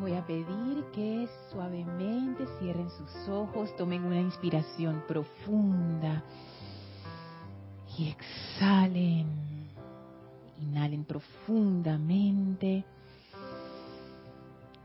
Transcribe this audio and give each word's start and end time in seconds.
Voy 0.00 0.14
a 0.14 0.24
pedir 0.24 0.84
que 0.94 1.28
suavemente 1.50 2.46
cierren 2.60 2.88
sus 2.90 3.28
ojos, 3.28 3.74
tomen 3.76 4.04
una 4.04 4.20
inspiración 4.20 5.02
profunda 5.08 6.22
y 7.96 8.08
exhalen. 8.08 9.26
Inhalen 10.60 11.04
profundamente 11.04 12.84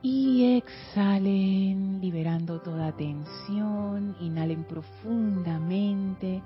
y 0.02 0.58
exhalen 0.58 2.00
liberando 2.02 2.60
toda 2.62 2.92
tensión. 2.92 4.16
Inhalen 4.20 4.64
profundamente 4.64 6.42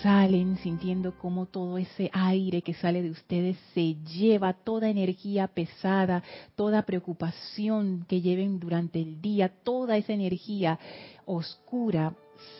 y 0.00 0.02
exhalen 0.02 0.56
sintiendo 0.58 1.18
como 1.18 1.46
todo 1.46 1.76
ese 1.76 2.10
aire 2.12 2.62
que 2.62 2.74
sale 2.74 3.02
de 3.02 3.10
ustedes 3.10 3.58
se 3.74 3.96
lleva 4.04 4.54
toda 4.54 4.88
energía 4.88 5.48
pesada, 5.48 6.22
toda 6.56 6.82
preocupación 6.82 8.06
que 8.08 8.22
lleven 8.22 8.58
durante 8.58 9.00
el 9.00 9.20
día, 9.20 9.50
toda 9.62 9.96
esa 9.98 10.12
energía 10.12 10.78
oscura 11.26 12.14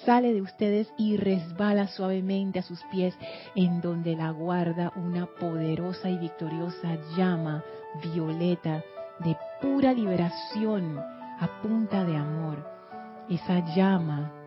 sale 0.05 0.35
de 0.35 0.43
ustedes 0.43 0.93
y 0.99 1.17
resbala 1.17 1.89
suavemente 1.89 2.59
a 2.59 2.63
sus 2.63 2.81
pies 2.91 3.15
en 3.55 3.81
donde 3.81 4.15
la 4.17 4.31
guarda 4.31 4.93
una 4.97 5.27
poderosa 5.27 6.11
y 6.11 6.19
victoriosa 6.19 6.99
llama 7.17 7.65
violeta 8.03 8.85
de 9.21 9.37
pura 9.63 9.95
liberación 9.95 10.99
a 10.99 11.61
punta 11.63 12.05
de 12.05 12.17
amor. 12.17 12.67
Esa 13.31 13.65
llama 13.75 14.40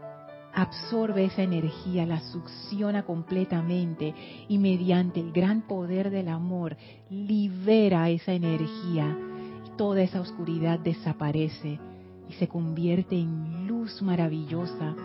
absorbe 0.53 1.25
esa 1.25 1.41
energía, 1.41 2.05
la 2.05 2.20
succiona 2.20 3.03
completamente 3.03 4.13
y 4.48 4.57
mediante 4.57 5.20
el 5.20 5.31
gran 5.31 5.61
poder 5.61 6.09
del 6.09 6.30
amor 6.30 6.77
libera 7.09 8.09
esa 8.09 8.34
energía. 8.34 9.17
Toda 9.77 10.02
esa 10.02 10.22
oscuridad 10.22 10.80
desaparece 10.80 11.80
y 12.30 12.33
se 12.33 12.47
convierte 12.47 13.16
en 13.16 13.67
luz 13.67 14.02
maravillosa. 14.02 14.95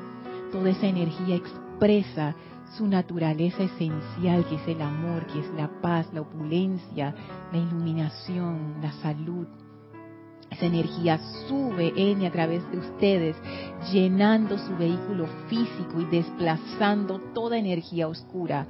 Toda 0.53 0.71
esa 0.71 0.87
energía 0.87 1.37
expresa 1.37 2.35
su 2.77 2.87
naturaleza 2.87 3.63
esencial, 3.63 4.45
que 4.47 4.57
es 4.57 4.69
el 4.69 4.83
amor, 4.83 5.27
que 5.27 5.41
es 5.41 5.51
la 5.55 5.69
paz, 5.81 6.07
la 6.13 6.21
opulencia, 6.21 7.15
la 7.51 7.59
iluminación, 7.59 8.77
la 8.83 8.93
salud, 8.93 9.47
esa 10.51 10.67
energía 10.67 11.19
sube 11.47 11.93
en 11.97 12.23
y 12.23 12.27
a 12.27 12.33
través 12.33 12.69
de 12.71 12.79
ustedes, 12.79 13.37
llenando 13.93 14.59
su 14.59 14.77
vehículo 14.77 15.27
físico 15.49 16.01
y 16.01 16.05
desplazando 16.07 17.21
toda 17.35 17.59
energía 17.59 18.09
oscura. 18.09 18.67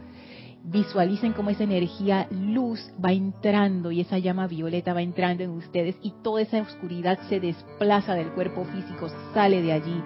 Visualicen 0.64 1.32
cómo 1.32 1.50
esa 1.50 1.64
energía 1.64 2.26
luz 2.30 2.80
va 3.02 3.12
entrando 3.12 3.90
y 3.90 4.00
esa 4.00 4.18
llama 4.18 4.46
violeta 4.46 4.92
va 4.92 5.02
entrando 5.02 5.44
en 5.44 5.50
ustedes 5.50 5.96
y 6.02 6.12
toda 6.22 6.42
esa 6.42 6.60
oscuridad 6.60 7.18
se 7.28 7.40
desplaza 7.40 8.14
del 8.14 8.32
cuerpo 8.32 8.64
físico, 8.64 9.08
sale 9.32 9.62
de 9.62 9.72
allí. 9.72 10.02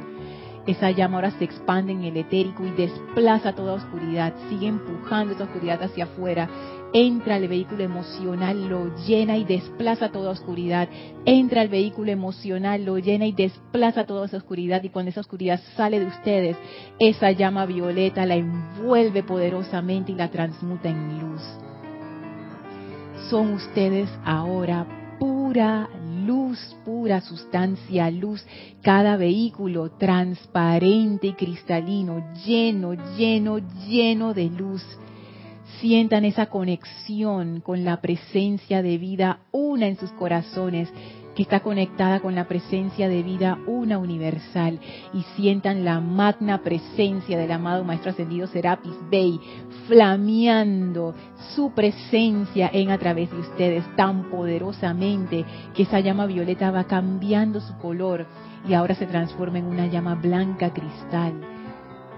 Esa 0.66 0.91
llama 0.91 1.16
ahora 1.16 1.32
se 1.32 1.44
expande 1.44 1.92
en 1.92 2.05
el 2.05 2.16
etérico 2.16 2.64
y 2.64 2.70
desplaza 2.70 3.55
toda 3.55 3.74
oscuridad, 3.74 4.34
sigue 4.48 4.68
empujando 4.68 5.34
esa 5.34 5.44
oscuridad 5.44 5.82
hacia 5.82 6.05
afuera 6.05 6.48
entra 6.92 7.36
al 7.36 7.48
vehículo 7.48 7.82
emocional, 7.82 8.68
lo 8.68 8.94
llena 9.06 9.36
y 9.36 9.44
desplaza 9.44 10.10
toda 10.10 10.30
oscuridad. 10.30 10.88
Entra 11.24 11.62
al 11.62 11.68
vehículo 11.68 12.10
emocional, 12.10 12.84
lo 12.84 12.98
llena 12.98 13.27
y 13.27 13.33
desplaza 13.33 14.05
toda 14.05 14.27
esa 14.27 14.36
oscuridad. 14.38 14.83
Y 14.83 14.90
cuando 14.90 15.10
esa 15.10 15.20
oscuridad 15.20 15.60
sale 15.77 16.00
de 16.00 16.06
ustedes, 16.06 16.56
esa 16.98 17.30
llama 17.33 17.66
violeta 17.66 18.27
la 18.27 18.36
envuelve 18.36 19.22
poderosamente 19.22 20.12
y 20.12 20.16
la 20.16 20.30
transmuta 20.30 20.88
en 20.88 21.20
luz. 21.20 21.42
Son 23.30 23.55
ustedes 23.55 24.10
ahora 24.24 24.86
pura 25.18 25.88
luz, 26.26 26.58
pura 26.84 27.20
sustancia, 27.20 28.10
luz, 28.10 28.44
cada 28.83 29.16
vehículo 29.16 29.90
transparente 29.92 31.28
y 31.28 31.33
cristalino, 31.34 32.33
lleno, 32.44 32.94
lleno, 33.16 33.58
lleno 33.86 34.34
de 34.34 34.50
luz. 34.50 34.82
Sientan 35.80 36.24
esa 36.24 36.46
conexión 36.46 37.61
con 37.61 37.84
la 37.84 38.00
presencia 38.00 38.82
de 38.82 38.98
vida 38.98 39.40
una 39.50 39.88
en 39.88 39.96
sus 39.96 40.12
corazones 40.12 40.88
que 41.34 41.42
está 41.42 41.60
conectada 41.60 42.20
con 42.20 42.34
la 42.34 42.46
presencia 42.46 43.08
de 43.08 43.22
vida 43.22 43.58
una 43.66 43.98
universal 43.98 44.78
y 45.14 45.22
sientan 45.36 45.84
la 45.84 46.00
magna 46.00 46.62
presencia 46.62 47.38
del 47.38 47.52
amado 47.52 47.84
Maestro 47.84 48.10
Ascendido 48.10 48.46
Serapis 48.46 48.94
Bey 49.10 49.40
flameando 49.86 51.14
su 51.54 51.72
presencia 51.72 52.70
en 52.72 52.90
a 52.90 52.98
través 52.98 53.30
de 53.30 53.38
ustedes 53.38 53.84
tan 53.96 54.30
poderosamente 54.30 55.44
que 55.74 55.84
esa 55.84 56.00
llama 56.00 56.26
violeta 56.26 56.70
va 56.70 56.84
cambiando 56.84 57.60
su 57.60 57.76
color 57.78 58.26
y 58.68 58.74
ahora 58.74 58.94
se 58.94 59.06
transforma 59.06 59.58
en 59.58 59.66
una 59.66 59.86
llama 59.86 60.14
blanca 60.14 60.72
cristal. 60.72 61.40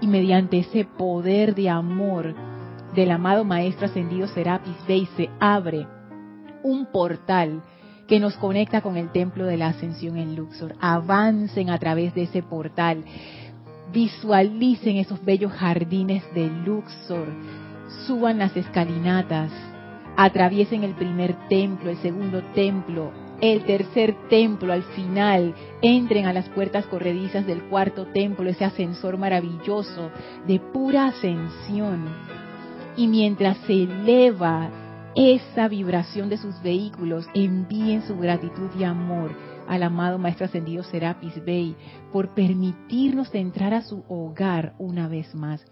Y 0.01 0.07
mediante 0.07 0.59
ese 0.59 0.85
poder 0.85 1.55
de 1.55 1.69
amor 1.69 2.35
del 2.93 3.11
amado 3.11 3.43
Maestro 3.45 3.87
Ascendido 3.87 4.27
Serapis 4.27 4.75
Bey 4.87 5.07
se 5.17 5.29
abre 5.39 5.87
un 6.63 6.85
portal 6.87 7.61
que 8.07 8.19
nos 8.19 8.35
conecta 8.37 8.81
con 8.81 8.97
el 8.97 9.11
templo 9.11 9.45
de 9.45 9.57
la 9.57 9.67
ascensión 9.67 10.17
en 10.17 10.35
Luxor. 10.35 10.75
Avancen 10.79 11.69
a 11.69 11.79
través 11.79 12.13
de 12.13 12.23
ese 12.23 12.43
portal. 12.43 13.03
Visualicen 13.91 14.97
esos 14.97 15.23
bellos 15.23 15.51
jardines 15.53 16.23
de 16.33 16.47
Luxor. 16.47 17.27
Suban 18.05 18.37
las 18.37 18.55
escalinatas. 18.55 19.51
Atraviesen 20.17 20.83
el 20.83 20.93
primer 20.93 21.35
templo, 21.49 21.89
el 21.89 21.97
segundo 21.97 22.41
templo, 22.53 23.11
el 23.41 23.63
tercer 23.65 24.15
templo 24.29 24.71
al 24.71 24.83
final. 24.83 25.53
Entren 25.81 26.25
a 26.25 26.33
las 26.33 26.47
puertas 26.49 26.85
corredizas 26.85 27.45
del 27.45 27.63
cuarto 27.63 28.05
templo, 28.07 28.49
ese 28.49 28.65
ascensor 28.65 29.17
maravilloso 29.17 30.11
de 30.47 30.59
pura 30.59 31.07
ascensión 31.07 32.05
y 32.97 33.07
mientras 33.07 33.57
se 33.67 33.83
eleva 33.83 34.69
esa 35.15 35.69
vibración 35.69 36.29
de 36.29 36.37
sus 36.37 36.61
vehículos, 36.61 37.25
envíen 37.33 38.01
su 38.03 38.17
gratitud 38.17 38.69
y 38.77 38.83
amor 38.83 39.31
al 39.67 39.83
amado 39.83 40.19
Maestro 40.19 40.45
Ascendido 40.45 40.83
Serapis 40.83 41.43
Bey 41.43 41.75
por 42.11 42.33
permitirnos 42.35 43.33
entrar 43.33 43.73
a 43.73 43.81
su 43.81 44.03
hogar 44.09 44.73
una 44.77 45.07
vez 45.07 45.33
más. 45.33 45.65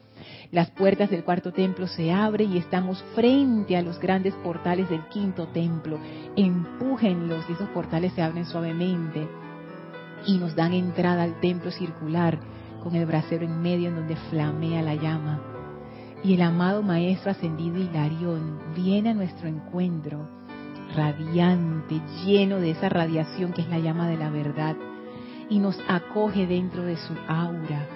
Las 0.51 0.71
puertas 0.71 1.09
del 1.09 1.25
cuarto 1.25 1.51
templo 1.51 1.87
se 1.87 2.11
abren 2.11 2.53
y 2.53 2.57
estamos 2.57 3.03
frente 3.15 3.75
a 3.75 3.81
los 3.81 3.99
grandes 3.99 4.33
portales 4.35 4.89
del 4.89 5.05
quinto 5.09 5.47
templo. 5.47 5.99
Empújenlos 6.37 7.43
y 7.49 7.53
esos 7.53 7.69
portales 7.69 8.13
se 8.13 8.21
abren 8.21 8.45
suavemente 8.45 9.27
y 10.25 10.37
nos 10.37 10.55
dan 10.55 10.73
entrada 10.73 11.23
al 11.23 11.39
templo 11.41 11.69
circular 11.71 12.39
con 12.81 12.95
el 12.95 13.05
brasero 13.05 13.43
en 13.43 13.61
medio 13.61 13.89
en 13.89 13.95
donde 13.95 14.15
flamea 14.15 14.81
la 14.81 14.95
llama 14.95 15.52
y 16.23 16.35
el 16.35 16.41
amado 16.41 16.81
Maestro 16.81 17.31
Ascendido 17.31 17.77
Hilarión 17.77 18.59
viene 18.75 19.09
a 19.09 19.13
nuestro 19.13 19.47
encuentro, 19.47 20.29
radiante, 20.95 22.01
lleno 22.25 22.59
de 22.59 22.71
esa 22.71 22.87
radiación 22.87 23.51
que 23.51 23.61
es 23.61 23.69
la 23.69 23.79
llama 23.79 24.07
de 24.07 24.17
la 24.17 24.29
verdad, 24.29 24.75
y 25.49 25.59
nos 25.59 25.77
acoge 25.87 26.47
dentro 26.47 26.83
de 26.83 26.95
su 26.95 27.13
aura. 27.27 27.87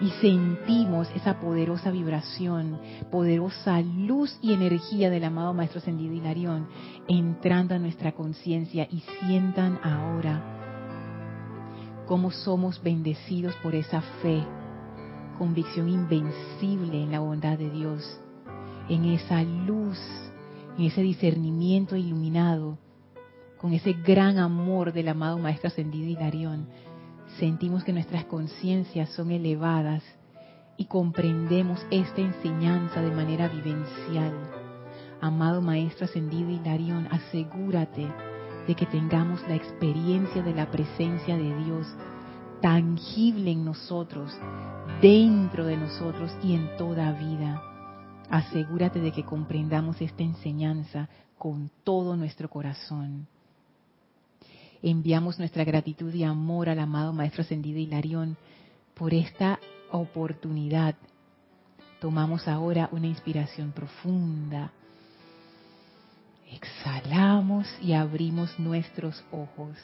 Y 0.00 0.10
sentimos 0.20 1.08
esa 1.14 1.40
poderosa 1.40 1.90
vibración, 1.90 2.78
poderosa 3.10 3.80
luz 3.80 4.36
y 4.42 4.52
energía 4.52 5.08
del 5.08 5.24
amado 5.24 5.54
Maestro 5.54 5.78
Ascendido 5.78 6.12
Hilarión 6.12 6.66
entrando 7.08 7.74
a 7.74 7.78
nuestra 7.78 8.12
conciencia 8.12 8.88
y 8.90 9.02
sientan 9.20 9.78
ahora 9.82 10.42
cómo 12.06 12.30
somos 12.30 12.82
bendecidos 12.82 13.54
por 13.62 13.74
esa 13.74 14.02
fe, 14.20 14.44
convicción 15.38 15.88
invencible 15.88 17.02
en 17.02 17.12
la 17.12 17.20
en 18.94 19.06
esa 19.06 19.42
luz, 19.42 19.98
en 20.78 20.84
ese 20.84 21.02
discernimiento 21.02 21.96
iluminado, 21.96 22.78
con 23.58 23.72
ese 23.72 23.92
gran 23.92 24.38
amor 24.38 24.92
del 24.92 25.08
amado 25.08 25.36
Maestro 25.38 25.68
Ascendido 25.68 26.08
Hilarión, 26.08 26.68
sentimos 27.38 27.82
que 27.82 27.92
nuestras 27.92 28.24
conciencias 28.26 29.10
son 29.10 29.32
elevadas 29.32 30.04
y 30.76 30.84
comprendemos 30.84 31.84
esta 31.90 32.20
enseñanza 32.20 33.02
de 33.02 33.10
manera 33.10 33.48
vivencial. 33.48 34.32
Amado 35.20 35.60
Maestro 35.60 36.04
Ascendido 36.04 36.50
Hilarión, 36.50 37.08
asegúrate 37.10 38.06
de 38.68 38.74
que 38.76 38.86
tengamos 38.86 39.40
la 39.48 39.56
experiencia 39.56 40.42
de 40.42 40.54
la 40.54 40.70
presencia 40.70 41.36
de 41.36 41.56
Dios 41.64 41.86
tangible 42.60 43.50
en 43.50 43.64
nosotros, 43.64 44.30
dentro 45.02 45.64
de 45.64 45.76
nosotros 45.76 46.30
y 46.44 46.54
en 46.54 46.76
toda 46.76 47.12
vida. 47.12 47.73
Asegúrate 48.30 49.00
de 49.00 49.12
que 49.12 49.24
comprendamos 49.24 50.00
esta 50.00 50.22
enseñanza 50.22 51.08
con 51.38 51.70
todo 51.84 52.16
nuestro 52.16 52.48
corazón. 52.48 53.26
Enviamos 54.82 55.38
nuestra 55.38 55.64
gratitud 55.64 56.12
y 56.12 56.24
amor 56.24 56.68
al 56.68 56.78
amado 56.78 57.12
Maestro 57.12 57.42
Ascendido 57.42 57.78
Hilarión 57.78 58.36
por 58.94 59.14
esta 59.14 59.58
oportunidad. 59.90 60.94
Tomamos 62.00 62.46
ahora 62.48 62.88
una 62.92 63.06
inspiración 63.06 63.72
profunda. 63.72 64.72
Exhalamos 66.52 67.66
y 67.80 67.94
abrimos 67.94 68.58
nuestros 68.58 69.24
ojos. 69.32 69.76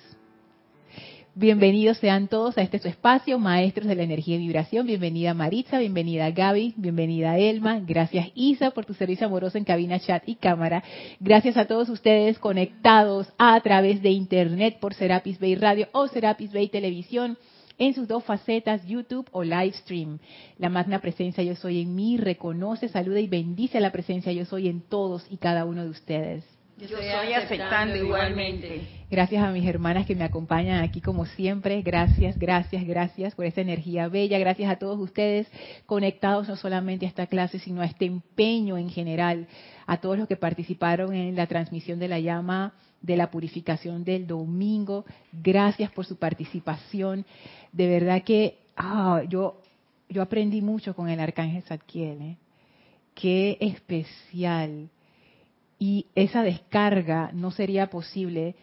Bienvenidos 1.37 1.99
sean 1.99 2.27
todos 2.27 2.59
a 2.59 2.63
este 2.63 2.81
su 2.81 2.89
espacio, 2.89 3.39
maestros 3.39 3.87
de 3.87 3.95
la 3.95 4.03
energía 4.03 4.35
y 4.35 4.41
vibración. 4.41 4.89
Bienvenida 4.89 5.33
Maritza, 5.33 5.79
bienvenida 5.79 6.29
Gaby, 6.33 6.75
bienvenida 6.77 7.39
Elma. 7.39 7.79
Gracias 7.79 8.33
Isa 8.35 8.73
por 8.73 8.85
tu 8.85 8.95
servicio 8.95 9.29
amoroso 9.29 9.57
en 9.57 9.63
cabina, 9.63 10.01
chat 10.01 10.25
y 10.27 10.35
cámara. 10.35 10.83
Gracias 11.21 11.57
a 11.57 11.67
todos 11.67 11.89
ustedes 11.89 12.41
conectados 12.41 13.29
a 13.39 13.61
través 13.61 14.03
de 14.03 14.11
internet 14.11 14.79
por 14.81 14.93
Serapis 14.93 15.39
Bay 15.39 15.55
Radio 15.55 15.89
o 15.93 16.09
Serapis 16.09 16.53
Bay 16.53 16.69
Televisión 16.69 17.39
en 17.79 17.95
sus 17.95 18.09
dos 18.09 18.25
facetas, 18.25 18.85
YouTube 18.85 19.29
o 19.31 19.45
live 19.45 19.73
stream. 19.75 20.19
La 20.59 20.69
magna 20.69 21.01
presencia 21.01 21.45
yo 21.45 21.55
soy 21.55 21.81
en 21.81 21.95
mí 21.95 22.17
reconoce, 22.17 22.89
saluda 22.89 23.21
y 23.21 23.29
bendice 23.29 23.79
la 23.79 23.93
presencia 23.93 24.33
yo 24.33 24.47
soy 24.47 24.67
en 24.67 24.81
todos 24.81 25.25
y 25.31 25.37
cada 25.37 25.65
uno 25.65 25.85
de 25.85 25.91
ustedes. 25.91 26.60
Yo 26.89 26.99
estoy 26.99 27.35
aceptando 27.35 27.95
igualmente. 27.95 28.81
Gracias 29.11 29.43
a 29.43 29.51
mis 29.51 29.67
hermanas 29.67 30.07
que 30.07 30.15
me 30.15 30.25
acompañan 30.25 30.83
aquí 30.83 31.03
como 31.03 31.27
siempre. 31.27 31.83
Gracias, 31.83 32.39
gracias, 32.39 32.87
gracias 32.87 33.35
por 33.35 33.45
esta 33.45 33.61
energía 33.61 34.09
bella. 34.09 34.39
Gracias 34.39 34.71
a 34.71 34.77
todos 34.77 34.99
ustedes 34.99 35.47
conectados 35.85 36.49
no 36.49 36.57
solamente 36.57 37.05
a 37.05 37.11
esta 37.11 37.27
clase, 37.27 37.59
sino 37.59 37.83
a 37.83 37.85
este 37.85 38.07
empeño 38.07 38.79
en 38.79 38.89
general. 38.89 39.47
A 39.87 39.99
todos 39.99 40.17
los 40.17 40.27
que 40.27 40.37
participaron 40.37 41.13
en 41.13 41.37
la 41.37 41.47
transmisión 41.47 41.99
de 41.99 42.09
la 42.09 42.19
llama 42.19 42.73
de 43.03 43.17
la 43.17 43.31
purificación 43.31 44.03
del 44.03 44.27
domingo. 44.27 45.05
Gracias 45.33 45.91
por 45.91 46.07
su 46.07 46.17
participación. 46.17 47.27
De 47.73 47.89
verdad 47.89 48.23
que 48.23 48.57
ah, 48.77 49.23
yo, 49.29 49.61
yo 50.09 50.23
aprendí 50.23 50.63
mucho 50.63 50.95
con 50.95 51.11
el 51.11 51.21
arcángel 51.21 51.63
Zadkiel. 51.63 52.23
¿eh? 52.23 52.37
Qué 53.15 53.59
especial 53.61 54.89
y 55.81 56.07
esa 56.15 56.43
descarga 56.43 57.31
no 57.33 57.51
sería 57.51 57.89
posible 57.89 58.55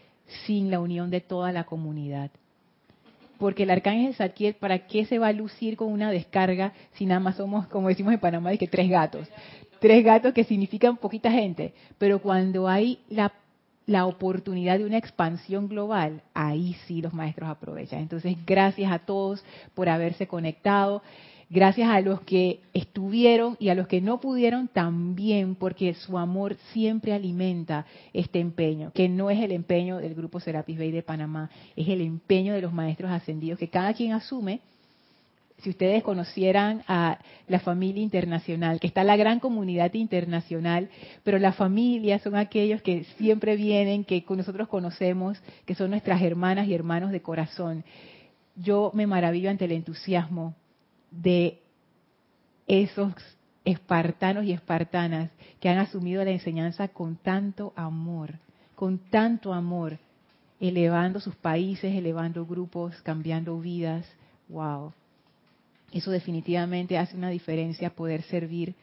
sin 0.45 0.69
la 0.69 0.79
unión 0.79 1.09
de 1.09 1.19
toda 1.19 1.51
la 1.51 1.65
comunidad. 1.65 2.29
Porque 3.39 3.63
el 3.63 3.71
arcángel 3.71 4.13
Zadkiel, 4.13 4.53
¿para 4.53 4.87
qué 4.87 5.05
se 5.05 5.19
va 5.19 5.27
a 5.27 5.33
lucir 5.33 5.77
con 5.77 5.91
una 5.91 6.11
descarga 6.11 6.73
si 6.93 7.05
nada 7.05 7.19
más 7.19 7.35
somos, 7.35 7.67
como 7.67 7.87
decimos 7.87 8.13
en 8.13 8.19
Panamá, 8.19 8.51
de 8.51 8.59
que 8.59 8.67
tres 8.67 8.87
gatos? 8.89 9.27
Tres 9.79 10.05
gatos 10.05 10.33
que 10.33 10.43
significan 10.43 10.97
poquita 10.97 11.31
gente. 11.31 11.73
Pero 11.97 12.19
cuando 12.19 12.67
hay 12.67 12.99
la, 13.09 13.33
la 13.87 14.05
oportunidad 14.05 14.77
de 14.77 14.85
una 14.85 14.97
expansión 14.97 15.67
global, 15.67 16.21
ahí 16.35 16.75
sí 16.85 17.01
los 17.01 17.13
maestros 17.13 17.49
aprovechan. 17.49 17.99
Entonces, 17.99 18.35
gracias 18.45 18.91
a 18.91 18.99
todos 18.99 19.43
por 19.73 19.89
haberse 19.89 20.27
conectado. 20.27 21.01
Gracias 21.49 21.89
a 21.89 22.01
los 22.01 22.19
que 22.21 22.59
estuvieron 22.73 23.55
y 23.57 23.69
a 23.69 23.75
los 23.75 23.87
que 23.87 24.01
no 24.01 24.19
pudieron 24.19 24.67
también, 24.67 25.55
porque 25.55 25.93
su 25.93 26.17
amor 26.17 26.57
siempre 26.73 27.13
alimenta 27.13 27.85
este 28.11 28.39
empeño, 28.41 28.91
que 28.93 29.07
no 29.07 29.29
es 29.29 29.39
el 29.39 29.53
empeño 29.53 29.97
del 29.97 30.13
grupo 30.13 30.41
Serapis 30.41 30.77
Bay 30.77 30.91
de 30.91 31.03
Panamá, 31.03 31.49
es 31.77 31.87
el 31.87 32.01
empeño 32.01 32.53
de 32.53 32.61
los 32.61 32.73
maestros 32.73 33.11
ascendidos 33.11 33.57
que 33.59 33.69
cada 33.69 33.93
quien 33.93 34.11
asume. 34.11 34.59
Si 35.59 35.69
ustedes 35.69 36.03
conocieran 36.03 36.83
a 36.85 37.17
la 37.47 37.59
familia 37.61 38.03
internacional, 38.03 38.81
que 38.81 38.87
está 38.87 39.05
la 39.05 39.15
gran 39.15 39.39
comunidad 39.39 39.93
internacional, 39.93 40.89
pero 41.23 41.39
la 41.39 41.53
familia 41.53 42.19
son 42.19 42.35
aquellos 42.35 42.81
que 42.81 43.05
siempre 43.17 43.55
vienen, 43.55 44.03
que 44.03 44.23
nosotros 44.29 44.67
conocemos, 44.67 45.41
que 45.65 45.75
son 45.75 45.91
nuestras 45.91 46.21
hermanas 46.21 46.67
y 46.67 46.73
hermanos 46.73 47.11
de 47.11 47.21
corazón. 47.21 47.85
Yo 48.57 48.91
me 48.93 49.07
maravillo 49.07 49.49
ante 49.49 49.65
el 49.65 49.71
entusiasmo 49.71 50.53
de 51.11 51.59
esos 52.67 53.13
espartanos 53.65 54.45
y 54.45 54.51
espartanas 54.51 55.29
que 55.59 55.69
han 55.69 55.77
asumido 55.77 56.23
la 56.23 56.31
enseñanza 56.31 56.87
con 56.87 57.15
tanto 57.17 57.73
amor, 57.75 58.35
con 58.75 58.97
tanto 58.97 59.53
amor, 59.53 59.97
elevando 60.59 61.19
sus 61.19 61.35
países, 61.35 61.93
elevando 61.95 62.45
grupos, 62.45 62.95
cambiando 63.01 63.59
vidas. 63.59 64.05
Wow. 64.49 64.93
Eso 65.91 66.11
definitivamente 66.11 66.97
hace 66.97 67.15
una 67.15 67.29
diferencia 67.29 67.89
poder 67.89 68.21
servir 68.23 68.75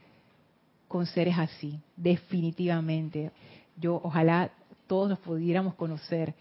con 0.89 1.07
seres 1.07 1.39
así, 1.39 1.79
definitivamente. 1.97 3.31
Yo 3.77 4.01
ojalá 4.03 4.51
todos 4.87 5.09
nos 5.09 5.19
pudiéramos 5.19 5.75
conocer 5.75 6.35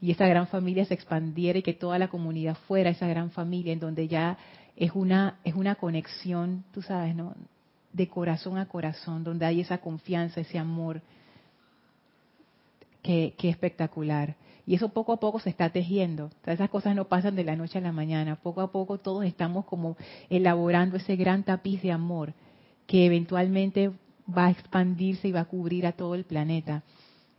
y 0.00 0.10
esa 0.10 0.26
gran 0.26 0.46
familia 0.46 0.84
se 0.84 0.94
expandiera 0.94 1.58
y 1.58 1.62
que 1.62 1.74
toda 1.74 1.98
la 1.98 2.08
comunidad 2.08 2.56
fuera 2.66 2.90
esa 2.90 3.06
gran 3.06 3.30
familia 3.30 3.72
en 3.72 3.80
donde 3.80 4.08
ya 4.08 4.38
es 4.80 4.92
una, 4.94 5.38
es 5.44 5.54
una 5.54 5.74
conexión, 5.74 6.64
tú 6.72 6.80
sabes, 6.80 7.14
¿no? 7.14 7.34
De 7.92 8.08
corazón 8.08 8.56
a 8.56 8.66
corazón, 8.66 9.22
donde 9.22 9.44
hay 9.44 9.60
esa 9.60 9.78
confianza, 9.78 10.40
ese 10.40 10.58
amor. 10.58 11.02
Qué, 13.02 13.34
espectacular. 13.42 14.36
Y 14.66 14.74
eso 14.74 14.88
poco 14.88 15.12
a 15.12 15.20
poco 15.20 15.38
se 15.38 15.50
está 15.50 15.68
tejiendo. 15.68 16.30
esas 16.46 16.70
cosas 16.70 16.96
no 16.96 17.04
pasan 17.04 17.36
de 17.36 17.44
la 17.44 17.56
noche 17.56 17.76
a 17.76 17.82
la 17.82 17.92
mañana. 17.92 18.36
Poco 18.36 18.62
a 18.62 18.72
poco 18.72 18.96
todos 18.96 19.26
estamos 19.26 19.66
como 19.66 19.98
elaborando 20.30 20.96
ese 20.96 21.14
gran 21.14 21.42
tapiz 21.42 21.82
de 21.82 21.92
amor 21.92 22.32
que 22.86 23.04
eventualmente 23.04 23.90
va 24.34 24.46
a 24.46 24.50
expandirse 24.50 25.28
y 25.28 25.32
va 25.32 25.40
a 25.40 25.44
cubrir 25.44 25.86
a 25.86 25.92
todo 25.92 26.14
el 26.14 26.24
planeta. 26.24 26.84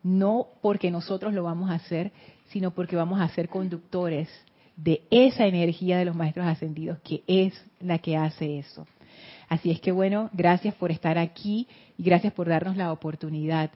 No 0.04 0.46
porque 0.62 0.92
nosotros 0.92 1.34
lo 1.34 1.42
vamos 1.42 1.72
a 1.72 1.76
hacer, 1.76 2.12
sino 2.50 2.70
porque 2.70 2.96
vamos 2.96 3.20
a 3.20 3.30
ser 3.30 3.50
conductores 3.50 4.30
de 4.84 5.04
esa 5.12 5.46
energía 5.46 5.98
de 5.98 6.06
los 6.06 6.16
maestros 6.16 6.48
ascendidos 6.48 7.00
que 7.00 7.24
es 7.28 7.54
la 7.80 8.00
que 8.00 8.18
hace 8.18 8.60
eso. 8.60 8.88
Así 9.48 9.70
es 9.70 9.80
que 9.82 9.92
bueno, 9.92 10.30
gracias 10.34 10.74
por 10.76 10.92
estar 10.92 11.18
aquí 11.18 11.68
y 11.98 12.04
gracias 12.04 12.34
por 12.34 12.48
darnos 12.48 12.78
la 12.78 12.92
oportunidad. 12.92 13.72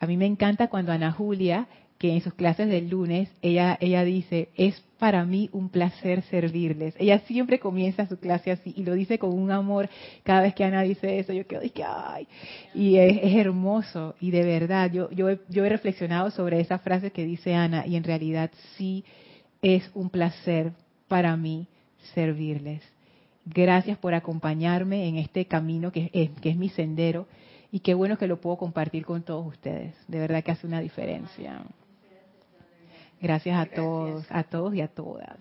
A 0.00 0.06
mí 0.06 0.16
me 0.16 0.26
encanta 0.26 0.68
cuando 0.68 0.92
Ana 0.92 1.12
Julia, 1.12 1.68
que 1.98 2.14
en 2.14 2.22
sus 2.22 2.32
clases 2.32 2.68
del 2.68 2.88
lunes, 2.88 3.28
ella, 3.42 3.76
ella 3.80 4.02
dice, 4.02 4.48
es 4.56 4.82
para 4.98 5.24
mí 5.26 5.50
un 5.52 5.68
placer 5.68 6.22
servirles. 6.22 6.94
Ella 6.98 7.20
siempre 7.26 7.58
comienza 7.58 8.08
su 8.08 8.18
clase 8.18 8.50
así 8.50 8.72
y 8.74 8.84
lo 8.84 8.94
dice 8.94 9.18
con 9.18 9.38
un 9.38 9.50
amor. 9.50 9.90
Cada 10.24 10.40
vez 10.40 10.54
que 10.54 10.64
Ana 10.64 10.82
dice 10.82 11.18
eso, 11.18 11.34
yo 11.34 11.46
quedo, 11.46 11.60
ay, 11.86 12.26
y 12.74 12.96
es, 12.96 13.18
es, 13.22 13.34
hermoso. 13.36 14.14
Y 14.20 14.30
de 14.30 14.42
verdad, 14.42 14.90
yo, 14.90 15.10
yo, 15.10 15.28
yo 15.50 15.64
he 15.64 15.68
reflexionado 15.68 16.30
sobre 16.30 16.60
esa 16.60 16.78
frase 16.78 17.12
que 17.12 17.26
dice 17.26 17.54
Ana 17.54 17.86
y 17.86 17.96
en 17.96 18.04
realidad 18.04 18.50
sí 18.76 19.04
es 19.62 19.90
un 19.94 20.10
placer 20.10 20.72
para 21.08 21.36
mí 21.36 21.66
servirles. 22.14 22.82
Gracias 23.44 23.98
por 23.98 24.14
acompañarme 24.14 25.08
en 25.08 25.16
este 25.16 25.46
camino 25.46 25.92
que 25.92 26.10
es, 26.12 26.30
que 26.40 26.50
es 26.50 26.56
mi 26.56 26.68
sendero 26.68 27.26
y 27.72 27.80
qué 27.80 27.94
bueno 27.94 28.18
que 28.18 28.26
lo 28.26 28.40
puedo 28.40 28.56
compartir 28.56 29.04
con 29.04 29.22
todos 29.22 29.46
ustedes. 29.46 29.94
De 30.08 30.18
verdad 30.18 30.42
que 30.42 30.52
hace 30.52 30.66
una 30.66 30.80
diferencia. 30.80 31.62
Gracias 33.20 33.58
a 33.58 33.66
todos, 33.66 34.24
a 34.30 34.44
todos 34.44 34.74
y 34.74 34.80
a 34.80 34.88
todas. 34.88 35.36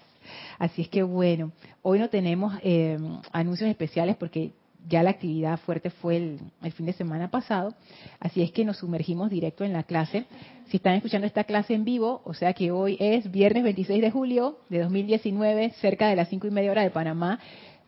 Así 0.58 0.82
es 0.84 0.90
que 0.90 1.02
bueno, 1.04 1.52
hoy 1.82 2.00
no 2.00 2.10
tenemos 2.10 2.54
eh, 2.62 2.98
anuncios 3.32 3.70
especiales 3.70 4.18
porque 4.18 4.52
ya 4.88 5.04
la 5.04 5.12
actividad 5.12 5.60
fuerte 5.60 5.90
fue 5.90 6.18
el, 6.18 6.72
fin 6.72 6.86
de 6.86 6.94
semana 6.94 7.30
pasado, 7.30 7.74
así 8.20 8.42
es 8.42 8.52
que 8.52 8.66
nos 8.66 8.78
sumergimos 8.78 9.30
directo 9.30 9.64
en 9.64 9.74
la 9.74 9.84
clase. 9.84 10.26
Si 10.70 10.78
están 10.78 10.96
escuchando 10.96 11.28
esta 11.28 11.44
clase 11.44 11.74
en 11.74 11.84
vivo, 11.84 12.22
o 12.24 12.34
sea 12.34 12.54
que 12.54 12.72
hoy 12.72 12.98
es 13.00 13.30
viernes 13.32 13.64
26 13.64 14.02
de 14.02 14.12
julio 14.12 14.60
de 14.70 14.80
2019, 14.80 15.72
cerca 15.82 16.08
de 16.08 16.16
las 16.16 16.30
cinco 16.30 16.48
y 16.48 16.52
media 16.52 16.72
hora 16.72 16.84
de 16.84 16.92
Panamá, 16.92 17.40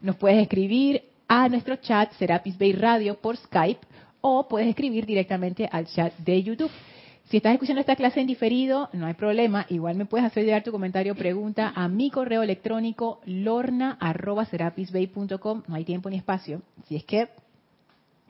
nos 0.01 0.15
puedes 0.15 0.41
escribir 0.41 1.03
a 1.27 1.47
nuestro 1.47 1.77
chat 1.77 2.11
Serapis 2.13 2.57
Bay 2.57 2.73
Radio 2.73 3.15
por 3.15 3.37
Skype 3.37 3.79
o 4.21 4.47
puedes 4.47 4.67
escribir 4.67 5.05
directamente 5.05 5.67
al 5.71 5.87
chat 5.87 6.15
de 6.17 6.43
YouTube. 6.43 6.71
Si 7.31 7.37
estás 7.37 7.53
escuchando 7.53 7.79
esta 7.79 7.95
clase 7.95 8.19
en 8.19 8.27
diferido, 8.27 8.89
no 8.91 9.05
hay 9.05 9.13
problema. 9.13 9.65
Igual 9.69 9.95
me 9.95 10.05
puedes 10.05 10.27
hacer 10.27 10.43
llegar 10.43 10.63
tu 10.63 10.73
comentario 10.73 11.13
o 11.13 11.15
pregunta 11.15 11.71
a 11.73 11.87
mi 11.87 12.11
correo 12.11 12.43
electrónico 12.43 13.21
lorna.serapisbay.com. 13.25 15.63
No 15.65 15.75
hay 15.75 15.85
tiempo 15.85 16.09
ni 16.09 16.17
espacio. 16.17 16.61
Si 16.89 16.97
es 16.97 17.05
que 17.05 17.29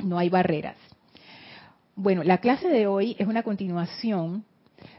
no 0.05 0.20
hay 0.20 0.29
barreras. 0.29 0.77
Bueno, 1.96 2.24
la 2.24 2.38
clase 2.38 2.70
de 2.70 2.86
hoy 2.86 3.15
es 3.17 3.27
una 3.27 3.41
continuación 3.41 4.46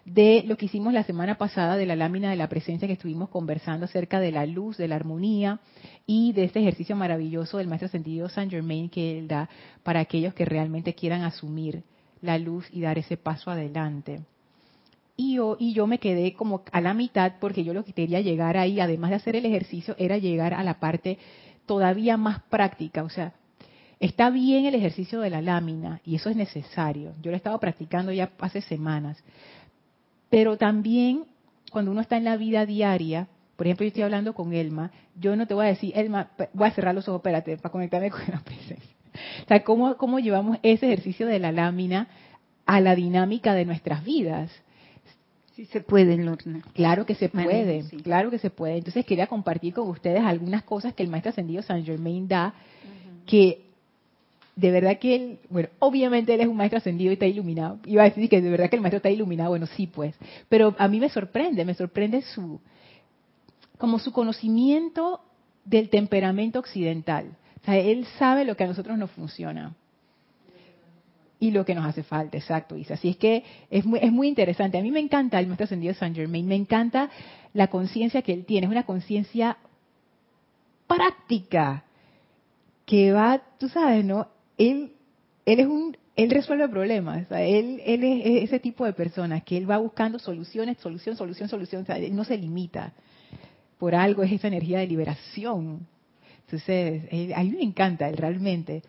de 0.05 0.43
lo 0.49 0.57
que 0.57 0.67
hicimos 0.67 0.93
la 0.93 1.05
semana 1.05 1.39
pasada 1.39 1.77
de 1.77 1.87
la 1.87 1.95
lámina 1.95 2.31
de 2.31 2.37
la 2.37 2.49
presencia 2.49 2.89
que 2.89 2.95
estuvimos 2.95 3.29
conversando 3.29 3.85
acerca 3.85 4.19
de 4.19 4.33
la 4.33 4.47
luz, 4.47 4.79
de 4.79 4.89
la 4.89 4.97
armonía 4.97 5.61
y 6.07 6.33
de 6.33 6.43
este 6.43 6.59
ejercicio 6.59 6.97
maravilloso 6.97 7.59
del 7.59 7.69
maestro 7.69 7.89
sentido 7.89 8.29
Saint 8.29 8.51
Germain 8.51 8.89
que 8.89 9.21
él 9.21 9.29
da 9.29 9.49
para 9.85 10.01
aquellos 10.01 10.35
que 10.35 10.45
realmente 10.45 10.93
quieran 10.93 11.23
asumir 11.23 11.85
la 12.23 12.39
luz 12.39 12.67
y 12.73 12.81
dar 12.81 12.99
ese 12.99 13.17
paso 13.17 13.51
adelante. 13.51 14.21
Y 15.17 15.35
yo, 15.35 15.57
y 15.59 15.75
yo 15.75 15.87
me 15.87 15.99
quedé 15.99 16.33
como 16.33 16.63
a 16.73 16.81
la 16.81 16.95
mitad 16.95 17.35
porque 17.39 17.65
yo 17.65 17.75
lo 17.75 17.85
que 17.85 17.93
quería 17.93 18.21
llegar 18.21 18.57
ahí, 18.57 18.81
además 18.81 19.11
de 19.11 19.17
hacer 19.17 19.37
el 19.37 19.45
ejercicio, 19.45 19.95
era 19.99 20.17
llegar 20.17 20.55
a 20.55 20.65
la 20.65 20.81
parte 20.81 21.19
todavía 21.67 22.17
más 22.17 22.41
práctica. 22.45 23.03
O 23.03 23.11
sea, 23.11 23.35
está 24.01 24.31
bien 24.31 24.65
el 24.65 24.75
ejercicio 24.75 25.21
de 25.21 25.31
la 25.31 25.43
lámina 25.43 26.01
y 26.05 26.15
eso 26.15 26.31
es 26.31 26.37
necesario. 26.37 27.13
Yo 27.21 27.31
lo 27.31 27.37
he 27.37 27.37
estado 27.37 27.61
practicando 27.61 28.13
ya 28.13 28.33
hace 28.41 28.63
semanas. 28.63 29.23
Pero 30.31 30.57
también 30.57 31.27
cuando 31.71 31.91
uno 31.91 32.01
está 32.01 32.17
en 32.17 32.25
la 32.25 32.37
vida 32.37 32.65
diaria, 32.65 33.29
por 33.57 33.67
ejemplo, 33.67 33.85
yo 33.85 33.89
estoy 33.89 34.03
hablando 34.03 34.35
con 34.35 34.53
Elma, 34.53 34.91
yo 35.15 35.37
no 35.37 35.47
te 35.47 35.55
voy 35.55 35.67
a 35.67 35.69
decir, 35.69 35.93
Elma, 35.95 36.31
voy 36.53 36.69
a 36.69 36.73
cerrar 36.73 36.95
los 36.95 37.07
ojos, 37.09 37.21
espérate, 37.21 37.59
para 37.59 37.71
conectarme 37.71 38.11
con 38.11 38.23
la 38.29 38.41
presencia. 38.41 38.92
O 39.45 39.49
sea, 39.49 39.63
¿cómo, 39.65 39.97
cómo 39.97 40.19
llevamos 40.19 40.59
ese 40.63 40.87
ejercicio 40.87 41.27
de 41.27 41.39
la 41.39 41.53
lámina 41.53 42.09
a 42.67 42.81
la 42.81 42.95
dinámica 42.95 43.55
de 43.55 43.65
nuestras 43.65 44.05
vidas. 44.05 44.51
Sí 45.55 45.67
se 45.67 45.81
puede, 45.81 46.17
Lorna. 46.17 46.63
Claro 46.73 47.05
que 47.05 47.15
se 47.15 47.29
puede, 47.29 47.85
claro 48.03 48.31
que 48.31 48.39
se 48.39 48.51
puede. 48.51 48.79
Entonces 48.79 49.05
quería 49.05 49.27
compartir 49.27 49.75
con 49.75 49.89
ustedes 49.89 50.23
algunas 50.23 50.63
cosas 50.63 50.95
que 50.95 51.03
el 51.03 51.11
maestro 51.11 51.31
ascendido 51.31 51.63
San 51.63 51.85
Germain 51.85 52.27
da, 52.27 52.55
que 53.27 53.61
de 54.57 54.71
verdad 54.71 54.99
que 54.99 55.15
él, 55.15 55.39
bueno, 55.51 55.69
obviamente 55.79 56.33
él 56.33 56.41
es 56.41 56.47
un 56.47 56.57
maestro 56.57 56.79
ascendido 56.79 57.11
y 57.11 57.15
está 57.15 57.27
iluminado. 57.27 57.79
Iba 57.85 58.03
a 58.03 58.07
decir 58.07 58.29
que 58.31 58.41
de 58.41 58.51
verdad 58.51 58.71
que 58.71 58.77
el 58.77 58.83
maestro 58.83 58.97
está 58.97 59.11
iluminado, 59.11 59.51
bueno, 59.51 59.67
sí 59.67 59.87
pues. 59.87 60.15
Pero 60.49 60.75
a 60.79 60.89
mí 60.89 61.01
me 61.01 61.11
sorprende, 61.11 61.65
me 61.67 61.75
sorprende 61.75 62.23
su, 62.23 62.61
como 63.77 63.99
su 63.99 64.13
conocimiento 64.13 65.21
del 65.67 65.91
temperamento 65.91 66.59
occidental. 66.59 67.37
Él 67.67 68.07
sabe 68.19 68.45
lo 68.45 68.57
que 68.57 68.65
a 68.65 68.67
nosotros 68.67 68.99
nos 68.99 69.11
funciona 69.11 69.75
y 71.43 71.51
lo 71.51 71.65
que 71.65 71.75
nos 71.75 71.85
hace 71.85 72.03
falta, 72.05 72.37
exacto, 72.37 72.77
Isa. 72.77 72.95
Así 72.95 73.09
es 73.09 73.17
que 73.17 73.43
es 73.69 73.85
muy, 73.85 73.99
es 74.01 74.13
muy 74.13 74.29
interesante. 74.29 74.79
A 74.79 74.83
mí 74.83 74.93
me 74.93 75.01
encanta 75.01 75.41
el 75.41 75.49
maestro 75.49 75.65
ascendido 75.65 75.93
Saint 75.95 76.15
Germain, 76.15 76.47
me 76.47 76.55
encanta 76.55 77.11
la 77.53 77.67
conciencia 77.67 78.23
que 78.23 78.33
él 78.33 78.45
tiene, 78.45 78.67
es 78.67 78.71
una 78.71 78.85
conciencia 78.85 79.57
práctica 80.87 81.85
que 82.87 83.13
va, 83.13 83.43
tú 83.59 83.69
sabes, 83.69 84.05
¿no? 84.05 84.29
Él, 84.57 84.93
él 85.45 85.61
es 85.61 85.67
un, 85.67 85.97
él 86.15 86.31
resuelve 86.31 86.69
problemas, 86.69 87.27
él, 87.31 87.81
él 87.85 88.05
es 88.05 88.45
ese 88.45 88.61
tipo 88.61 88.85
de 88.85 88.93
persona 88.93 89.41
que 89.41 89.57
él 89.57 89.69
va 89.69 89.79
buscando 89.79 90.19
soluciones, 90.19 90.79
solución, 90.79 91.17
solución, 91.17 91.49
solución, 91.49 91.83
o 91.83 91.87
sea, 91.87 91.99
él 91.99 92.15
no 92.15 92.25
se 92.25 92.37
limita. 92.37 92.93
Por 93.79 93.97
algo 93.97 94.23
es 94.23 94.31
esa 94.31 94.47
energía 94.47 94.79
de 94.79 94.87
liberación. 94.87 95.89
Entonces, 96.53 97.35
a 97.35 97.43
mí 97.43 97.51
me 97.51 97.63
encanta 97.63 98.09
él 98.11 98.17
realmente. 98.19 98.83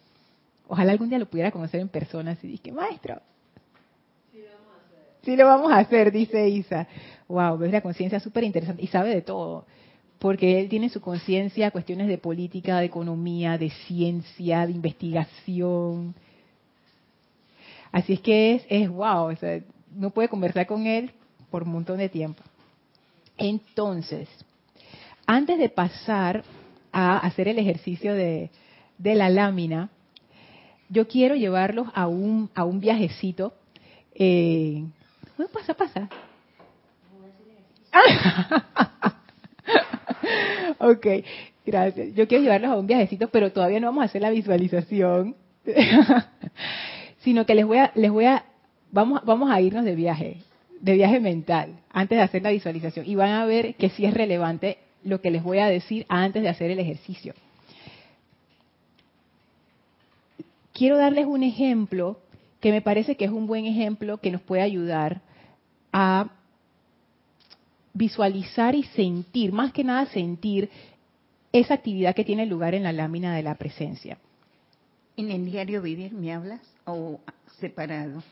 Ojalá 0.67 0.91
algún 0.91 1.07
día 1.07 1.17
lo 1.17 1.27
pudiera 1.27 1.49
conocer 1.49 1.79
en 1.79 1.87
persona. 1.87 2.37
Y 2.43 2.47
dije, 2.47 2.73
maestro. 2.73 3.21
Sí 4.33 4.41
lo 4.41 4.47
vamos 4.47 4.67
a 4.67 4.85
hacer. 4.85 5.15
Sí 5.23 5.35
lo 5.37 5.45
vamos 5.45 5.71
a 5.71 5.77
hacer, 5.77 6.11
dice 6.11 6.49
Isa. 6.49 6.87
Wow, 7.29 7.63
es 7.63 7.69
una 7.69 7.79
conciencia 7.79 8.19
súper 8.19 8.43
interesante 8.43 8.83
y 8.83 8.87
sabe 8.87 9.11
de 9.11 9.21
todo. 9.21 9.65
Porque 10.19 10.59
él 10.59 10.67
tiene 10.67 10.89
su 10.89 10.99
conciencia 10.99 11.71
cuestiones 11.71 12.09
de 12.09 12.17
política, 12.17 12.79
de 12.79 12.85
economía, 12.85 13.57
de 13.57 13.69
ciencia, 13.69 14.65
de 14.65 14.73
investigación. 14.73 16.15
Así 17.93 18.13
es 18.13 18.19
que 18.19 18.55
es, 18.55 18.65
es 18.67 18.89
wow. 18.89 19.31
O 19.31 19.35
sea, 19.37 19.61
no 19.95 20.09
puede 20.09 20.27
conversar 20.27 20.67
con 20.67 20.85
él 20.85 21.11
por 21.49 21.63
un 21.63 21.69
montón 21.69 21.99
de 21.99 22.09
tiempo. 22.09 22.43
Entonces, 23.37 24.27
antes 25.25 25.57
de 25.57 25.69
pasar 25.69 26.43
a 26.93 27.17
hacer 27.17 27.49
el 27.49 27.59
ejercicio 27.59 28.13
de, 28.13 28.49
de 28.97 29.15
la 29.15 29.29
lámina, 29.29 29.89
yo 30.89 31.07
quiero 31.07 31.35
llevarlos 31.35 31.87
a 31.93 32.07
un, 32.07 32.49
a 32.53 32.63
un 32.63 32.79
viajecito. 32.79 33.53
Eh, 34.13 34.85
pasa, 35.51 35.73
pasa. 35.73 36.09
ok, 40.79 41.07
gracias. 41.65 42.15
Yo 42.15 42.27
quiero 42.27 42.43
llevarlos 42.43 42.71
a 42.71 42.77
un 42.77 42.87
viajecito, 42.87 43.27
pero 43.29 43.51
todavía 43.51 43.79
no 43.79 43.87
vamos 43.87 44.03
a 44.03 44.05
hacer 44.05 44.21
la 44.21 44.29
visualización, 44.29 45.35
sino 47.19 47.45
que 47.45 47.55
les 47.55 47.65
voy 47.65 47.79
a, 47.79 47.91
les 47.95 48.11
voy 48.11 48.25
a, 48.25 48.45
vamos, 48.91 49.21
vamos 49.25 49.51
a 49.51 49.61
irnos 49.61 49.85
de 49.85 49.95
viaje, 49.95 50.37
de 50.79 50.93
viaje 50.93 51.19
mental, 51.19 51.79
antes 51.91 52.17
de 52.17 52.23
hacer 52.23 52.43
la 52.43 52.51
visualización, 52.51 53.07
y 53.07 53.15
van 53.15 53.31
a 53.31 53.45
ver 53.45 53.75
que 53.75 53.89
sí 53.89 54.05
es 54.05 54.13
relevante 54.13 54.77
lo 55.03 55.21
que 55.21 55.31
les 55.31 55.43
voy 55.43 55.59
a 55.59 55.67
decir 55.67 56.05
antes 56.09 56.41
de 56.43 56.49
hacer 56.49 56.71
el 56.71 56.79
ejercicio. 56.79 57.33
quiero 60.73 60.97
darles 60.97 61.25
un 61.25 61.43
ejemplo 61.43 62.19
que 62.59 62.71
me 62.71 62.81
parece 62.81 63.15
que 63.15 63.25
es 63.25 63.31
un 63.31 63.47
buen 63.47 63.65
ejemplo 63.65 64.17
que 64.17 64.31
nos 64.31 64.41
puede 64.41 64.61
ayudar 64.61 65.21
a 65.91 66.31
visualizar 67.93 68.73
y 68.75 68.83
sentir, 68.83 69.53
más 69.53 69.71
que 69.71 69.83
nada 69.83 70.07
sentir 70.07 70.69
esa 71.51 71.75
actividad 71.75 72.15
que 72.15 72.25
tiene 72.25 72.45
lugar 72.45 72.73
en 72.73 72.83
la 72.83 72.91
lámina 72.91 73.35
de 73.35 73.43
la 73.43 73.55
presencia. 73.55 74.17
¿En 75.15 75.29
el 75.29 75.45
diario 75.45 75.81
vivir 75.81 76.11
me 76.13 76.33
hablas 76.33 76.61
o 76.85 77.19
separado? 77.59 78.23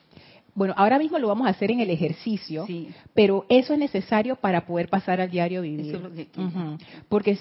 Bueno, 0.54 0.74
ahora 0.78 1.00
mismo 1.00 1.18
lo 1.18 1.28
vamos 1.28 1.48
a 1.48 1.52
hacer 1.52 1.72
en 1.72 1.80
el 1.80 1.90
ejercicio, 1.90 2.66
pero 3.14 3.46
eso 3.50 3.74
es 3.74 3.80
necesario 3.80 4.36
para 4.36 4.66
poder 4.66 4.90
pasar 4.90 5.22
al 5.22 5.30
diario 5.30 5.62
vivir. 5.62 5.88
Eso 5.88 5.98
es 5.98 6.04
lo 6.04 6.12
que 6.12 6.28
Porque 7.08 7.38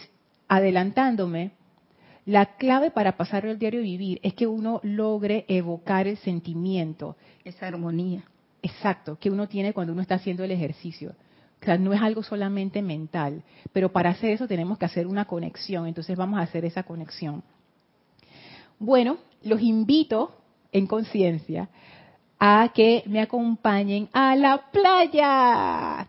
adelantándome, 0.48 1.52
la 2.26 2.56
clave 2.56 2.90
para 2.90 3.16
pasar 3.16 3.46
el 3.46 3.58
diario 3.58 3.82
vivir 3.82 4.20
es 4.22 4.34
que 4.34 4.46
uno 4.46 4.80
logre 4.82 5.44
evocar 5.48 6.06
el 6.06 6.16
sentimiento. 6.18 7.16
Esa 7.44 7.66
armonía. 7.66 8.24
Exacto, 8.62 9.18
que 9.18 9.30
uno 9.30 9.48
tiene 9.48 9.72
cuando 9.72 9.92
uno 9.92 10.02
está 10.02 10.16
haciendo 10.16 10.44
el 10.44 10.50
ejercicio. 10.52 11.14
O 11.60 11.64
sea, 11.64 11.76
no 11.76 11.92
es 11.92 12.00
algo 12.00 12.22
solamente 12.22 12.82
mental, 12.82 13.42
pero 13.72 13.92
para 13.92 14.10
hacer 14.10 14.30
eso 14.30 14.46
tenemos 14.46 14.78
que 14.78 14.86
hacer 14.86 15.06
una 15.06 15.26
conexión, 15.26 15.86
entonces 15.86 16.16
vamos 16.16 16.38
a 16.38 16.42
hacer 16.42 16.64
esa 16.64 16.84
conexión. 16.84 17.42
Bueno, 18.78 19.18
los 19.42 19.60
invito 19.60 20.36
en 20.72 20.86
conciencia 20.86 21.68
a 22.40 22.72
que 22.74 23.04
me 23.06 23.20
acompañen 23.20 24.08
a 24.12 24.34
la 24.34 24.62
playa. 24.72 26.08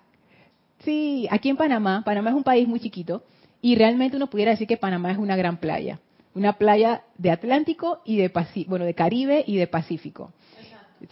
Sí, 0.79 1.27
aquí 1.29 1.49
en 1.49 1.57
Panamá, 1.57 2.01
Panamá 2.03 2.31
es 2.31 2.35
un 2.35 2.43
país 2.43 2.67
muy 2.67 2.79
chiquito, 2.79 3.23
y 3.61 3.75
realmente 3.75 4.17
uno 4.17 4.27
pudiera 4.27 4.51
decir 4.51 4.67
que 4.67 4.77
Panamá 4.77 5.11
es 5.11 5.17
una 5.17 5.35
gran 5.35 5.57
playa, 5.57 5.99
una 6.33 6.53
playa 6.53 7.03
de 7.17 7.29
Atlántico 7.29 8.01
y 8.05 8.17
de 8.17 8.29
Pacífico, 8.29 8.69
bueno, 8.69 8.85
de 8.85 8.95
Caribe 8.95 9.43
y 9.45 9.57
de 9.57 9.67
Pacífico. 9.67 10.31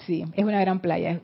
Sí, 0.07 0.23
es 0.35 0.43
una 0.43 0.61
gran 0.61 0.79
playa, 0.79 1.19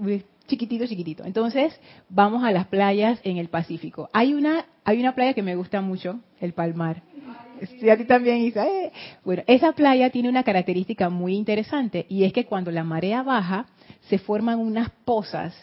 chiquitito, 0.48 0.86
chiquitito. 0.86 1.24
Entonces, 1.24 1.80
vamos 2.10 2.44
a 2.44 2.52
las 2.52 2.68
playas 2.68 3.20
en 3.24 3.38
el 3.38 3.48
Pacífico. 3.48 4.10
Hay 4.12 4.34
una, 4.34 4.66
hay 4.84 5.00
una 5.00 5.16
playa 5.16 5.34
que 5.34 5.42
me 5.42 5.56
gusta 5.56 5.82
mucho, 5.82 6.20
el 6.40 6.54
Palmar. 6.54 7.02
Sí, 7.80 7.90
a 7.90 7.98
ti 7.98 8.06
también, 8.06 8.38
Isa. 8.38 8.68
Eh. 8.68 8.92
Bueno, 9.24 9.44
esa 9.48 9.72
playa 9.72 10.10
tiene 10.10 10.30
una 10.30 10.44
característica 10.44 11.10
muy 11.10 11.36
interesante 11.36 12.06
y 12.10 12.25
es 12.25 12.34
que 12.34 12.46
cuando 12.46 12.72
la 12.72 12.84
marea 12.84 13.24
baja, 13.24 13.68
se 14.10 14.18
forman 14.18 14.60
unas 14.60 14.90
pozas 15.06 15.56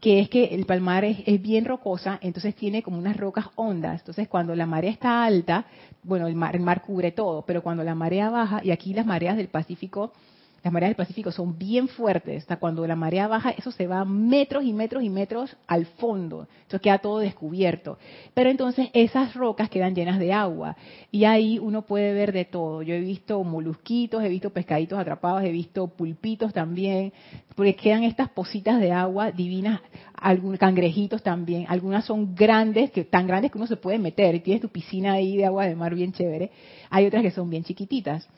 que 0.00 0.20
es 0.20 0.30
que 0.30 0.46
el 0.46 0.64
palmar 0.64 1.04
es, 1.04 1.42
bien 1.42 1.66
rocosa, 1.66 2.18
entonces 2.22 2.54
tiene 2.54 2.82
como 2.82 2.96
unas 2.96 3.18
rocas 3.18 3.46
hondas. 3.54 4.00
Entonces, 4.00 4.28
cuando 4.28 4.56
la 4.56 4.64
marea 4.64 4.90
está 4.90 5.24
alta, 5.24 5.66
bueno, 6.02 6.26
el 6.26 6.34
mar, 6.34 6.56
el 6.56 6.62
mar 6.62 6.80
cubre 6.80 7.12
todo, 7.12 7.42
pero 7.42 7.62
cuando 7.62 7.84
la 7.84 7.94
marea 7.94 8.30
baja, 8.30 8.62
y 8.64 8.70
aquí 8.70 8.94
las 8.94 9.04
mareas 9.04 9.36
del 9.36 9.48
Pacífico 9.48 10.12
las 10.62 10.72
mareas 10.72 10.90
del 10.90 10.96
Pacífico 10.96 11.32
son 11.32 11.58
bien 11.58 11.88
fuertes. 11.88 12.42
Hasta 12.42 12.58
cuando 12.58 12.86
la 12.86 12.96
marea 12.96 13.26
baja, 13.28 13.50
eso 13.50 13.72
se 13.72 13.86
va 13.86 14.04
metros 14.04 14.64
y 14.64 14.74
metros 14.74 15.02
y 15.02 15.08
metros 15.08 15.56
al 15.66 15.86
fondo. 15.86 16.46
Entonces 16.62 16.82
queda 16.82 16.98
todo 16.98 17.18
descubierto. 17.18 17.98
Pero 18.34 18.50
entonces 18.50 18.90
esas 18.92 19.34
rocas 19.34 19.70
quedan 19.70 19.94
llenas 19.94 20.18
de 20.18 20.34
agua. 20.34 20.76
Y 21.10 21.24
ahí 21.24 21.58
uno 21.58 21.82
puede 21.82 22.12
ver 22.12 22.32
de 22.32 22.44
todo. 22.44 22.82
Yo 22.82 22.94
he 22.94 23.00
visto 23.00 23.42
molusquitos, 23.42 24.22
he 24.22 24.28
visto 24.28 24.50
pescaditos 24.50 24.98
atrapados, 24.98 25.44
he 25.44 25.50
visto 25.50 25.86
pulpitos 25.88 26.52
también. 26.52 27.14
Porque 27.54 27.74
quedan 27.74 28.04
estas 28.04 28.28
positas 28.28 28.80
de 28.80 28.92
agua 28.92 29.32
divinas, 29.32 29.80
algunos 30.14 30.58
cangrejitos 30.58 31.22
también. 31.22 31.64
Algunas 31.68 32.04
son 32.04 32.34
grandes, 32.34 32.90
que 32.90 33.04
tan 33.04 33.26
grandes 33.26 33.50
que 33.50 33.56
uno 33.56 33.66
se 33.66 33.76
puede 33.76 33.98
meter. 33.98 34.38
Tienes 34.42 34.60
tu 34.60 34.68
piscina 34.68 35.14
ahí 35.14 35.38
de 35.38 35.46
agua 35.46 35.64
de 35.64 35.74
mar 35.74 35.94
bien 35.94 36.12
chévere. 36.12 36.50
Hay 36.90 37.06
otras 37.06 37.22
que 37.22 37.30
son 37.30 37.48
bien 37.48 37.64
chiquititas. 37.64 38.28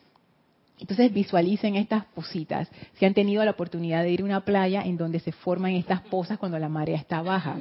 Entonces 0.83 1.13
visualicen 1.13 1.77
estas 1.77 2.07
positas. 2.07 2.69
Si 2.95 3.05
han 3.05 3.15
tenido 3.15 3.45
la 3.45 3.53
oportunidad 3.53 4.03
de 4.03 4.11
ir 4.11 4.23
a 4.23 4.25
una 4.25 4.41
playa 4.41 4.83
en 4.83 4.97
donde 4.97 5.21
se 5.21 5.31
forman 5.31 5.75
estas 5.75 6.01
pozas 6.01 6.39
cuando 6.39 6.59
la 6.59 6.69
marea 6.69 6.97
está 6.97 7.23
baja. 7.23 7.61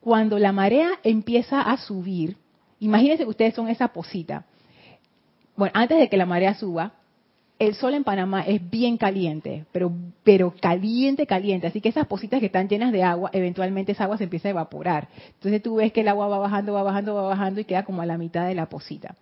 Cuando 0.00 0.40
la 0.40 0.50
marea 0.50 0.90
empieza 1.04 1.62
a 1.62 1.76
subir, 1.76 2.36
imagínense 2.80 3.22
que 3.22 3.30
ustedes 3.30 3.54
son 3.54 3.68
esa 3.68 3.88
posita. 3.92 4.44
Bueno, 5.54 5.70
antes 5.76 5.98
de 5.98 6.08
que 6.08 6.16
la 6.16 6.26
marea 6.26 6.54
suba, 6.54 6.94
el 7.60 7.76
sol 7.76 7.94
en 7.94 8.02
Panamá 8.02 8.42
es 8.42 8.68
bien 8.68 8.96
caliente, 8.96 9.66
pero, 9.70 9.92
pero 10.24 10.52
caliente, 10.60 11.28
caliente. 11.28 11.68
Así 11.68 11.80
que 11.80 11.90
esas 11.90 12.08
positas 12.08 12.40
que 12.40 12.46
están 12.46 12.68
llenas 12.68 12.90
de 12.90 13.04
agua, 13.04 13.30
eventualmente 13.32 13.92
esa 13.92 14.02
agua 14.02 14.18
se 14.18 14.24
empieza 14.24 14.48
a 14.48 14.50
evaporar. 14.50 15.06
Entonces 15.34 15.62
tú 15.62 15.76
ves 15.76 15.92
que 15.92 16.00
el 16.00 16.08
agua 16.08 16.26
va 16.26 16.38
bajando, 16.38 16.72
va 16.72 16.82
bajando, 16.82 17.14
va 17.14 17.22
bajando 17.22 17.60
y 17.60 17.64
queda 17.64 17.84
como 17.84 18.02
a 18.02 18.06
la 18.06 18.18
mitad 18.18 18.48
de 18.48 18.56
la 18.56 18.66
posita. 18.66 19.14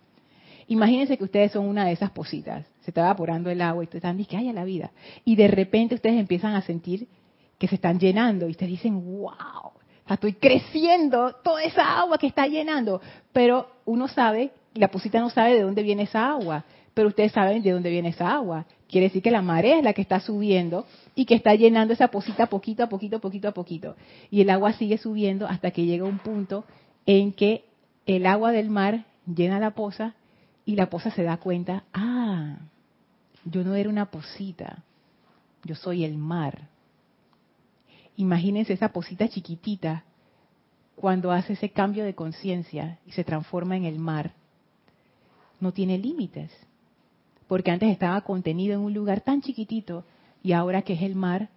Imagínense 0.71 1.17
que 1.17 1.25
ustedes 1.25 1.51
son 1.51 1.65
una 1.65 1.83
de 1.83 1.91
esas 1.91 2.11
positas. 2.11 2.65
Se 2.79 2.91
está 2.91 3.01
evaporando 3.01 3.49
el 3.49 3.61
agua 3.61 3.83
y 3.83 3.87
ustedes 3.87 4.05
están 4.05 4.15
diciendo, 4.15 4.47
ay, 4.47 4.53
la 4.53 4.63
vida. 4.63 4.91
Y 5.25 5.35
de 5.35 5.49
repente 5.49 5.95
ustedes 5.95 6.17
empiezan 6.17 6.55
a 6.55 6.61
sentir 6.61 7.09
que 7.57 7.67
se 7.67 7.75
están 7.75 7.99
llenando 7.99 8.47
y 8.47 8.51
ustedes 8.51 8.71
dicen, 8.71 9.03
wow, 9.19 9.73
estoy 10.09 10.31
creciendo 10.31 11.35
toda 11.43 11.61
esa 11.61 11.99
agua 11.99 12.17
que 12.17 12.27
está 12.27 12.47
llenando. 12.47 13.01
Pero 13.33 13.67
uno 13.83 14.07
sabe, 14.07 14.51
la 14.73 14.87
posita 14.87 15.19
no 15.19 15.29
sabe 15.29 15.55
de 15.55 15.63
dónde 15.63 15.83
viene 15.83 16.03
esa 16.03 16.31
agua, 16.31 16.63
pero 16.93 17.09
ustedes 17.09 17.33
saben 17.33 17.61
de 17.63 17.71
dónde 17.71 17.89
viene 17.89 18.07
esa 18.07 18.33
agua. 18.33 18.65
Quiere 18.87 19.07
decir 19.07 19.21
que 19.21 19.31
la 19.31 19.41
marea 19.41 19.77
es 19.77 19.83
la 19.83 19.91
que 19.91 20.01
está 20.01 20.21
subiendo 20.21 20.85
y 21.15 21.25
que 21.25 21.35
está 21.35 21.53
llenando 21.53 21.93
esa 21.93 22.07
posita 22.07 22.45
poquito 22.45 22.81
a 22.83 22.87
poquito, 22.87 23.19
poquito 23.19 23.49
a 23.49 23.53
poquito. 23.53 23.97
Y 24.29 24.39
el 24.39 24.49
agua 24.49 24.71
sigue 24.71 24.97
subiendo 24.97 25.47
hasta 25.47 25.71
que 25.71 25.85
llega 25.85 26.05
un 26.05 26.19
punto 26.19 26.63
en 27.05 27.33
que 27.33 27.65
el 28.05 28.25
agua 28.25 28.53
del 28.53 28.69
mar 28.69 29.03
llena 29.25 29.59
la 29.59 29.71
poza 29.71 30.15
y 30.65 30.75
la 30.75 30.89
posa 30.89 31.11
se 31.11 31.23
da 31.23 31.37
cuenta, 31.37 31.83
ah, 31.93 32.57
yo 33.45 33.63
no 33.63 33.75
era 33.75 33.89
una 33.89 34.11
posita, 34.11 34.83
yo 35.63 35.75
soy 35.75 36.03
el 36.03 36.17
mar. 36.17 36.67
Imagínense 38.15 38.73
esa 38.73 38.89
posita 38.89 39.27
chiquitita 39.27 40.03
cuando 40.95 41.31
hace 41.31 41.53
ese 41.53 41.71
cambio 41.71 42.03
de 42.03 42.13
conciencia 42.13 42.99
y 43.05 43.11
se 43.11 43.23
transforma 43.23 43.75
en 43.75 43.85
el 43.85 43.97
mar. 43.97 44.33
No 45.59 45.71
tiene 45.71 45.97
límites, 45.97 46.51
porque 47.47 47.71
antes 47.71 47.89
estaba 47.89 48.21
contenido 48.21 48.75
en 48.75 48.81
un 48.81 48.93
lugar 48.93 49.21
tan 49.21 49.41
chiquitito 49.41 50.05
y 50.43 50.53
ahora 50.53 50.83
que 50.83 50.93
es 50.93 51.01
el 51.01 51.15
mar, 51.15 51.49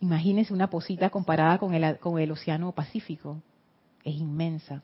imagínense 0.00 0.52
una 0.52 0.70
posita 0.70 1.10
comparada 1.10 1.58
con 1.58 1.74
el, 1.74 1.98
con 1.98 2.18
el 2.18 2.30
océano 2.30 2.72
Pacífico. 2.72 3.40
Es 4.04 4.14
inmensa. 4.14 4.82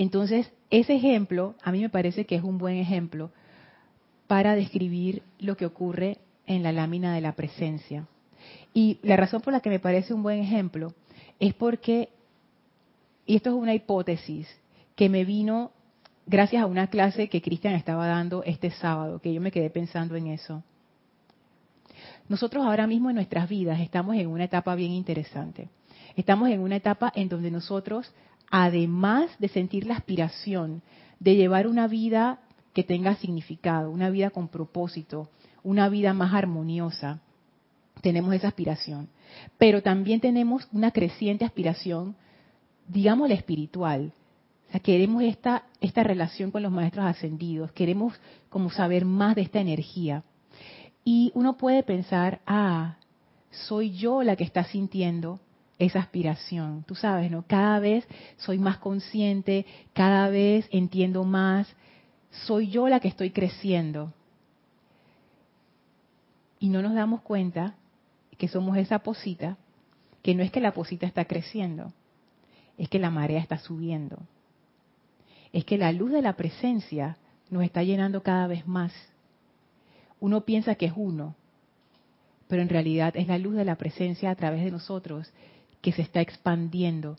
Entonces, 0.00 0.50
ese 0.70 0.94
ejemplo 0.94 1.56
a 1.62 1.70
mí 1.70 1.82
me 1.82 1.90
parece 1.90 2.24
que 2.24 2.34
es 2.34 2.42
un 2.42 2.56
buen 2.56 2.76
ejemplo 2.76 3.30
para 4.28 4.54
describir 4.54 5.22
lo 5.38 5.58
que 5.58 5.66
ocurre 5.66 6.16
en 6.46 6.62
la 6.62 6.72
lámina 6.72 7.14
de 7.14 7.20
la 7.20 7.32
presencia. 7.32 8.06
Y 8.72 8.98
la 9.02 9.16
razón 9.16 9.42
por 9.42 9.52
la 9.52 9.60
que 9.60 9.68
me 9.68 9.78
parece 9.78 10.14
un 10.14 10.22
buen 10.22 10.38
ejemplo 10.38 10.94
es 11.38 11.52
porque, 11.52 12.08
y 13.26 13.36
esto 13.36 13.50
es 13.50 13.56
una 13.56 13.74
hipótesis 13.74 14.48
que 14.96 15.10
me 15.10 15.26
vino 15.26 15.70
gracias 16.24 16.62
a 16.62 16.66
una 16.66 16.86
clase 16.86 17.28
que 17.28 17.42
Cristian 17.42 17.74
estaba 17.74 18.06
dando 18.06 18.42
este 18.44 18.70
sábado, 18.70 19.20
que 19.20 19.34
yo 19.34 19.42
me 19.42 19.52
quedé 19.52 19.68
pensando 19.68 20.16
en 20.16 20.28
eso. 20.28 20.62
Nosotros 22.26 22.64
ahora 22.64 22.86
mismo 22.86 23.10
en 23.10 23.16
nuestras 23.16 23.50
vidas 23.50 23.78
estamos 23.80 24.16
en 24.16 24.28
una 24.28 24.44
etapa 24.44 24.74
bien 24.76 24.92
interesante. 24.92 25.68
Estamos 26.16 26.48
en 26.48 26.60
una 26.60 26.76
etapa 26.76 27.12
en 27.14 27.28
donde 27.28 27.50
nosotros, 27.50 28.10
además 28.50 29.30
de 29.38 29.48
sentir 29.48 29.86
la 29.86 29.94
aspiración 29.94 30.82
de 31.18 31.36
llevar 31.36 31.66
una 31.66 31.86
vida 31.86 32.40
que 32.72 32.82
tenga 32.82 33.14
significado, 33.16 33.90
una 33.90 34.10
vida 34.10 34.30
con 34.30 34.48
propósito, 34.48 35.28
una 35.62 35.88
vida 35.88 36.12
más 36.14 36.34
armoniosa, 36.34 37.20
tenemos 38.00 38.34
esa 38.34 38.48
aspiración. 38.48 39.08
Pero 39.58 39.82
también 39.82 40.20
tenemos 40.20 40.68
una 40.72 40.90
creciente 40.90 41.44
aspiración, 41.44 42.16
digamos, 42.88 43.28
la 43.28 43.34
espiritual. 43.34 44.12
O 44.68 44.72
sea, 44.72 44.80
queremos 44.80 45.22
esta, 45.22 45.64
esta 45.80 46.02
relación 46.02 46.50
con 46.50 46.62
los 46.62 46.72
maestros 46.72 47.04
ascendidos, 47.04 47.72
queremos 47.72 48.14
como 48.48 48.70
saber 48.70 49.04
más 49.04 49.36
de 49.36 49.42
esta 49.42 49.60
energía. 49.60 50.24
Y 51.04 51.32
uno 51.34 51.56
puede 51.56 51.82
pensar, 51.82 52.40
ah, 52.46 52.96
soy 53.50 53.92
yo 53.92 54.22
la 54.22 54.36
que 54.36 54.44
está 54.44 54.64
sintiendo 54.64 55.40
esa 55.80 55.98
aspiración. 55.98 56.84
Tú 56.86 56.94
sabes, 56.94 57.30
¿no? 57.30 57.44
Cada 57.46 57.80
vez 57.80 58.06
soy 58.36 58.58
más 58.58 58.78
consciente, 58.78 59.66
cada 59.94 60.28
vez 60.28 60.68
entiendo 60.70 61.24
más, 61.24 61.66
soy 62.30 62.68
yo 62.68 62.88
la 62.88 63.00
que 63.00 63.08
estoy 63.08 63.30
creciendo. 63.30 64.12
Y 66.58 66.68
no 66.68 66.82
nos 66.82 66.94
damos 66.94 67.22
cuenta 67.22 67.74
que 68.36 68.46
somos 68.46 68.76
esa 68.76 69.00
posita, 69.00 69.56
que 70.22 70.34
no 70.34 70.42
es 70.42 70.52
que 70.52 70.60
la 70.60 70.74
posita 70.74 71.06
está 71.06 71.24
creciendo, 71.24 71.92
es 72.76 72.90
que 72.90 72.98
la 72.98 73.10
marea 73.10 73.40
está 73.40 73.56
subiendo. 73.56 74.18
Es 75.52 75.64
que 75.64 75.78
la 75.78 75.92
luz 75.92 76.12
de 76.12 76.20
la 76.20 76.34
presencia 76.34 77.16
nos 77.48 77.64
está 77.64 77.82
llenando 77.82 78.22
cada 78.22 78.46
vez 78.46 78.66
más. 78.66 78.92
Uno 80.20 80.42
piensa 80.42 80.74
que 80.74 80.86
es 80.86 80.92
uno, 80.94 81.34
pero 82.48 82.60
en 82.60 82.68
realidad 82.68 83.16
es 83.16 83.28
la 83.28 83.38
luz 83.38 83.54
de 83.54 83.64
la 83.64 83.76
presencia 83.76 84.30
a 84.30 84.34
través 84.34 84.62
de 84.62 84.70
nosotros 84.70 85.32
que 85.80 85.92
se 85.92 86.02
está 86.02 86.20
expandiendo 86.20 87.16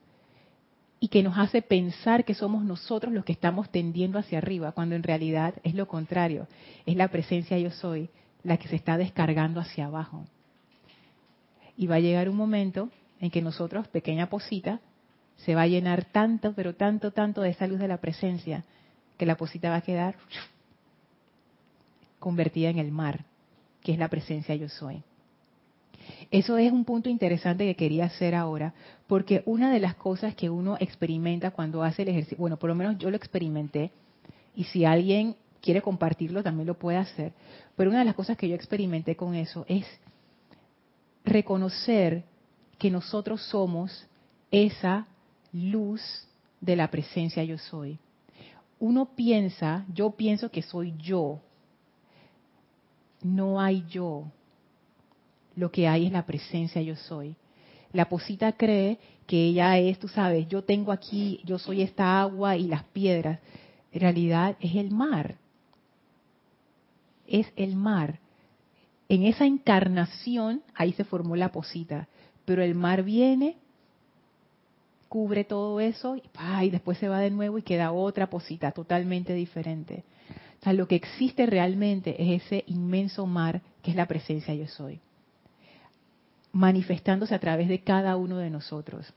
y 1.00 1.08
que 1.08 1.24
nos 1.24 1.38
hace 1.38 1.64
pensar 1.64 2.26
que 2.26 2.36
somos 2.36 2.64
nosotros 2.64 3.12
los 3.12 3.26
que 3.26 3.34
estamos 3.34 3.70
tendiendo 3.72 4.20
hacia 4.20 4.38
arriba, 4.38 4.72
cuando 4.72 4.96
en 4.96 5.02
realidad 5.02 5.56
es 5.64 5.74
lo 5.74 5.88
contrario, 5.88 6.48
es 6.86 6.96
la 6.96 7.08
presencia 7.08 7.58
yo 7.58 7.72
soy 7.72 8.10
la 8.44 8.58
que 8.58 8.68
se 8.68 8.76
está 8.76 8.98
descargando 8.98 9.60
hacia 9.60 9.88
abajo. 9.88 10.26
Y 11.76 11.88
va 11.88 11.96
a 11.96 12.00
llegar 12.00 12.30
un 12.30 12.36
momento 12.36 12.90
en 13.20 13.32
que 13.32 13.42
nosotros, 13.42 13.88
pequeña 13.88 14.30
posita, 14.30 14.80
se 15.38 15.56
va 15.56 15.64
a 15.64 15.68
llenar 15.68 16.06
tanto, 16.06 16.54
pero 16.54 16.76
tanto, 16.76 17.12
tanto 17.12 17.42
de 17.42 17.50
esa 17.50 17.66
luz 17.66 17.80
de 17.80 17.88
la 17.88 17.98
presencia, 17.98 18.64
que 19.18 19.26
la 19.26 19.38
posita 19.38 19.72
va 19.72 19.78
a 19.78 19.82
quedar 19.82 20.16
convertida 22.20 22.70
en 22.70 22.78
el 22.78 22.92
mar, 22.92 23.26
que 23.82 23.94
es 23.94 23.98
la 23.98 24.10
presencia 24.10 24.54
yo 24.56 24.70
soy. 24.70 25.04
Eso 26.30 26.58
es 26.58 26.72
un 26.72 26.86
punto 26.86 27.10
interesante 27.10 27.66
que 27.66 27.76
quería 27.76 28.06
hacer 28.06 28.36
ahora, 28.36 28.74
porque 29.08 29.44
una 29.46 29.72
de 29.72 29.80
las 29.80 29.96
cosas 29.96 30.36
que 30.36 30.50
uno 30.50 30.78
experimenta 30.80 31.52
cuando 31.52 31.84
hace 31.84 32.04
el 32.04 32.10
ejercicio, 32.10 32.38
bueno, 32.38 32.58
por 32.58 32.70
lo 32.70 32.76
menos 32.76 32.98
yo 32.98 33.10
lo 33.10 33.18
experimenté, 33.18 33.92
y 34.56 34.66
si 34.66 34.86
alguien 34.86 35.36
quiere 35.62 35.82
compartirlo 35.82 36.44
también 36.44 36.68
lo 36.68 36.78
puede 36.78 36.98
hacer, 36.98 37.34
pero 37.76 37.90
una 37.90 38.00
de 38.00 38.06
las 38.06 38.16
cosas 38.16 38.38
que 38.38 38.50
yo 38.50 38.56
experimenté 38.56 39.16
con 39.16 39.36
eso 39.36 39.66
es 39.68 39.86
reconocer 41.24 42.24
que 42.78 42.90
nosotros 42.90 43.42
somos 43.44 44.08
esa 44.50 45.08
luz 45.54 46.02
de 46.60 46.76
la 46.76 46.90
presencia 46.90 47.44
yo 47.44 47.58
soy. 47.58 48.00
Uno 48.80 49.16
piensa, 49.16 49.86
yo 49.94 50.12
pienso 50.12 50.50
que 50.50 50.64
soy 50.64 50.96
yo. 50.98 51.40
No 53.22 53.62
hay 53.62 53.86
yo. 53.88 54.26
Lo 55.56 55.72
que 55.72 55.88
hay 55.88 56.08
es 56.08 56.12
la 56.12 56.26
presencia 56.26 56.82
yo 56.82 56.96
soy. 56.96 57.36
La 57.94 58.08
posita 58.08 58.54
cree 58.54 59.00
que 59.28 59.46
ella 59.46 59.78
es, 59.78 60.00
tú 60.00 60.08
sabes, 60.08 60.48
yo 60.48 60.64
tengo 60.64 60.92
aquí, 60.92 61.42
yo 61.44 61.60
soy 61.60 61.82
esta 61.82 62.22
agua 62.22 62.56
y 62.56 62.68
las 62.68 62.84
piedras. 62.86 63.40
En 63.92 64.02
realidad 64.02 64.56
es 64.60 64.76
el 64.76 64.92
mar. 64.92 65.36
Es 67.28 67.52
el 67.56 67.76
mar 67.76 68.20
en 69.12 69.26
esa 69.26 69.46
encarnación, 69.46 70.64
ahí 70.74 70.94
se 70.94 71.04
formó 71.04 71.36
la 71.36 71.52
posita, 71.52 72.08
pero 72.46 72.64
el 72.64 72.76
mar 72.76 73.04
viene, 73.04 73.58
cubre 75.10 75.44
todo 75.44 75.82
eso 75.82 76.16
y, 76.16 76.70
después 76.70 76.98
se 76.98 77.10
va 77.10 77.20
de 77.20 77.30
nuevo 77.30 77.58
y 77.58 77.62
queda 77.62 77.92
otra 77.92 78.30
posita 78.30 78.72
totalmente 78.72 79.34
diferente. 79.34 80.06
O 80.62 80.64
sea, 80.64 80.72
lo 80.72 80.88
que 80.88 80.96
existe 80.96 81.46
realmente 81.46 82.16
es 82.24 82.42
ese 82.42 82.64
inmenso 82.68 83.26
mar 83.26 83.62
que 83.82 83.92
es 83.92 83.98
la 83.98 84.06
presencia 84.06 84.56
yo 84.56 84.68
soy, 84.68 85.02
manifestándose 86.52 87.34
a 87.36 87.40
través 87.40 87.68
de 87.68 87.82
cada 87.82 88.16
uno 88.16 88.38
de 88.38 88.50
nosotros. 88.50 89.14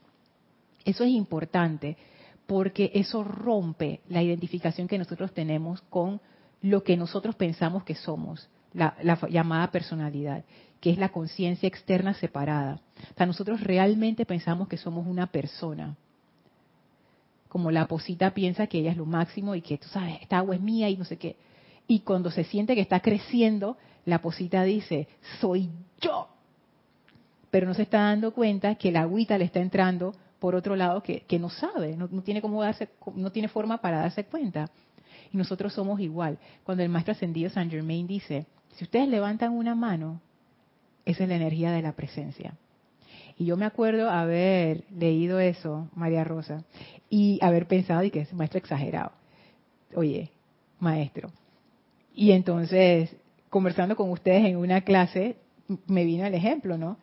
Eso 0.83 1.03
es 1.03 1.09
importante 1.09 1.97
porque 2.45 2.91
eso 2.93 3.23
rompe 3.23 4.01
la 4.07 4.21
identificación 4.21 4.87
que 4.87 4.97
nosotros 4.97 5.33
tenemos 5.33 5.81
con 5.83 6.21
lo 6.61 6.83
que 6.83 6.97
nosotros 6.97 7.35
pensamos 7.35 7.83
que 7.83 7.95
somos 7.95 8.49
la, 8.73 8.95
llamada 9.29 9.71
personalidad, 9.71 10.43
que 10.79 10.91
es 10.91 10.97
la 10.97 11.09
conciencia 11.09 11.67
externa 11.67 12.13
separada. 12.13 12.81
O 13.13 13.17
sea, 13.17 13.25
nosotros 13.25 13.61
realmente 13.61 14.25
pensamos 14.25 14.67
que 14.67 14.77
somos 14.77 15.07
una 15.07 15.27
persona. 15.27 15.95
Como 17.47 17.71
la 17.71 17.87
posita 17.87 18.33
piensa 18.33 18.67
que 18.67 18.79
ella 18.79 18.91
es 18.91 18.97
lo 18.97 19.05
máximo 19.05 19.55
y 19.55 19.61
que, 19.61 19.77
tú 19.77 19.87
sabes, 19.87 20.21
esta 20.21 20.37
agua 20.37 20.55
es 20.55 20.61
mía 20.61 20.89
y 20.89 20.97
no 20.97 21.05
sé 21.05 21.17
qué. 21.17 21.37
Y 21.87 21.99
cuando 22.01 22.29
se 22.31 22.43
siente 22.43 22.75
que 22.75 22.81
está 22.81 22.99
creciendo, 22.99 23.77
la 24.05 24.21
posita 24.21 24.63
dice, 24.63 25.07
soy 25.39 25.69
yo. 26.01 26.34
Pero 27.55 27.67
no 27.67 27.73
se 27.73 27.83
está 27.83 27.99
dando 27.99 28.33
cuenta 28.33 28.75
que 28.75 28.91
la 28.91 29.03
agüita 29.03 29.37
le 29.37 29.45
está 29.45 29.61
entrando 29.61 30.13
por 30.39 30.55
otro 30.55 30.75
lado 30.75 31.01
que, 31.01 31.39
no 31.39 31.49
sabe, 31.49 31.95
no, 31.95 32.09
no, 32.11 32.21
tiene 32.21 32.41
cómo 32.41 32.61
darse, 32.61 32.89
no 33.15 33.31
tiene 33.31 33.47
forma 33.47 33.77
para 33.77 33.99
darse 33.99 34.25
cuenta. 34.25 34.69
Y 35.31 35.37
nosotros 35.37 35.71
somos 35.71 36.01
igual. 36.01 36.37
Cuando 36.65 36.83
el 36.83 36.89
maestro 36.89 37.13
ascendido 37.13 37.49
San 37.49 37.71
Germain 37.71 38.07
dice, 38.07 38.45
si 38.73 38.83
ustedes 38.83 39.07
levantan 39.07 39.53
una 39.53 39.73
mano, 39.73 40.19
esa 41.05 41.23
es 41.23 41.29
la 41.29 41.37
energía 41.37 41.71
de 41.71 41.81
la 41.81 41.93
presencia. 41.93 42.55
Y 43.37 43.45
yo 43.45 43.55
me 43.55 43.63
acuerdo 43.63 44.09
haber 44.09 44.83
leído 44.91 45.39
eso, 45.39 45.87
María 45.95 46.25
Rosa, 46.25 46.65
y 47.09 47.39
haber 47.41 47.67
pensado 47.67 48.03
y 48.03 48.11
que 48.11 48.19
es 48.19 48.33
maestro 48.33 48.57
exagerado. 48.57 49.13
Oye, 49.95 50.29
maestro. 50.81 51.29
Y 52.13 52.31
entonces, 52.31 53.15
conversando 53.49 53.95
con 53.95 54.09
ustedes 54.09 54.43
en 54.43 54.57
una 54.57 54.81
clase, 54.81 55.37
me 55.87 56.03
vino 56.03 56.25
el 56.25 56.33
ejemplo, 56.33 56.77
¿no? 56.77 56.97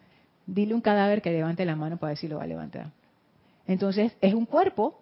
Dile 0.46 0.74
un 0.74 0.80
cadáver 0.80 1.22
que 1.22 1.30
levante 1.30 1.64
la 1.64 1.76
mano 1.76 1.96
para 1.96 2.10
ver 2.10 2.18
si 2.18 2.28
lo 2.28 2.38
va 2.38 2.44
a 2.44 2.46
levantar. 2.46 2.90
Entonces, 3.66 4.16
es 4.20 4.34
un 4.34 4.46
cuerpo. 4.46 4.98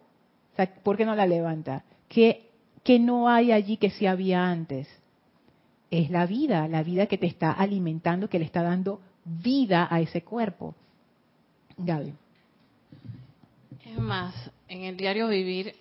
¿Por 0.82 0.96
qué 0.96 1.04
no 1.06 1.14
la 1.14 1.26
levanta? 1.26 1.84
¿Qué, 2.08 2.50
qué 2.82 2.98
no 2.98 3.28
hay 3.28 3.52
allí 3.52 3.78
que 3.78 3.90
sí 3.90 4.06
había 4.06 4.46
antes? 4.46 4.88
es 5.90 6.10
la 6.10 6.26
vida, 6.26 6.68
la 6.68 6.82
vida 6.82 7.06
que 7.06 7.18
te 7.18 7.26
está 7.26 7.52
alimentando, 7.52 8.28
que 8.28 8.38
le 8.38 8.44
está 8.44 8.62
dando 8.62 9.00
vida 9.24 9.88
a 9.90 10.00
ese 10.00 10.22
cuerpo. 10.22 10.74
Gaby. 11.76 12.14
Es 13.84 13.98
más, 13.98 14.34
en 14.68 14.84
el 14.84 14.96
diario 14.96 15.28
vivir, 15.28 15.74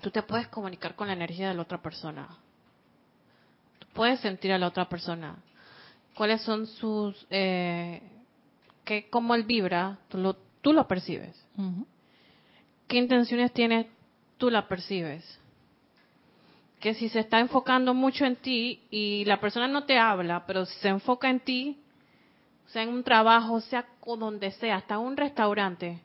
tú 0.00 0.10
te 0.10 0.22
puedes 0.22 0.48
comunicar 0.48 0.94
con 0.94 1.08
la 1.08 1.12
energía 1.12 1.48
de 1.48 1.54
la 1.54 1.62
otra 1.62 1.82
persona. 1.82 2.28
Tú 3.78 3.86
puedes 3.92 4.20
sentir 4.20 4.52
a 4.52 4.58
la 4.58 4.68
otra 4.68 4.88
persona. 4.88 5.36
¿Cuáles 6.14 6.40
son 6.42 6.66
sus... 6.66 7.26
Eh, 7.30 8.00
que, 8.88 9.10
cómo 9.10 9.34
él 9.34 9.42
vibra? 9.42 9.98
Tú 10.08 10.16
lo, 10.16 10.34
tú 10.62 10.72
lo 10.72 10.88
percibes. 10.88 11.36
¿Qué 12.86 12.96
intenciones 12.96 13.52
tiene? 13.52 13.90
Tú 14.38 14.48
la 14.48 14.66
percibes 14.66 15.38
que 16.80 16.94
si 16.94 17.08
se 17.08 17.18
está 17.18 17.40
enfocando 17.40 17.92
mucho 17.92 18.24
en 18.24 18.36
ti 18.36 18.80
y 18.90 19.24
la 19.24 19.40
persona 19.40 19.66
no 19.66 19.84
te 19.84 19.98
habla, 19.98 20.46
pero 20.46 20.64
si 20.64 20.78
se 20.78 20.88
enfoca 20.88 21.28
en 21.28 21.40
ti, 21.40 21.76
sea 22.66 22.82
en 22.82 22.90
un 22.90 23.02
trabajo, 23.02 23.60
sea 23.60 23.86
donde 24.06 24.52
sea, 24.52 24.76
hasta 24.76 24.98
un 24.98 25.16
restaurante, 25.16 26.00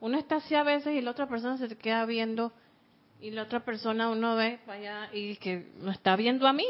uno 0.00 0.16
está 0.16 0.36
así 0.36 0.54
a 0.54 0.62
veces 0.62 0.94
y 0.94 1.00
la 1.00 1.10
otra 1.10 1.28
persona 1.28 1.58
se 1.58 1.68
te 1.68 1.76
queda 1.76 2.06
viendo 2.06 2.52
y 3.20 3.32
la 3.32 3.42
otra 3.42 3.64
persona 3.64 4.08
uno 4.08 4.36
ve 4.36 4.60
vaya 4.66 5.10
y 5.12 5.36
que 5.36 5.72
no 5.80 5.90
está 5.90 6.14
viendo 6.16 6.46
a 6.46 6.52
mí. 6.52 6.66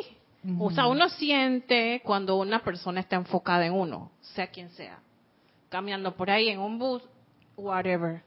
O 0.59 0.71
sea, 0.71 0.87
uno 0.87 1.09
siente 1.11 2.01
cuando 2.05 2.37
una 2.37 2.61
persona 2.61 3.01
está 3.01 3.17
enfocada 3.17 3.67
en 3.67 3.75
uno, 3.75 4.11
sea 4.21 4.47
quien 4.47 4.71
sea, 4.71 4.99
caminando 5.69 6.15
por 6.17 6.31
ahí 6.31 6.49
en 6.49 6.61
un 6.61 6.79
bus, 6.79 7.03
whatever. 7.57 8.23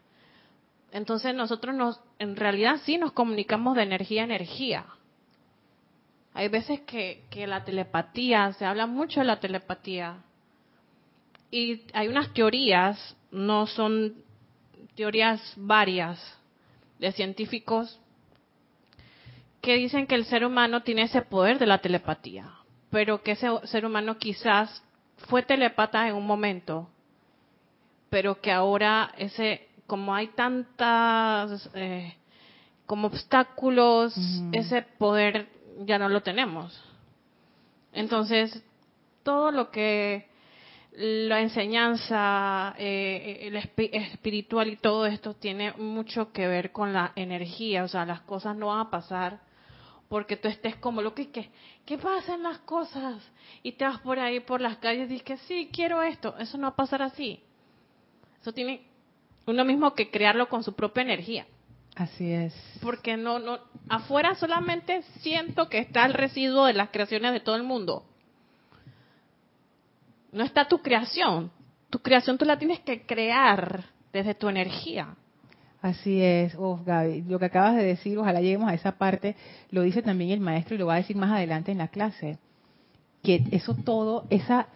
Entonces 0.92 1.34
nosotros 1.34 1.76
nos, 1.76 2.00
en 2.20 2.36
realidad 2.36 2.78
sí 2.84 2.98
nos 2.98 3.14
comunicamos 3.14 3.76
de 3.76 3.84
energía 3.84 4.22
a 4.22 4.26
energía. 4.26 4.86
Hay 6.34 6.48
veces 6.48 6.82
que, 6.82 7.24
que 7.30 7.48
la 7.48 7.64
telepatía, 7.64 8.54
se 8.54 8.66
habla 8.66 8.88
mucho 8.88 9.20
de 9.20 9.26
la 9.26 9.40
telepatía. 9.40 10.18
Y 11.50 11.84
hay 11.94 12.08
unas 12.08 12.34
teorías, 12.34 13.18
no 13.32 13.68
son 13.68 14.16
teorías 14.96 15.42
varias 15.58 16.20
de 17.00 17.12
científicos 17.12 18.00
que 19.62 19.76
dicen 19.76 20.08
que 20.08 20.16
el 20.16 20.26
ser 20.26 20.46
humano 20.46 20.84
tiene 20.84 21.04
ese 21.04 21.22
poder 21.22 21.60
de 21.60 21.68
la 21.68 21.80
telepatía, 21.80 22.52
pero 22.90 23.22
que 23.22 23.32
ese 23.32 23.48
ser 23.66 23.86
humano 23.86 24.18
quizás 24.18 24.84
fue 25.28 25.44
telepata 25.44 26.08
en 26.08 26.16
un 26.16 26.26
momento, 26.26 26.90
pero 28.12 28.42
que 28.42 28.52
ahora 28.52 29.14
ese, 29.18 29.70
como 29.88 30.14
hay 30.14 30.28
tantas, 30.28 31.70
eh, 31.74 32.14
como 32.86 33.08
obstáculos, 33.08 34.14
ese 34.52 34.82
poder 34.82 35.48
ya 35.86 35.98
no 35.98 36.10
lo 36.10 36.22
tenemos. 36.22 36.78
Entonces, 37.94 38.64
todo 39.24 39.52
lo 39.52 39.72
que 39.72 40.28
la 40.92 41.40
enseñanza 41.40 42.76
eh, 42.78 43.40
el 43.44 43.56
espiritual 43.56 44.68
y 44.68 44.76
todo 44.76 45.06
esto 45.06 45.34
tiene 45.36 45.72
mucho 45.78 46.34
que 46.34 46.48
ver 46.48 46.74
con 46.74 46.92
la 46.92 47.14
energía, 47.16 47.86
o 47.86 47.88
sea, 47.88 48.06
las 48.06 48.20
cosas 48.22 48.58
no 48.58 48.68
van 48.68 48.82
a 48.82 48.90
pasar 48.90 49.40
porque 50.10 50.36
tú 50.36 50.50
estés 50.50 50.76
como 50.76 51.02
lo 51.02 51.14
que, 51.14 51.32
¿qué, 51.32 51.50
¿qué 51.86 51.98
pasan 51.98 52.44
las 52.44 52.60
cosas? 52.60 53.24
Y 53.64 53.72
te 53.72 53.86
vas 53.86 54.02
por 54.02 54.20
ahí 54.20 54.42
por 54.42 54.60
las 54.60 54.76
calles 54.80 55.10
y 55.10 55.14
dices, 55.14 55.40
sí, 55.48 55.70
quiero 55.72 56.04
esto. 56.04 56.36
Eso 56.38 56.58
no 56.58 56.64
va 56.64 56.74
a 56.74 56.76
pasar 56.76 57.02
así. 57.02 57.42
Eso 58.42 58.54
tiene 58.54 58.82
uno 59.46 59.64
mismo 59.66 59.94
que 59.94 60.10
crearlo 60.10 60.50
con 60.50 60.64
su 60.64 60.74
propia 60.74 61.04
energía. 61.04 61.46
Así 61.96 62.32
es. 62.32 62.54
Porque 62.82 63.18
no, 63.18 63.40
no, 63.40 63.60
afuera 63.90 64.36
solamente 64.36 65.04
siento 65.20 65.70
que 65.70 65.80
está 65.80 66.06
el 66.06 66.14
residuo 66.14 66.66
de 66.66 66.74
las 66.74 66.90
creaciones 66.90 67.34
de 67.34 67.40
todo 67.40 67.56
el 67.56 67.64
mundo. 67.64 68.06
No 70.32 70.44
está 70.44 70.68
tu 70.68 70.80
creación. 70.82 71.52
Tu 71.90 72.00
creación 72.00 72.38
tú 72.38 72.46
la 72.46 72.58
tienes 72.58 72.80
que 72.80 73.06
crear 73.06 73.84
desde 74.14 74.34
tu 74.34 74.48
energía. 74.48 75.16
Así 75.82 76.22
es, 76.22 76.54
oh, 76.58 76.80
Gaby, 76.86 77.24
lo 77.24 77.40
que 77.40 77.46
acabas 77.46 77.76
de 77.76 77.84
decir, 77.84 78.18
ojalá 78.18 78.40
lleguemos 78.40 78.70
a 78.70 78.76
esa 78.76 78.94
parte, 79.00 79.36
lo 79.72 79.82
dice 79.82 80.04
también 80.04 80.30
el 80.30 80.40
maestro 80.40 80.76
y 80.76 80.78
lo 80.78 80.86
va 80.86 80.94
a 80.94 80.98
decir 80.98 81.16
más 81.16 81.32
adelante 81.32 81.72
en 81.72 81.80
la 81.80 81.88
clase, 81.88 82.38
que 83.24 83.44
eso 83.52 83.74
todo, 83.74 84.28
esa, 84.30 84.68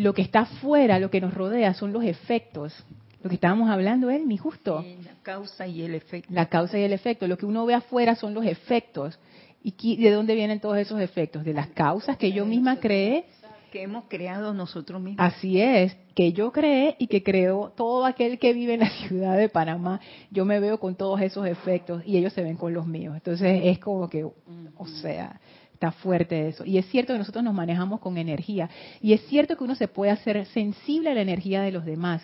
lo 0.00 0.14
que 0.14 0.22
está 0.22 0.40
afuera, 0.40 0.98
lo 0.98 1.10
que 1.10 1.20
nos 1.20 1.34
rodea, 1.34 1.74
son 1.74 1.92
los 1.92 2.04
efectos. 2.04 2.74
Lo 3.22 3.28
que 3.28 3.34
estábamos 3.34 3.68
hablando, 3.68 4.08
él, 4.08 4.26
mi 4.26 4.38
justo. 4.38 4.82
la 5.04 5.14
causa 5.22 5.66
y 5.66 5.82
el 5.82 5.94
efecto. 5.94 6.32
La 6.32 6.46
causa 6.46 6.78
y 6.78 6.82
el 6.82 6.92
efecto. 6.92 7.28
Lo 7.28 7.36
que 7.36 7.44
uno 7.44 7.66
ve 7.66 7.74
afuera 7.74 8.14
son 8.14 8.32
los 8.32 8.46
efectos. 8.46 9.18
¿Y 9.62 9.96
de 9.96 10.10
dónde 10.10 10.34
vienen 10.34 10.58
todos 10.58 10.78
esos 10.78 11.00
efectos? 11.00 11.44
De 11.44 11.52
las 11.52 11.68
causas 11.68 12.16
que 12.16 12.32
yo 12.32 12.46
misma 12.46 12.80
creé 12.80 13.26
que 13.70 13.82
hemos 13.82 14.04
creado 14.08 14.52
nosotros 14.52 15.00
mismos. 15.00 15.24
Así 15.24 15.60
es, 15.60 15.96
que 16.14 16.32
yo 16.32 16.50
creé 16.50 16.96
y 16.98 17.06
que 17.06 17.22
creo 17.22 17.72
todo 17.76 18.04
aquel 18.04 18.38
que 18.38 18.52
vive 18.52 18.74
en 18.74 18.80
la 18.80 18.90
ciudad 19.08 19.36
de 19.36 19.48
Panamá, 19.48 20.00
yo 20.30 20.44
me 20.44 20.60
veo 20.60 20.78
con 20.78 20.96
todos 20.96 21.20
esos 21.20 21.46
efectos 21.46 22.02
y 22.04 22.16
ellos 22.16 22.32
se 22.32 22.42
ven 22.42 22.56
con 22.56 22.74
los 22.74 22.86
míos. 22.86 23.14
Entonces 23.14 23.60
es 23.64 23.78
como 23.78 24.08
que, 24.08 24.24
o 24.24 24.86
sea, 24.86 25.40
está 25.80 25.92
fuerte 25.92 26.48
eso. 26.48 26.62
Y 26.66 26.76
es 26.76 26.84
cierto 26.90 27.14
que 27.14 27.18
nosotros 27.18 27.42
nos 27.42 27.54
manejamos 27.54 28.00
con 28.00 28.18
energía 28.18 28.68
y 29.00 29.14
es 29.14 29.22
cierto 29.28 29.56
que 29.56 29.64
uno 29.64 29.74
se 29.74 29.88
puede 29.88 30.12
hacer 30.12 30.44
sensible 30.48 31.10
a 31.10 31.14
la 31.14 31.22
energía 31.22 31.62
de 31.62 31.72
los 31.72 31.86
demás. 31.86 32.22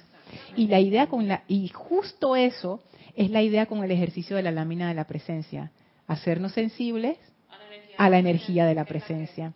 Y 0.57 0.66
la 0.66 0.79
idea 0.79 1.07
con 1.07 1.27
la 1.27 1.42
y 1.49 1.69
justo 1.69 2.37
eso 2.37 2.83
es 3.14 3.31
la 3.31 3.40
idea 3.40 3.64
con 3.64 3.83
el 3.83 3.90
ejercicio 3.90 4.37
de 4.37 4.42
la 4.42 4.51
lámina 4.51 4.88
de 4.88 4.95
la 4.95 5.07
presencia, 5.07 5.73
hacernos 6.07 6.53
sensibles 6.53 7.16
a 7.97 8.11
la 8.11 8.19
energía 8.19 8.66
de 8.66 8.75
la 8.75 8.85
presencia. 8.85 9.55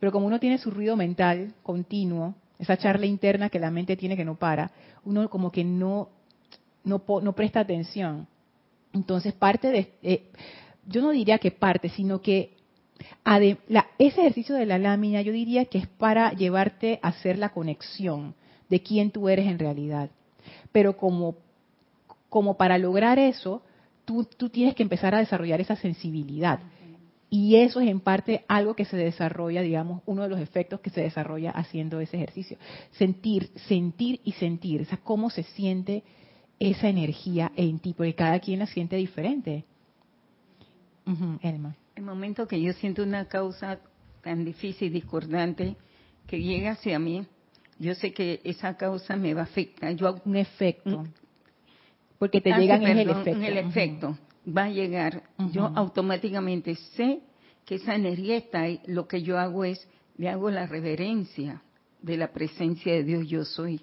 Pero 0.00 0.12
como 0.12 0.26
uno 0.26 0.40
tiene 0.40 0.56
su 0.56 0.70
ruido 0.70 0.96
mental 0.96 1.52
continuo, 1.62 2.34
esa 2.58 2.78
charla 2.78 3.04
interna 3.04 3.50
que 3.50 3.58
la 3.58 3.70
mente 3.70 3.98
tiene 3.98 4.16
que 4.16 4.24
no 4.24 4.36
para, 4.36 4.70
uno 5.04 5.28
como 5.28 5.52
que 5.52 5.62
no, 5.62 6.08
no, 6.84 7.02
no 7.20 7.32
presta 7.34 7.60
atención. 7.60 8.26
Entonces 8.94 9.34
parte 9.34 9.68
de, 9.68 9.92
eh, 10.02 10.30
yo 10.86 11.02
no 11.02 11.10
diría 11.10 11.36
que 11.36 11.50
parte, 11.50 11.90
sino 11.90 12.22
que 12.22 12.61
ese 13.24 14.20
ejercicio 14.20 14.54
de 14.54 14.66
la 14.66 14.78
lámina 14.78 15.22
yo 15.22 15.32
diría 15.32 15.64
que 15.66 15.78
es 15.78 15.86
para 15.86 16.32
llevarte 16.32 16.98
a 17.02 17.08
hacer 17.08 17.38
la 17.38 17.50
conexión 17.50 18.34
de 18.68 18.82
quién 18.82 19.10
tú 19.10 19.28
eres 19.28 19.46
en 19.46 19.58
realidad. 19.58 20.10
Pero 20.72 20.96
como, 20.96 21.36
como 22.28 22.56
para 22.56 22.78
lograr 22.78 23.18
eso, 23.18 23.62
tú, 24.04 24.24
tú 24.24 24.48
tienes 24.48 24.74
que 24.74 24.82
empezar 24.82 25.14
a 25.14 25.18
desarrollar 25.18 25.60
esa 25.60 25.76
sensibilidad. 25.76 26.60
Y 27.30 27.56
eso 27.56 27.80
es 27.80 27.88
en 27.88 28.00
parte 28.00 28.44
algo 28.46 28.74
que 28.74 28.84
se 28.84 28.96
desarrolla, 28.96 29.62
digamos, 29.62 30.02
uno 30.04 30.22
de 30.22 30.28
los 30.28 30.38
efectos 30.38 30.80
que 30.80 30.90
se 30.90 31.00
desarrolla 31.00 31.50
haciendo 31.50 31.98
ese 32.00 32.18
ejercicio. 32.18 32.58
Sentir, 32.90 33.50
sentir 33.68 34.20
y 34.22 34.32
sentir, 34.32 34.86
o 34.92 35.04
cómo 35.04 35.30
se 35.30 35.42
siente 35.42 36.02
esa 36.58 36.88
energía 36.88 37.50
en 37.56 37.78
ti, 37.78 37.94
porque 37.94 38.14
cada 38.14 38.38
quien 38.38 38.58
la 38.58 38.66
siente 38.66 38.96
diferente. 38.96 39.64
Elma. 41.42 41.74
Momento 42.22 42.46
que 42.46 42.62
yo 42.62 42.72
siento 42.74 43.02
una 43.02 43.24
causa 43.24 43.80
tan 44.22 44.44
difícil 44.44 44.86
y 44.86 44.90
discordante 44.90 45.74
que 46.28 46.40
llega 46.40 46.70
hacia 46.70 46.96
mí, 47.00 47.26
yo 47.80 47.96
sé 47.96 48.12
que 48.12 48.40
esa 48.44 48.76
causa 48.76 49.16
me 49.16 49.34
va 49.34 49.40
a 49.40 49.44
afectar. 49.44 49.92
Yo, 49.96 50.14
un 50.24 50.36
efecto. 50.36 51.04
porque 52.20 52.40
te 52.40 52.52
llegan 52.52 52.86
en 52.86 52.98
el 52.98 53.10
efecto. 53.10 53.42
el 53.42 53.58
efecto 53.58 54.18
va 54.46 54.66
a 54.66 54.70
llegar, 54.70 55.24
yo 55.50 55.72
automáticamente 55.74 56.76
sé 56.94 57.22
que 57.64 57.74
esa 57.74 57.96
energía 57.96 58.36
está 58.36 58.60
ahí. 58.60 58.80
Lo 58.86 59.08
que 59.08 59.22
yo 59.22 59.36
hago 59.36 59.64
es, 59.64 59.84
le 60.16 60.28
hago 60.28 60.48
la 60.48 60.68
reverencia 60.68 61.60
de 62.02 62.18
la 62.18 62.32
presencia 62.32 62.92
de 62.92 63.02
Dios 63.02 63.26
yo 63.26 63.44
soy. 63.44 63.80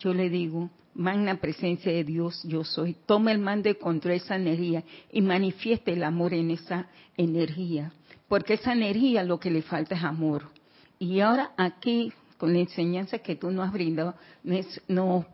Yo 0.00 0.12
le 0.12 0.28
digo, 0.28 0.68
magna 0.94 1.36
presencia 1.36 1.92
de 1.92 2.04
Dios 2.04 2.42
yo 2.44 2.64
soy. 2.64 2.96
Toma 3.06 3.32
el 3.32 3.38
mando 3.38 3.68
y 3.68 3.74
control 3.74 4.14
esa 4.14 4.36
energía 4.36 4.84
y 5.12 5.22
manifieste 5.22 5.92
el 5.92 6.02
amor 6.02 6.34
en 6.34 6.50
esa 6.50 6.88
energía. 7.16 7.92
Porque 8.28 8.54
esa 8.54 8.72
energía 8.72 9.24
lo 9.24 9.40
que 9.40 9.50
le 9.50 9.62
falta 9.62 9.94
es 9.94 10.04
amor. 10.04 10.50
Y 10.98 11.20
ahora 11.20 11.52
aquí, 11.56 12.12
con 12.38 12.52
la 12.52 12.60
enseñanza 12.60 13.18
que 13.18 13.36
tú 13.36 13.50
nos 13.50 13.66
has 13.66 13.72
brindado, 13.72 14.14
nos, 14.42 14.80
no, 14.88 15.26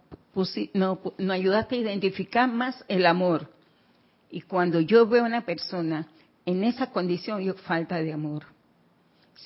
no 1.19 1.33
ayudaste 1.33 1.77
a 1.77 1.79
identificar 1.79 2.49
más 2.51 2.85
el 2.89 3.07
amor 3.07 3.51
y 4.31 4.43
cuando 4.43 4.81
yo 4.81 5.07
veo 5.07 5.25
a 5.25 5.27
una 5.27 5.45
persona 5.45 6.09
en 6.45 6.65
esa 6.65 6.91
condición, 6.91 7.43
yo 7.43 7.55
falta 7.55 7.97
de 7.97 8.13
amor. 8.13 8.45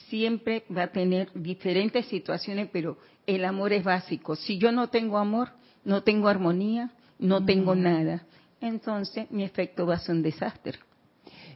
Siempre 0.08 0.64
va 0.74 0.84
a 0.84 0.92
tener 0.92 1.30
diferentes 1.34 2.06
situaciones, 2.06 2.68
pero 2.72 2.98
el 3.26 3.44
amor 3.44 3.72
es 3.72 3.84
básico. 3.84 4.36
Si 4.36 4.58
yo 4.58 4.72
no 4.72 4.88
tengo 4.88 5.18
amor, 5.18 5.50
no 5.84 6.02
tengo 6.02 6.28
armonía, 6.28 6.90
no 7.18 7.44
tengo 7.44 7.74
nada. 7.74 8.22
Entonces 8.60 9.30
mi 9.30 9.42
efecto 9.44 9.86
va 9.86 9.94
a 9.94 9.98
ser 9.98 10.14
un 10.16 10.22
desastre. 10.22 10.78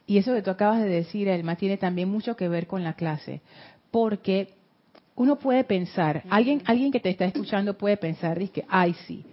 Y 0.06 0.18
eso 0.18 0.34
que 0.34 0.42
tú 0.42 0.50
acabas 0.50 0.80
de 0.80 0.88
decir, 0.88 1.28
Elma, 1.28 1.56
tiene 1.56 1.76
también 1.76 2.08
mucho 2.10 2.36
que 2.36 2.48
ver 2.48 2.66
con 2.66 2.84
la 2.84 2.94
clase. 2.94 3.40
Porque 3.90 4.54
uno 5.14 5.36
puede 5.36 5.64
pensar, 5.64 6.24
alguien, 6.28 6.62
alguien 6.66 6.92
que 6.92 7.00
te 7.00 7.10
está 7.10 7.24
escuchando 7.24 7.78
puede 7.78 7.96
pensar, 7.96 8.38
dice, 8.38 8.64
ay 8.68 8.94
sí, 9.06 9.24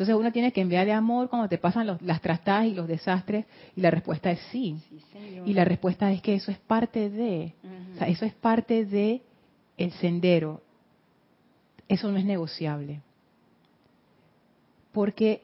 entonces 0.00 0.18
uno 0.18 0.32
tiene 0.32 0.50
que 0.50 0.62
enviarle 0.62 0.94
amor 0.94 1.28
cuando 1.28 1.46
te 1.46 1.58
pasan 1.58 1.98
las 2.00 2.22
trastadas 2.22 2.64
y 2.64 2.72
los 2.72 2.88
desastres 2.88 3.44
y 3.76 3.82
la 3.82 3.90
respuesta 3.90 4.30
es 4.30 4.40
sí. 4.50 4.78
y 5.44 5.52
la 5.52 5.66
respuesta 5.66 6.10
es 6.10 6.22
que 6.22 6.36
eso 6.36 6.50
es 6.50 6.56
parte 6.56 7.10
de, 7.10 7.52
o 7.94 7.98
sea, 7.98 8.08
eso 8.08 8.24
es 8.24 8.32
parte 8.32 8.86
de 8.86 9.20
el 9.76 9.92
sendero. 9.92 10.62
Eso 11.86 12.10
no 12.10 12.16
es 12.16 12.24
negociable. 12.24 13.02
Porque 15.00 15.40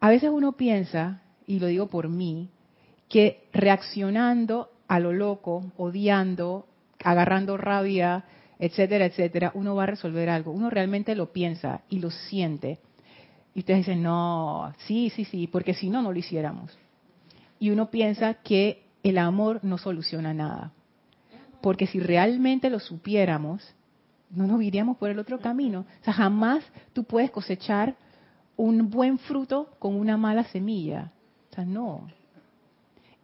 a 0.00 0.08
veces 0.08 0.30
uno 0.32 0.52
piensa, 0.52 1.20
y 1.46 1.58
lo 1.58 1.66
digo 1.66 1.88
por 1.88 2.08
mí, 2.08 2.48
que 3.10 3.46
reaccionando 3.52 4.70
a 4.86 5.00
lo 5.00 5.12
loco, 5.12 5.70
odiando, 5.76 6.66
agarrando 7.04 7.58
rabia, 7.58 8.24
etcétera, 8.58 9.04
etcétera, 9.04 9.52
uno 9.52 9.74
va 9.74 9.82
a 9.82 9.88
resolver 9.88 10.30
algo. 10.30 10.50
Uno 10.50 10.70
realmente 10.70 11.14
lo 11.14 11.30
piensa 11.30 11.82
y 11.90 11.98
lo 11.98 12.10
siente. 12.10 12.78
Y 13.54 13.58
ustedes 13.58 13.80
dicen, 13.80 14.02
no, 14.02 14.72
sí, 14.86 15.10
sí, 15.10 15.26
sí, 15.26 15.46
porque 15.46 15.74
si 15.74 15.90
no, 15.90 16.00
no 16.00 16.10
lo 16.10 16.18
hiciéramos. 16.18 16.78
Y 17.60 17.68
uno 17.68 17.90
piensa 17.90 18.32
que 18.32 18.82
el 19.02 19.18
amor 19.18 19.60
no 19.62 19.76
soluciona 19.76 20.32
nada. 20.32 20.72
Porque 21.60 21.86
si 21.86 22.00
realmente 22.00 22.70
lo 22.70 22.80
supiéramos, 22.80 23.74
no 24.30 24.46
nos 24.46 24.62
iríamos 24.62 24.96
por 24.96 25.10
el 25.10 25.18
otro 25.18 25.38
camino. 25.40 25.80
O 26.00 26.04
sea, 26.04 26.12
jamás 26.14 26.64
tú 26.92 27.04
puedes 27.04 27.30
cosechar 27.30 27.96
un 28.56 28.90
buen 28.90 29.18
fruto 29.18 29.70
con 29.78 29.94
una 29.94 30.16
mala 30.16 30.44
semilla. 30.44 31.12
O 31.50 31.54
sea, 31.54 31.64
no. 31.64 32.08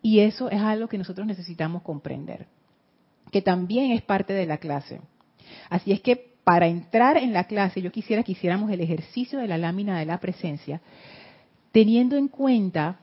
Y 0.03 0.21
eso 0.21 0.51
es 0.51 0.61
algo 0.61 0.89
que 0.89 0.99
nosotros 0.99 1.27
necesitamos 1.27 1.83
comprender, 1.83 2.47
que 3.31 3.43
también 3.43 3.93
es 3.93 4.03
parte 4.03 4.33
de 4.33 4.47
la 4.47 4.59
clase. 4.59 5.01
Así 5.71 5.93
es 5.93 6.01
que 6.01 6.35
para 6.45 6.67
entrar 6.67 7.17
en 7.17 7.33
la 7.33 7.45
clase, 7.45 7.81
yo 7.81 7.91
quisiera 7.91 8.23
que 8.23 8.33
hiciéramos 8.33 8.71
el 8.71 8.81
ejercicio 8.81 9.39
de 9.39 9.49
la 9.49 9.57
lámina 9.57 9.99
de 9.99 10.05
la 10.05 10.21
presencia, 10.21 10.83
teniendo 11.73 12.17
en 12.17 12.29
cuenta, 12.29 13.01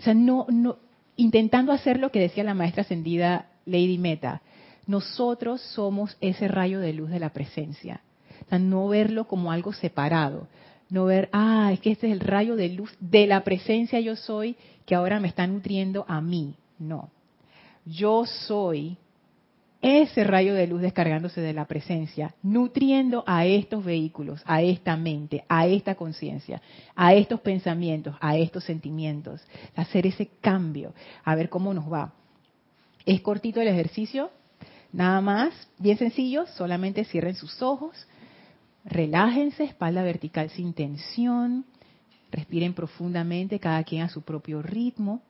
o 0.00 0.02
sea, 0.02 0.14
no, 0.14 0.46
no, 0.48 0.78
intentando 1.16 1.72
hacer 1.72 2.00
lo 2.00 2.10
que 2.10 2.18
decía 2.18 2.42
la 2.42 2.54
maestra 2.54 2.82
ascendida 2.82 3.46
Lady 3.66 3.98
Meta. 3.98 4.42
Nosotros 4.90 5.60
somos 5.60 6.16
ese 6.20 6.48
rayo 6.48 6.80
de 6.80 6.92
luz 6.92 7.10
de 7.10 7.20
la 7.20 7.28
presencia. 7.28 8.00
O 8.44 8.48
sea, 8.48 8.58
no 8.58 8.88
verlo 8.88 9.28
como 9.28 9.52
algo 9.52 9.72
separado. 9.72 10.48
No 10.88 11.04
ver, 11.04 11.28
ah, 11.30 11.70
es 11.72 11.78
que 11.78 11.92
este 11.92 12.08
es 12.08 12.12
el 12.12 12.18
rayo 12.18 12.56
de 12.56 12.70
luz 12.70 12.92
de 12.98 13.28
la 13.28 13.44
presencia 13.44 14.00
yo 14.00 14.16
soy 14.16 14.56
que 14.86 14.96
ahora 14.96 15.20
me 15.20 15.28
está 15.28 15.46
nutriendo 15.46 16.04
a 16.08 16.20
mí. 16.20 16.56
No. 16.80 17.08
Yo 17.86 18.26
soy 18.26 18.96
ese 19.80 20.24
rayo 20.24 20.54
de 20.54 20.66
luz 20.66 20.80
descargándose 20.80 21.40
de 21.40 21.52
la 21.52 21.66
presencia, 21.66 22.34
nutriendo 22.42 23.22
a 23.28 23.46
estos 23.46 23.84
vehículos, 23.84 24.42
a 24.44 24.60
esta 24.60 24.96
mente, 24.96 25.44
a 25.48 25.68
esta 25.68 25.94
conciencia, 25.94 26.60
a 26.96 27.14
estos 27.14 27.38
pensamientos, 27.42 28.16
a 28.18 28.36
estos 28.36 28.64
sentimientos. 28.64 29.40
Hacer 29.76 30.08
ese 30.08 30.30
cambio, 30.40 30.94
a 31.22 31.36
ver 31.36 31.48
cómo 31.48 31.72
nos 31.74 31.84
va. 31.84 32.12
Es 33.06 33.20
cortito 33.20 33.60
el 33.60 33.68
ejercicio, 33.68 34.32
nada 34.92 35.20
más, 35.20 35.52
bien 35.78 35.98
sencillo, 35.98 36.46
solamente 36.56 37.04
cierren 37.04 37.34
sus 37.34 37.62
ojos, 37.62 38.06
relájense, 38.84 39.64
espalda 39.64 40.02
vertical 40.02 40.50
sin 40.50 40.72
tensión, 40.72 41.64
respiren 42.30 42.74
profundamente, 42.74 43.58
cada 43.58 43.82
quien 43.84 44.02
a 44.02 44.08
su 44.08 44.22
propio 44.22 44.62
ritmo, 44.62 45.20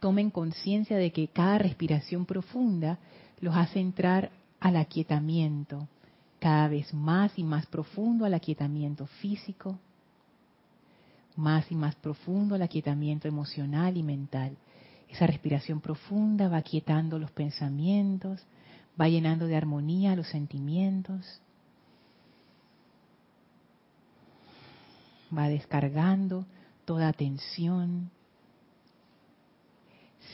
tomen 0.00 0.30
conciencia 0.30 0.96
de 0.96 1.12
que 1.12 1.28
cada 1.28 1.58
respiración 1.58 2.26
profunda 2.26 2.98
los 3.40 3.56
hace 3.56 3.80
entrar 3.80 4.30
al 4.60 4.76
aquietamiento, 4.76 5.88
cada 6.38 6.68
vez 6.68 6.92
más 6.92 7.38
y 7.38 7.44
más 7.44 7.66
profundo 7.66 8.24
al 8.24 8.34
aquietamiento 8.34 9.06
físico, 9.06 9.78
más 11.36 11.70
y 11.70 11.74
más 11.74 11.94
profundo 11.96 12.54
al 12.54 12.62
aquietamiento 12.62 13.28
emocional 13.28 13.96
y 13.96 14.02
mental. 14.02 14.56
Esa 15.08 15.26
respiración 15.26 15.80
profunda 15.80 16.48
va 16.48 16.58
aquietando 16.58 17.18
los 17.18 17.30
pensamientos, 17.30 18.44
va 19.00 19.08
llenando 19.08 19.46
de 19.46 19.56
armonía 19.56 20.16
los 20.16 20.28
sentimientos, 20.28 21.40
va 25.36 25.48
descargando 25.48 26.46
toda 26.84 27.12
tensión. 27.12 28.10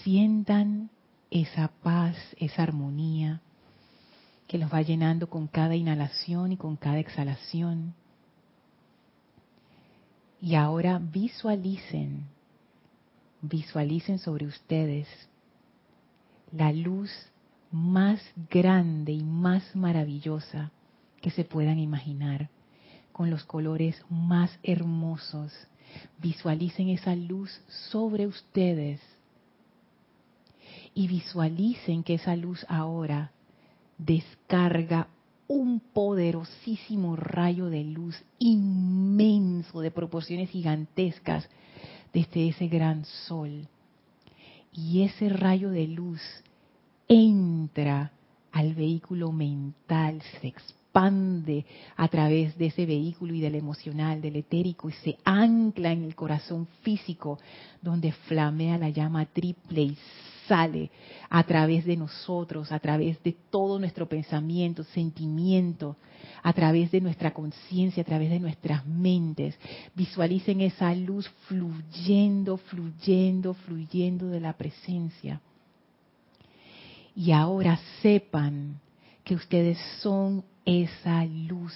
Sientan 0.03 0.91
esa 1.31 1.69
paz, 1.83 2.17
esa 2.37 2.63
armonía 2.63 3.41
que 4.47 4.59
los 4.59 4.73
va 4.73 4.83
llenando 4.83 5.29
con 5.31 5.47
cada 5.47 5.75
inhalación 5.75 6.53
y 6.53 6.57
con 6.57 6.77
cada 6.77 6.99
exhalación. 6.99 7.95
Y 10.41 10.57
ahora 10.57 10.99
visualicen, 10.99 12.27
visualicen 13.41 14.19
sobre 14.19 14.47
ustedes 14.47 15.09
la 16.51 16.73
luz 16.73 17.11
más 17.73 18.21
grande 18.51 19.13
y 19.13 19.25
más 19.25 19.75
maravillosa 19.75 20.71
que 21.21 21.31
se 21.31 21.45
puedan 21.45 21.79
imaginar, 21.79 22.51
con 23.13 23.31
los 23.31 23.45
colores 23.45 24.01
más 24.11 24.59
hermosos. 24.63 25.53
Visualicen 26.19 26.89
esa 26.89 27.15
luz 27.15 27.51
sobre 27.91 28.27
ustedes 28.27 29.01
y 30.95 31.07
visualicen 31.09 32.03
que 32.03 32.15
esa 32.15 32.37
luz 32.37 32.65
ahora 32.69 33.33
descarga 33.99 35.09
un 35.49 35.81
poderosísimo 35.81 37.17
rayo 37.17 37.67
de 37.67 37.85
luz 37.85 38.23
inmenso 38.39 39.81
de 39.81 39.91
proporciones 39.91 40.51
gigantescas 40.51 41.49
desde 42.13 42.49
ese 42.49 42.69
gran 42.69 43.05
sol. 43.05 43.69
Y 44.73 45.03
ese 45.03 45.29
rayo 45.29 45.71
de 45.71 45.87
luz 45.87 46.21
entra 47.13 48.11
al 48.53 48.75
vehículo 48.75 49.33
mental, 49.33 50.23
se 50.41 50.49
expande 50.49 51.67
a 51.97 52.09
través 52.09 52.57
de 52.57 52.67
ese 52.67 52.87
vehículo 52.87 53.35
y 53.35 53.41
del 53.41 53.55
emocional, 53.55 54.21
del 54.21 54.37
etérico, 54.37 54.89
y 54.89 54.93
se 54.93 55.19
ancla 55.25 55.93
en 55.93 56.05
el 56.05 56.15
corazón 56.15 56.67
físico, 56.83 57.39
donde 57.83 58.13
flamea 58.13 58.79
la 58.79 58.89
llama 58.89 59.27
triple 59.27 59.83
y 59.83 59.97
sale 60.49 60.91
a 61.29 61.43
través 61.45 61.85
de 61.85 61.97
nosotros, 61.97 62.73
a 62.73 62.79
través 62.79 63.23
de 63.23 63.33
todo 63.51 63.79
nuestro 63.79 64.09
pensamiento, 64.09 64.83
sentimiento, 64.85 65.97
a 66.43 66.53
través 66.53 66.91
de 66.91 67.01
nuestra 67.01 67.33
conciencia, 67.33 68.03
a 68.03 68.07
través 68.07 68.31
de 68.31 68.41
nuestras 68.41 68.87
mentes. 68.87 69.59
Visualicen 69.95 70.63
esa 70.63 70.95
luz 70.95 71.29
fluyendo, 71.47 72.57
fluyendo, 72.57 73.55
fluyendo 73.55 74.29
de 74.29 74.41
la 74.41 74.55
presencia. 74.55 75.41
Y 77.15 77.33
ahora 77.33 77.79
sepan 78.01 78.81
que 79.25 79.35
ustedes 79.35 79.79
son 80.01 80.45
esa 80.65 81.25
luz. 81.25 81.75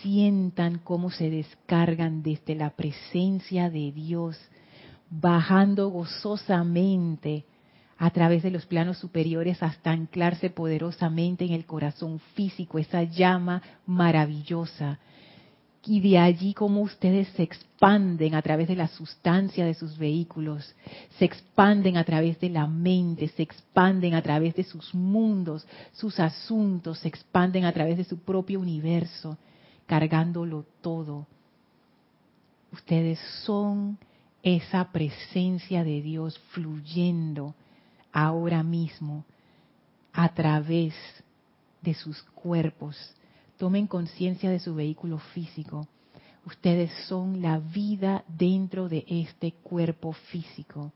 Sientan 0.00 0.78
cómo 0.78 1.10
se 1.10 1.30
descargan 1.30 2.22
desde 2.22 2.54
la 2.54 2.70
presencia 2.70 3.70
de 3.70 3.92
Dios 3.92 4.38
bajando 5.08 5.88
gozosamente 5.88 7.44
a 7.98 8.10
través 8.10 8.42
de 8.42 8.50
los 8.50 8.66
planos 8.66 8.98
superiores 8.98 9.62
hasta 9.62 9.92
anclarse 9.92 10.50
poderosamente 10.50 11.44
en 11.44 11.52
el 11.52 11.66
corazón 11.66 12.18
físico, 12.34 12.78
esa 12.78 13.02
llama 13.04 13.62
maravillosa. 13.86 14.98
Y 15.84 16.00
de 16.00 16.18
allí 16.18 16.54
como 16.54 16.80
ustedes 16.80 17.28
se 17.30 17.42
expanden 17.42 18.36
a 18.36 18.42
través 18.42 18.68
de 18.68 18.76
la 18.76 18.86
sustancia 18.86 19.66
de 19.66 19.74
sus 19.74 19.98
vehículos, 19.98 20.74
se 21.18 21.24
expanden 21.24 21.96
a 21.96 22.04
través 22.04 22.38
de 22.38 22.50
la 22.50 22.68
mente, 22.68 23.26
se 23.28 23.42
expanden 23.42 24.14
a 24.14 24.22
través 24.22 24.54
de 24.54 24.62
sus 24.62 24.94
mundos, 24.94 25.66
sus 25.92 26.20
asuntos, 26.20 27.00
se 27.00 27.08
expanden 27.08 27.64
a 27.64 27.72
través 27.72 27.96
de 27.96 28.04
su 28.04 28.18
propio 28.18 28.60
universo, 28.60 29.36
cargándolo 29.86 30.64
todo. 30.80 31.26
Ustedes 32.72 33.18
son 33.44 33.98
esa 34.42 34.90
presencia 34.92 35.82
de 35.82 36.00
Dios 36.00 36.38
fluyendo 36.50 37.54
ahora 38.12 38.62
mismo 38.62 39.24
a 40.12 40.28
través 40.28 40.94
de 41.80 41.94
sus 41.94 42.22
cuerpos. 42.22 42.96
Tomen 43.62 43.86
conciencia 43.86 44.50
de 44.50 44.58
su 44.58 44.74
vehículo 44.74 45.18
físico. 45.18 45.86
Ustedes 46.44 46.90
son 47.06 47.40
la 47.42 47.60
vida 47.60 48.24
dentro 48.26 48.88
de 48.88 49.04
este 49.06 49.52
cuerpo 49.52 50.12
físico. 50.14 50.90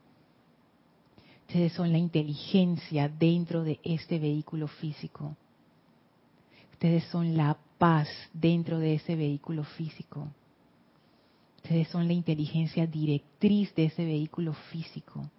Ustedes 1.47 1.71
son 1.71 1.93
la 1.93 1.97
inteligencia 1.97 3.07
dentro 3.07 3.63
de 3.63 3.79
este 3.85 4.19
vehículo 4.19 4.67
físico. 4.67 5.37
Ustedes 6.73 7.05
son 7.05 7.37
la 7.37 7.57
paz 7.77 8.09
dentro 8.33 8.79
de 8.79 8.95
ese 8.95 9.15
vehículo 9.15 9.63
físico. 9.63 10.27
Ustedes 11.63 11.87
son 11.87 12.05
la 12.05 12.13
inteligencia 12.15 12.85
directriz 12.85 13.73
de 13.75 13.85
ese 13.85 14.03
vehículo 14.03 14.51
físico. 14.51 15.31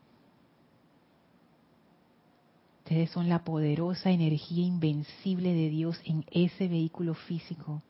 Ustedes 2.88 3.10
son 3.10 3.28
la 3.28 3.44
poderosa 3.44 4.10
energía 4.10 4.64
invencible 4.64 5.52
de 5.52 5.68
Dios 5.68 6.00
en 6.06 6.24
ese 6.30 6.68
vehículo 6.68 7.12
físico. 7.12 7.82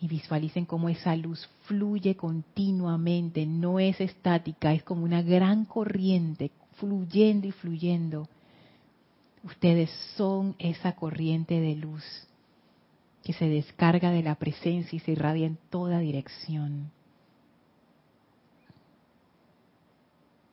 Y 0.00 0.08
visualicen 0.08 0.64
cómo 0.64 0.88
esa 0.88 1.14
luz 1.14 1.46
fluye 1.64 2.16
continuamente, 2.16 3.44
no 3.44 3.80
es 3.80 4.00
estática, 4.00 4.72
es 4.72 4.82
como 4.82 5.04
una 5.04 5.20
gran 5.20 5.66
corriente 5.66 6.52
fluyendo 6.76 7.46
y 7.48 7.52
fluyendo. 7.52 8.30
Ustedes 9.44 9.90
son 10.16 10.56
esa 10.58 10.96
corriente 10.96 11.60
de 11.60 11.76
luz 11.76 12.02
que 13.22 13.34
se 13.34 13.46
descarga 13.46 14.10
de 14.10 14.22
la 14.22 14.36
presencia 14.36 14.96
y 14.96 15.00
se 15.00 15.12
irradia 15.12 15.46
en 15.46 15.58
toda 15.68 15.98
dirección. 15.98 16.90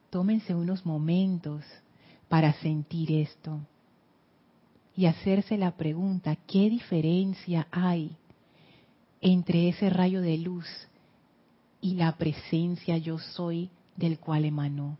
Tómense 0.10 0.54
unos 0.54 0.86
momentos 0.86 1.64
para 2.30 2.54
sentir 2.54 3.12
esto 3.12 3.60
y 4.96 5.06
hacerse 5.06 5.58
la 5.58 5.72
pregunta, 5.72 6.36
¿qué 6.48 6.70
diferencia 6.70 7.68
hay 7.72 8.16
entre 9.22 9.70
ese 9.70 9.90
rayo 9.90 10.22
de 10.22 10.38
luz 10.38 10.68
y 11.82 11.96
la 11.96 12.18
presencia 12.18 12.98
yo 12.98 13.20
soy 13.20 13.70
del 13.96 14.20
cual 14.20 14.46
emanó. 14.46 14.98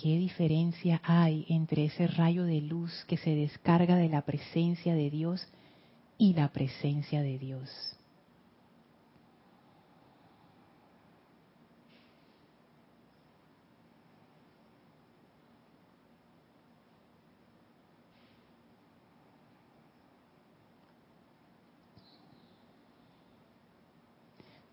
¿Qué 0.00 0.16
diferencia 0.16 1.00
hay 1.04 1.44
entre 1.48 1.84
ese 1.84 2.06
rayo 2.06 2.44
de 2.44 2.62
luz 2.62 3.04
que 3.06 3.18
se 3.18 3.34
descarga 3.34 3.96
de 3.96 4.08
la 4.08 4.22
presencia 4.22 4.94
de 4.94 5.10
Dios 5.10 5.46
y 6.16 6.32
la 6.32 6.50
presencia 6.52 7.20
de 7.20 7.38
Dios? 7.38 7.68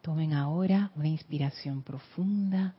Tomen 0.08 0.32
ahora 0.32 0.89
una 0.96 1.10
inspiración 1.10 1.82
profunda. 1.82 2.74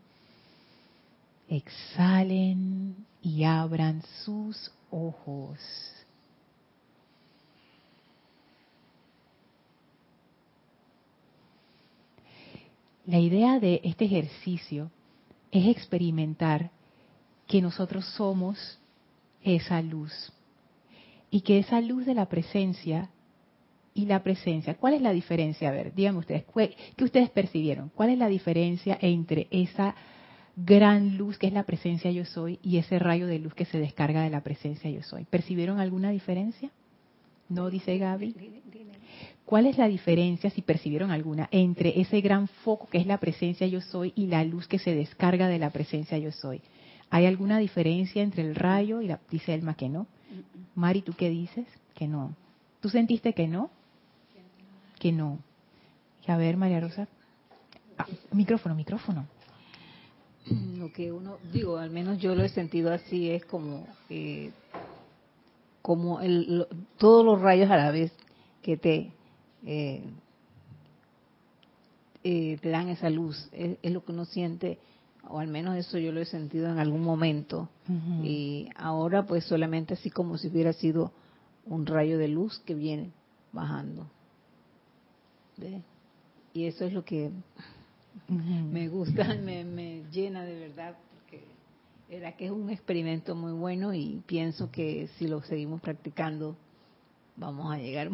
Exhalen 1.47 2.97
y 3.21 3.45
abran 3.45 4.03
sus 4.25 4.73
ojos. 4.91 5.59
La 13.05 13.19
idea 13.19 13.61
de 13.61 13.83
este 13.85 14.07
ejercicio 14.07 14.91
es 15.51 15.67
experimentar 15.67 16.71
que 17.47 17.61
nosotros 17.61 18.07
somos 18.17 18.79
esa 19.43 19.83
luz 19.83 20.33
y 21.31 21.43
que 21.43 21.59
esa 21.59 21.83
luz 21.83 22.07
de 22.07 22.15
la 22.15 22.25
presencia 22.25 23.11
y 23.99 24.07
la 24.07 24.23
presencia. 24.23 24.75
¿Cuál 24.75 24.95
es 24.95 25.03
la 25.03 25.13
diferencia? 25.13 25.69
A 25.69 25.73
ver, 25.73 25.93
díganme 25.93 26.21
ustedes, 26.21 26.45
¿qué 26.97 27.05
ustedes 27.05 27.31
percibieron? 27.31 27.91
¿Cuál 27.97 28.11
es 28.11 28.19
la 28.19 28.29
diferencia 28.29 28.97
entre 29.01 29.49
esa 29.51 29.97
gran 30.55 31.19
luz 31.19 31.37
que 31.37 31.49
es 31.49 31.53
la 31.53 31.65
presencia 31.65 32.09
yo 32.13 32.25
soy 32.25 32.61
y 32.63 32.77
ese 32.77 33.01
rayo 33.01 33.27
de 33.27 33.41
luz 33.41 33.55
que 33.55 33.65
se 33.65 33.81
descarga 33.81 34.23
de 34.23 34.31
la 34.31 34.43
presencia 34.43 34.89
yo 34.89 35.03
soy? 35.03 35.25
¿Percibieron 35.25 35.81
alguna 35.81 36.11
diferencia? 36.13 36.71
¿No, 37.49 37.71
dice 37.71 37.99
Gaby? 37.99 38.37
¿Cuál 39.45 39.67
es 39.67 39.77
la 39.79 39.89
diferencia, 39.89 40.49
si 40.51 40.63
percibieron 40.63 41.11
alguna, 41.11 41.49
entre 41.51 42.01
ese 42.01 42.21
gran 42.21 42.47
foco 42.47 42.87
que 42.87 42.99
es 42.99 43.07
la 43.07 43.19
presencia 43.19 43.67
yo 43.67 43.81
soy 43.81 44.13
y 44.15 44.29
la 44.29 44.45
luz 44.45 44.69
que 44.69 44.79
se 44.79 44.95
descarga 44.95 45.49
de 45.49 45.59
la 45.59 45.71
presencia 45.71 46.19
yo 46.19 46.31
soy? 46.31 46.61
¿Hay 47.11 47.27
alguna 47.27 47.59
diferencia 47.59 48.23
entre 48.23 48.43
el 48.43 48.55
rayo 48.55 49.01
y 49.01 49.09
la... 49.09 49.19
Dice 49.29 49.55
Elma 49.55 49.75
que 49.75 49.89
no. 49.89 50.07
Mari, 50.77 51.03
¿tú 51.03 51.15
qué 51.15 51.31
dices? 51.31 51.67
Que 51.97 52.07
no. 52.07 52.37
¿Tú 52.81 52.91
sentiste 52.91 53.33
que 53.33 53.49
no? 53.49 53.71
Que 54.99 55.13
no. 55.13 55.39
A 56.27 56.37
ver, 56.37 56.57
María 56.57 56.81
Rosa. 56.81 57.09
Ah, 57.97 58.07
micrófono, 58.33 58.75
micrófono. 58.75 59.27
Lo 60.79 60.93
que 60.93 61.13
uno, 61.13 61.39
digo, 61.53 61.79
al 61.79 61.91
menos 61.91 62.19
yo 62.19 62.35
lo 62.35 62.43
he 62.43 62.49
sentido 62.49 62.93
así, 62.93 63.31
es 63.31 63.45
como, 63.45 63.87
eh, 64.09 64.51
como 65.83 66.21
el, 66.21 66.67
todos 66.97 67.25
los 67.25 67.41
rayos 67.41 67.71
a 67.71 67.77
la 67.77 67.91
vez 67.91 68.13
que 68.63 68.77
te, 68.77 69.13
eh, 69.67 70.03
eh, 72.25 72.59
te 72.61 72.69
dan 72.71 72.89
esa 72.89 73.11
luz. 73.11 73.49
Es, 73.53 73.93
lo 73.93 74.05
que 74.05 74.13
uno 74.13 74.25
siente, 74.25 74.79
o 75.29 75.39
al 75.39 75.49
menos 75.49 75.77
eso 75.77 75.99
yo 75.99 76.13
lo 76.13 76.21
he 76.21 76.27
sentido 76.27 76.71
en 76.71 76.79
algún 76.79 77.03
momento. 77.03 77.69
Y 78.23 78.69
ahora 78.77 79.25
pues 79.27 79.45
solamente 79.45 79.95
así 79.95 80.11
como 80.11 80.37
si 80.37 80.49
hubiera 80.49 80.75
sido 80.75 81.13
un 81.65 81.87
rayo 81.87 82.19
de 82.19 82.29
luz 82.29 82.59
que 82.61 82.75
viene 82.75 83.13
bajando. 83.53 84.07
Y 86.53 86.65
eso 86.65 86.85
es 86.85 86.93
lo 86.93 87.05
que 87.05 87.31
me 88.29 88.89
gusta, 88.89 89.35
me, 89.43 89.65
me 89.65 90.05
llena 90.11 90.45
de 90.45 90.59
verdad, 90.59 90.97
porque 91.15 91.45
era 92.09 92.37
que 92.37 92.47
es 92.47 92.51
un 92.51 92.71
experimento 92.71 93.35
muy 93.35 93.53
bueno 93.53 93.95
y 93.95 94.23
pienso 94.27 94.71
que 94.71 95.09
si 95.19 95.27
lo 95.27 95.43
seguimos 95.43 95.81
practicando 95.81 96.57
vamos 97.37 97.73
a 97.73 97.79
llegar 97.79 98.11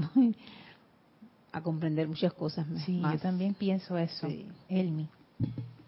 a 1.52 1.60
comprender 1.62 2.08
muchas 2.08 2.32
cosas 2.34 2.66
Sí, 2.84 3.00
yo 3.00 3.18
también 3.18 3.54
pienso 3.54 3.96
eso. 3.96 4.28
Elmi. 4.68 5.08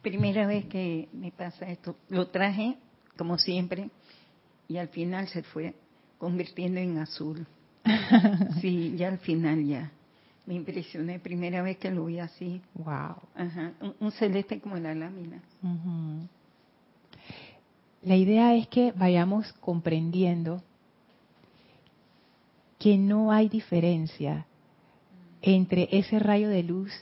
Primera 0.00 0.46
vez 0.46 0.66
que 0.66 1.08
me 1.12 1.32
pasa 1.32 1.66
esto, 1.66 1.96
lo 2.08 2.28
traje 2.28 2.76
como 3.16 3.38
siempre 3.38 3.90
y 4.68 4.76
al 4.76 4.88
final 4.88 5.28
se 5.28 5.42
fue 5.42 5.74
convirtiendo 6.18 6.80
en 6.80 6.98
azul. 6.98 7.46
sí, 8.60 8.94
ya 8.96 9.08
al 9.08 9.18
final 9.18 9.64
ya 9.64 9.92
me 10.46 10.54
impresioné, 10.54 11.18
primera 11.18 11.60
vez 11.60 11.76
que 11.76 11.90
lo 11.90 12.06
vi 12.06 12.20
así. 12.20 12.62
Wow. 12.74 13.16
Ajá, 13.34 13.72
un, 13.98 14.12
celeste 14.12 14.60
como 14.60 14.76
la 14.76 14.94
lámina. 14.94 15.42
La 18.02 18.14
idea 18.14 18.54
es 18.54 18.68
que 18.68 18.92
vayamos 18.92 19.52
comprendiendo 19.54 20.62
que 22.78 22.96
no 22.96 23.32
hay 23.32 23.48
diferencia 23.48 24.46
entre 25.42 25.88
ese 25.90 26.18
rayo 26.20 26.48
de 26.48 26.62
luz 26.62 26.92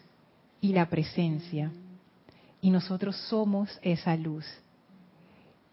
y 0.63 0.73
la 0.73 0.89
presencia. 0.89 1.71
Y 2.63 2.71
nosotros 2.71 3.17
somos 3.29 3.79
esa 3.83 4.17
luz. 4.17 4.47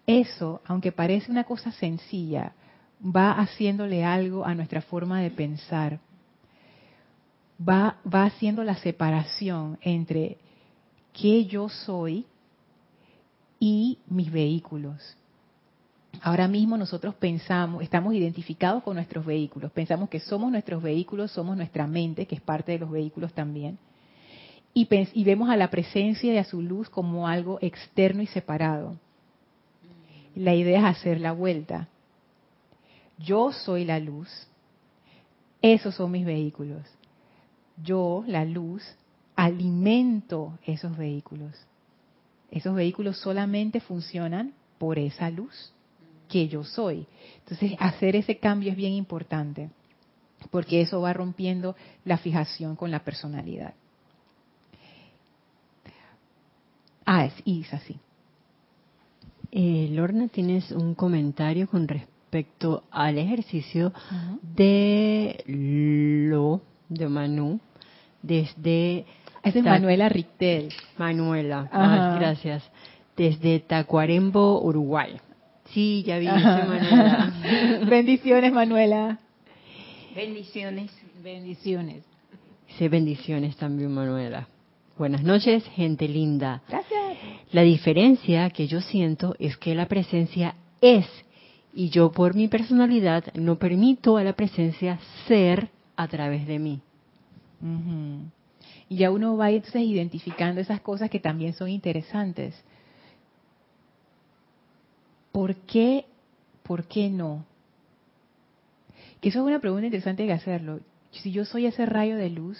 Eso, 0.06 0.62
aunque 0.66 0.92
parece 0.92 1.32
una 1.32 1.46
cosa 1.46 1.72
sencilla, 1.72 2.52
va 3.02 3.32
haciéndole 3.32 4.04
algo 4.04 4.44
a 4.44 4.54
nuestra 4.54 4.82
forma 4.82 5.22
de 5.22 5.32
pensar 5.32 6.00
va, 7.67 7.97
haciendo 8.26 8.63
la 8.63 8.76
separación 8.76 9.78
entre 9.82 10.38
qué 11.13 11.45
yo 11.45 11.69
soy 11.69 12.26
y 13.60 14.00
mis 14.08 14.32
vehículos. 14.32 15.17
Ahora 16.21 16.47
mismo 16.47 16.78
nosotros 16.78 17.15
pensamos, 17.15 17.84
estamos 17.84 18.13
identificados 18.13 18.84
con 18.84 18.95
nuestros 18.95 19.26
vehículos, 19.26 19.71
pensamos 19.71 20.10
que 20.10 20.19
somos 20.19 20.52
nuestros 20.52 20.84
vehículos, 20.84 21.32
somos 21.32 21.56
nuestra 21.56 21.88
mente, 21.88 22.26
que 22.26 22.36
es 22.36 22.41
parte 22.41 22.74
de 22.74 22.80
los 22.80 22.91
vehículos 22.91 23.34
también, 23.34 23.78
y, 24.74 24.88
y 25.13 25.24
vemos 25.24 25.50
a 25.50 25.58
la 25.58 25.69
presencia 25.69 26.34
y 26.34 26.38
a 26.38 26.43
su 26.43 26.62
luz 26.62 26.89
como 26.89 27.28
algo 27.28 27.60
externo 27.62 28.21
y 28.21 28.28
separado. 28.28 28.97
La 30.36 30.54
idea 30.54 30.80
es 30.80 30.97
hacer 30.97 31.19
la 31.19 31.34
vuelta. 31.34 31.88
Yo 33.17 33.52
soy 33.52 33.86
la 33.86 34.00
luz, 34.00 34.30
esos 35.62 35.95
son 35.95 36.12
mis 36.12 36.26
vehículos 36.26 36.84
yo, 37.84 38.24
la 38.28 38.46
luz, 38.46 38.84
alimento 39.36 40.58
esos 40.65 40.96
vehículos. 40.98 41.54
Esos 42.52 42.76
vehículos 42.76 43.17
solamente 43.17 43.80
funcionan 43.80 44.54
por 44.78 45.00
esa 45.00 45.30
luz 45.30 45.74
que 46.28 46.48
yo 46.48 46.63
soy. 46.63 47.08
Entonces, 47.39 47.74
hacer 47.80 48.15
ese 48.15 48.38
cambio 48.38 48.72
es 48.72 48.78
bien 48.78 48.94
importante, 48.94 49.70
porque 50.50 50.82
eso 50.82 51.02
va 51.02 51.13
rompiendo 51.13 51.76
la 52.06 52.17
fijación 52.17 52.76
con 52.76 52.91
la 52.91 53.04
personalidad. 53.04 53.74
Ah, 57.06 57.26
es 57.26 57.34
Isa, 57.46 57.80
sí. 57.80 57.98
Eh, 59.52 59.89
Lorna, 59.91 60.30
tienes 60.30 60.72
un 60.72 60.96
comentario 60.96 61.67
con 61.67 61.88
respecto 61.88 62.84
al 62.89 63.17
ejercicio 63.17 63.91
de 64.41 65.44
lo 65.46 66.62
de 66.88 67.10
Manu 67.10 67.60
desde... 68.22 69.06
Es 69.44 69.56
Manuela 69.56 70.08
Rictel. 70.08 70.72
Manuela, 70.98 71.68
ah, 71.72 72.16
gracias. 72.20 72.64
Desde 73.18 73.60
Tacuarembo, 73.60 74.62
Uruguay. 74.62 75.18
Sí, 75.74 76.04
ya 76.06 76.20
vi, 76.20 76.28
Manuela. 76.28 77.34
bendiciones, 77.90 78.54
Manuela. 78.54 79.19
Bendiciones. 80.15 80.92
Bendiciones. 81.24 82.04
Sí, 82.78 82.88
bendiciones 82.88 83.56
también, 83.58 83.92
Manuela. 83.92 84.48
Buenas 84.98 85.24
noches, 85.24 85.63
gente 85.76 86.08
linda. 86.08 86.62
Gracias. 86.67 87.02
La 87.52 87.63
diferencia 87.63 88.50
que 88.50 88.67
yo 88.67 88.82
siento 88.82 89.36
es 89.40 89.58
que 89.58 89.74
la 89.74 89.88
presencia 89.88 90.56
es 90.82 91.06
y 91.74 91.90
yo 91.90 92.12
por 92.12 92.36
mi 92.36 92.48
personalidad 92.48 93.26
no 93.34 93.58
permito 93.58 94.17
a 94.17 94.24
la 94.24 94.34
presencia 94.34 95.00
ser 95.28 95.69
a 95.96 96.08
través 96.08 96.46
de 96.48 96.60
mí. 96.60 96.82
Y 98.90 98.98
ya 98.98 99.12
uno 99.12 99.38
va 99.38 99.52
entonces 99.52 99.84
identificando 99.84 100.62
esas 100.62 100.82
cosas 100.82 101.10
que 101.10 101.20
también 101.20 101.54
son 101.54 101.70
interesantes. 101.70 102.56
¿Por 105.32 105.56
qué? 105.56 106.06
¿Por 106.64 106.86
qué 106.86 107.10
no? 107.10 107.46
Que 109.20 109.30
eso 109.30 109.40
es 109.40 109.46
una 109.46 109.60
pregunta 109.60 109.86
interesante 109.86 110.24
de 110.24 110.34
hacerlo. 110.34 110.80
Si 111.12 111.32
yo 111.32 111.46
soy 111.46 111.66
ese 111.66 111.86
rayo 111.86 112.18
de 112.18 112.30
luz, 112.30 112.58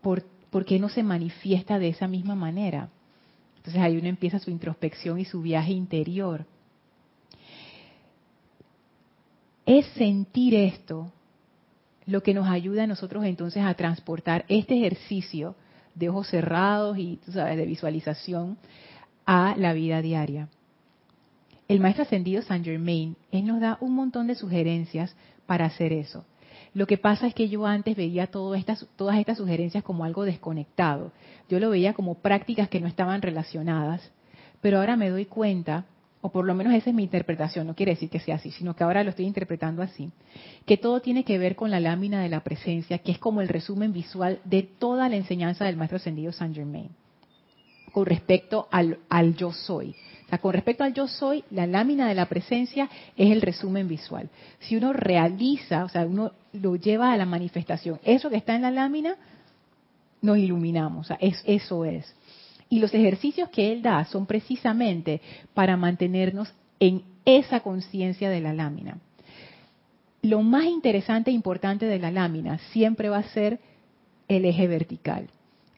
¿por, 0.00 0.24
¿por 0.50 0.64
qué 0.64 0.78
no 0.78 0.88
se 0.88 1.02
manifiesta 1.02 1.78
de 1.78 1.88
esa 1.88 2.08
misma 2.08 2.34
manera? 2.34 2.88
Entonces 3.58 3.80
ahí 3.80 3.96
uno 3.96 4.08
empieza 4.08 4.38
su 4.38 4.50
introspección 4.50 5.18
y 5.18 5.24
su 5.24 5.40
viaje 5.40 5.72
interior. 5.72 6.46
es 9.66 9.86
sentir 9.94 10.54
esto 10.54 11.12
lo 12.06 12.22
que 12.22 12.34
nos 12.34 12.48
ayuda 12.48 12.84
a 12.84 12.86
nosotros 12.86 13.24
entonces 13.24 13.62
a 13.64 13.74
transportar 13.74 14.44
este 14.48 14.76
ejercicio 14.76 15.54
de 15.94 16.08
ojos 16.08 16.28
cerrados 16.28 16.98
y 16.98 17.18
sabes 17.30 17.56
de 17.56 17.66
visualización 17.66 18.58
a 19.26 19.54
la 19.56 19.72
vida 19.72 20.02
diaria. 20.02 20.48
El 21.68 21.80
maestro 21.80 22.02
ascendido 22.02 22.42
Saint 22.42 22.64
Germain, 22.64 23.16
él 23.30 23.46
nos 23.46 23.60
da 23.60 23.78
un 23.80 23.94
montón 23.94 24.26
de 24.26 24.34
sugerencias 24.34 25.14
para 25.46 25.66
hacer 25.66 25.92
eso. 25.92 26.24
Lo 26.74 26.86
que 26.86 26.98
pasa 26.98 27.26
es 27.26 27.34
que 27.34 27.48
yo 27.48 27.66
antes 27.66 27.96
veía 27.96 28.28
estas, 28.56 28.86
todas 28.96 29.18
estas 29.18 29.38
sugerencias 29.38 29.84
como 29.84 30.04
algo 30.04 30.24
desconectado. 30.24 31.12
Yo 31.48 31.60
lo 31.60 31.70
veía 31.70 31.92
como 31.92 32.14
prácticas 32.14 32.68
que 32.68 32.80
no 32.80 32.86
estaban 32.86 33.20
relacionadas, 33.20 34.10
pero 34.60 34.78
ahora 34.78 34.96
me 34.96 35.10
doy 35.10 35.26
cuenta, 35.26 35.84
o 36.22 36.30
por 36.30 36.46
lo 36.46 36.54
menos 36.54 36.72
esa 36.72 36.88
es 36.88 36.96
mi 36.96 37.02
interpretación, 37.02 37.66
no 37.66 37.74
quiere 37.74 37.92
decir 37.92 38.08
que 38.08 38.20
sea 38.20 38.36
así, 38.36 38.50
sino 38.50 38.74
que 38.74 38.84
ahora 38.84 39.04
lo 39.04 39.10
estoy 39.10 39.26
interpretando 39.26 39.82
así, 39.82 40.10
que 40.64 40.78
todo 40.78 41.00
tiene 41.00 41.24
que 41.24 41.36
ver 41.36 41.54
con 41.54 41.70
la 41.70 41.80
lámina 41.80 42.22
de 42.22 42.30
la 42.30 42.40
presencia, 42.40 42.98
que 42.98 43.12
es 43.12 43.18
como 43.18 43.42
el 43.42 43.48
resumen 43.48 43.92
visual 43.92 44.40
de 44.44 44.62
toda 44.62 45.10
la 45.10 45.16
enseñanza 45.16 45.66
del 45.66 45.76
maestro 45.76 45.96
ascendido 45.96 46.32
Saint 46.32 46.54
Germain, 46.54 46.88
con 47.92 48.06
respecto 48.06 48.68
al, 48.70 48.98
al 49.10 49.36
yo 49.36 49.52
soy 49.52 49.94
con 50.40 50.54
respecto 50.54 50.84
al 50.84 50.94
yo 50.94 51.08
soy, 51.08 51.44
la 51.50 51.66
lámina 51.66 52.08
de 52.08 52.14
la 52.14 52.26
presencia 52.26 52.88
es 53.16 53.30
el 53.30 53.42
resumen 53.42 53.86
visual. 53.86 54.30
Si 54.60 54.76
uno 54.76 54.92
realiza, 54.92 55.84
o 55.84 55.88
sea, 55.88 56.06
uno 56.06 56.32
lo 56.52 56.76
lleva 56.76 57.12
a 57.12 57.16
la 57.16 57.26
manifestación, 57.26 58.00
eso 58.04 58.30
que 58.30 58.36
está 58.36 58.54
en 58.54 58.62
la 58.62 58.70
lámina, 58.70 59.16
nos 60.22 60.38
iluminamos, 60.38 61.06
o 61.06 61.08
sea, 61.08 61.18
es, 61.20 61.42
eso 61.46 61.84
es. 61.84 62.14
Y 62.72 62.78
los 62.78 62.94
ejercicios 62.94 63.50
que 63.50 63.70
él 63.70 63.82
da 63.82 64.02
son 64.06 64.24
precisamente 64.24 65.20
para 65.52 65.76
mantenernos 65.76 66.54
en 66.80 67.02
esa 67.26 67.60
conciencia 67.60 68.30
de 68.30 68.40
la 68.40 68.54
lámina. 68.54 68.96
Lo 70.22 70.40
más 70.40 70.64
interesante 70.64 71.30
e 71.30 71.34
importante 71.34 71.84
de 71.84 71.98
la 71.98 72.10
lámina 72.10 72.56
siempre 72.72 73.10
va 73.10 73.18
a 73.18 73.28
ser 73.34 73.60
el 74.26 74.46
eje 74.46 74.68
vertical. 74.68 75.28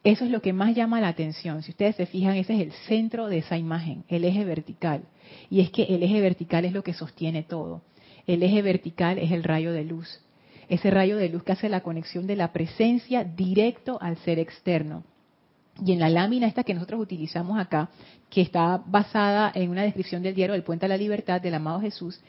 Eso 0.05 0.23
es 0.23 0.31
lo 0.31 0.41
que 0.41 0.53
más 0.53 0.73
llama 0.73 1.01
la 1.01 1.09
atención. 1.09 1.63
Si 1.63 1.71
ustedes 1.71 1.97
se 1.97 2.05
fijan, 2.05 2.37
ese 2.37 2.53
es 2.53 2.61
el 2.61 2.71
centro 2.87 3.27
de 3.27 3.39
esa 3.39 3.57
imagen, 3.57 4.05
el 4.07 4.23
eje 4.23 4.45
vertical. 4.45 5.01
Y 5.49 5.59
es 5.59 5.71
que 5.71 5.83
el 5.83 6.01
eje 6.01 6.21
vertical 6.21 6.63
es 6.63 6.71
lo 6.71 6.81
que 6.81 6.93
sostiene 6.93 7.43
todo. 7.43 7.81
El 8.25 8.41
eje 8.41 8.61
vertical 8.61 9.17
es 9.17 9.33
el 9.33 9.43
rayo 9.43 9.73
de 9.73 9.83
luz. 9.83 10.21
Ese 10.69 10.91
rayo 10.91 11.17
de 11.17 11.27
luz 11.27 11.43
que 11.43 11.51
hace 11.51 11.67
la 11.67 11.81
conexión 11.81 12.25
de 12.25 12.37
la 12.37 12.53
presencia 12.53 13.25
directo 13.25 13.97
al 14.01 14.15
ser 14.19 14.39
externo. 14.39 15.03
Y 15.83 15.91
en 15.91 15.99
la 15.99 16.09
lámina 16.09 16.47
esta 16.47 16.63
que 16.63 16.73
nosotros 16.73 17.01
utilizamos 17.01 17.59
acá, 17.59 17.89
que 18.29 18.41
está 18.41 18.81
basada 18.85 19.51
en 19.53 19.69
una 19.69 19.83
descripción 19.83 20.23
del 20.23 20.35
diario 20.35 20.53
del 20.53 20.63
Puente 20.63 20.85
a 20.85 20.89
la 20.89 20.97
Libertad 20.97 21.41
del 21.41 21.55
amado 21.55 21.81
Jesús, 21.81 22.21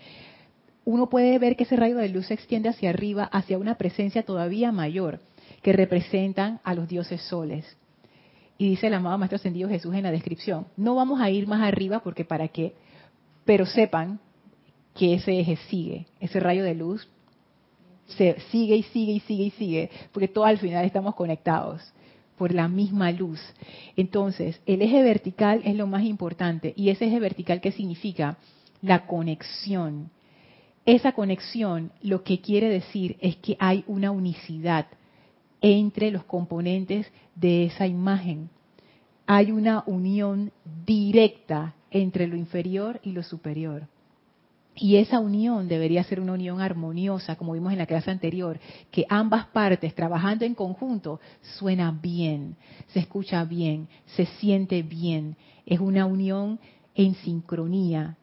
uno 0.85 1.09
puede 1.09 1.39
ver 1.39 1.57
que 1.57 1.65
ese 1.65 1.77
rayo 1.77 1.97
de 1.97 2.09
luz 2.09 2.27
se 2.27 2.35
extiende 2.35 2.69
hacia 2.69 2.91
arriba, 2.91 3.25
hacia 3.25 3.59
una 3.59 3.77
presencia 3.77 4.25
todavía 4.25 4.73
mayor 4.73 5.21
que 5.63 5.73
representan 5.73 6.61
a 6.65 6.75
los 6.75 6.89
dioses 6.89 7.23
soles. 7.23 7.77
Y 8.59 8.71
dice 8.71 8.87
el 8.87 8.95
amado 8.95 9.19
Maestro 9.19 9.37
Ascendido 9.37 9.69
Jesús 9.69 9.95
en 9.95 10.05
la 10.05 10.11
descripción, 10.11 10.67
no 10.77 10.95
vamos 10.95 11.21
a 11.21 11.31
ir 11.31 11.47
más 11.47 11.61
arriba 11.61 12.01
porque 12.01 12.25
para 12.25 12.49
qué, 12.49 12.75
pero 13.45 13.67
sepan 13.67 14.19
que 14.95 15.15
ese 15.15 15.39
eje 15.39 15.57
sigue, 15.69 16.07
ese 16.21 16.41
rayo 16.41 16.65
de 16.65 16.75
luz 16.75 17.07
se 18.07 18.39
sigue 18.51 18.77
y 18.77 18.83
sigue 18.85 19.13
y 19.13 19.21
sigue 19.21 19.45
y 19.45 19.51
sigue, 19.51 19.91
porque 20.13 20.29
todo 20.29 20.45
al 20.45 20.59
final 20.59 20.85
estamos 20.85 21.15
conectados 21.15 21.83
por 22.37 22.53
la 22.53 22.69
misma 22.69 23.11
luz. 23.13 23.41
Entonces, 23.97 24.61
el 24.67 24.83
eje 24.83 25.03
vertical 25.03 25.63
es 25.65 25.75
lo 25.77 25.87
más 25.87 26.05
importante. 26.05 26.73
¿Y 26.77 26.91
ese 26.91 27.07
eje 27.07 27.21
vertical 27.21 27.61
qué 27.61 27.73
significa? 27.73 28.39
La 28.83 29.07
conexión. 29.07 30.11
Esa 30.85 31.13
conexión 31.13 31.93
lo 32.03 32.23
que 32.23 32.41
quiere 32.41 32.69
decir 32.69 33.17
es 33.21 33.37
que 33.37 33.57
hay 33.59 33.85
una 33.87 34.11
unicidad 34.11 34.87
entre 35.61 36.11
los 36.11 36.25
componentes 36.25 37.11
de 37.35 37.65
esa 37.65 37.87
imagen. 37.87 38.51
Hay 39.27 39.51
una 39.51 39.83
unión 39.87 40.53
directa 40.85 41.75
entre 41.91 42.29
lo 42.29 42.37
inferior 42.37 43.01
y 43.03 43.13
lo 43.13 43.23
superior. 43.23 43.89
Y 44.77 44.97
esa 44.97 45.19
unión 45.19 45.69
debería 45.69 46.05
ser 46.05 46.21
una 46.21 46.35
unión 46.35 46.61
armoniosa, 46.61 47.37
como 47.37 47.55
vimos 47.55 47.73
en 47.73 47.79
la 47.79 47.87
clase 47.87 48.11
anterior, 48.11 48.61
que 48.91 49.07
ambas 49.09 49.47
partes 49.47 49.95
trabajando 49.95 50.45
en 50.45 50.55
conjunto 50.55 51.19
suena 51.59 51.91
bien, 51.91 52.57
se 52.89 53.01
escucha 53.01 53.43
bien, 53.45 53.89
se 54.05 54.27
siente 54.27 54.83
bien. 54.83 55.37
Es 55.65 55.81
una 55.81 56.05
unión 56.05 56.61
en 56.95 57.15
sincronía, 57.15 58.17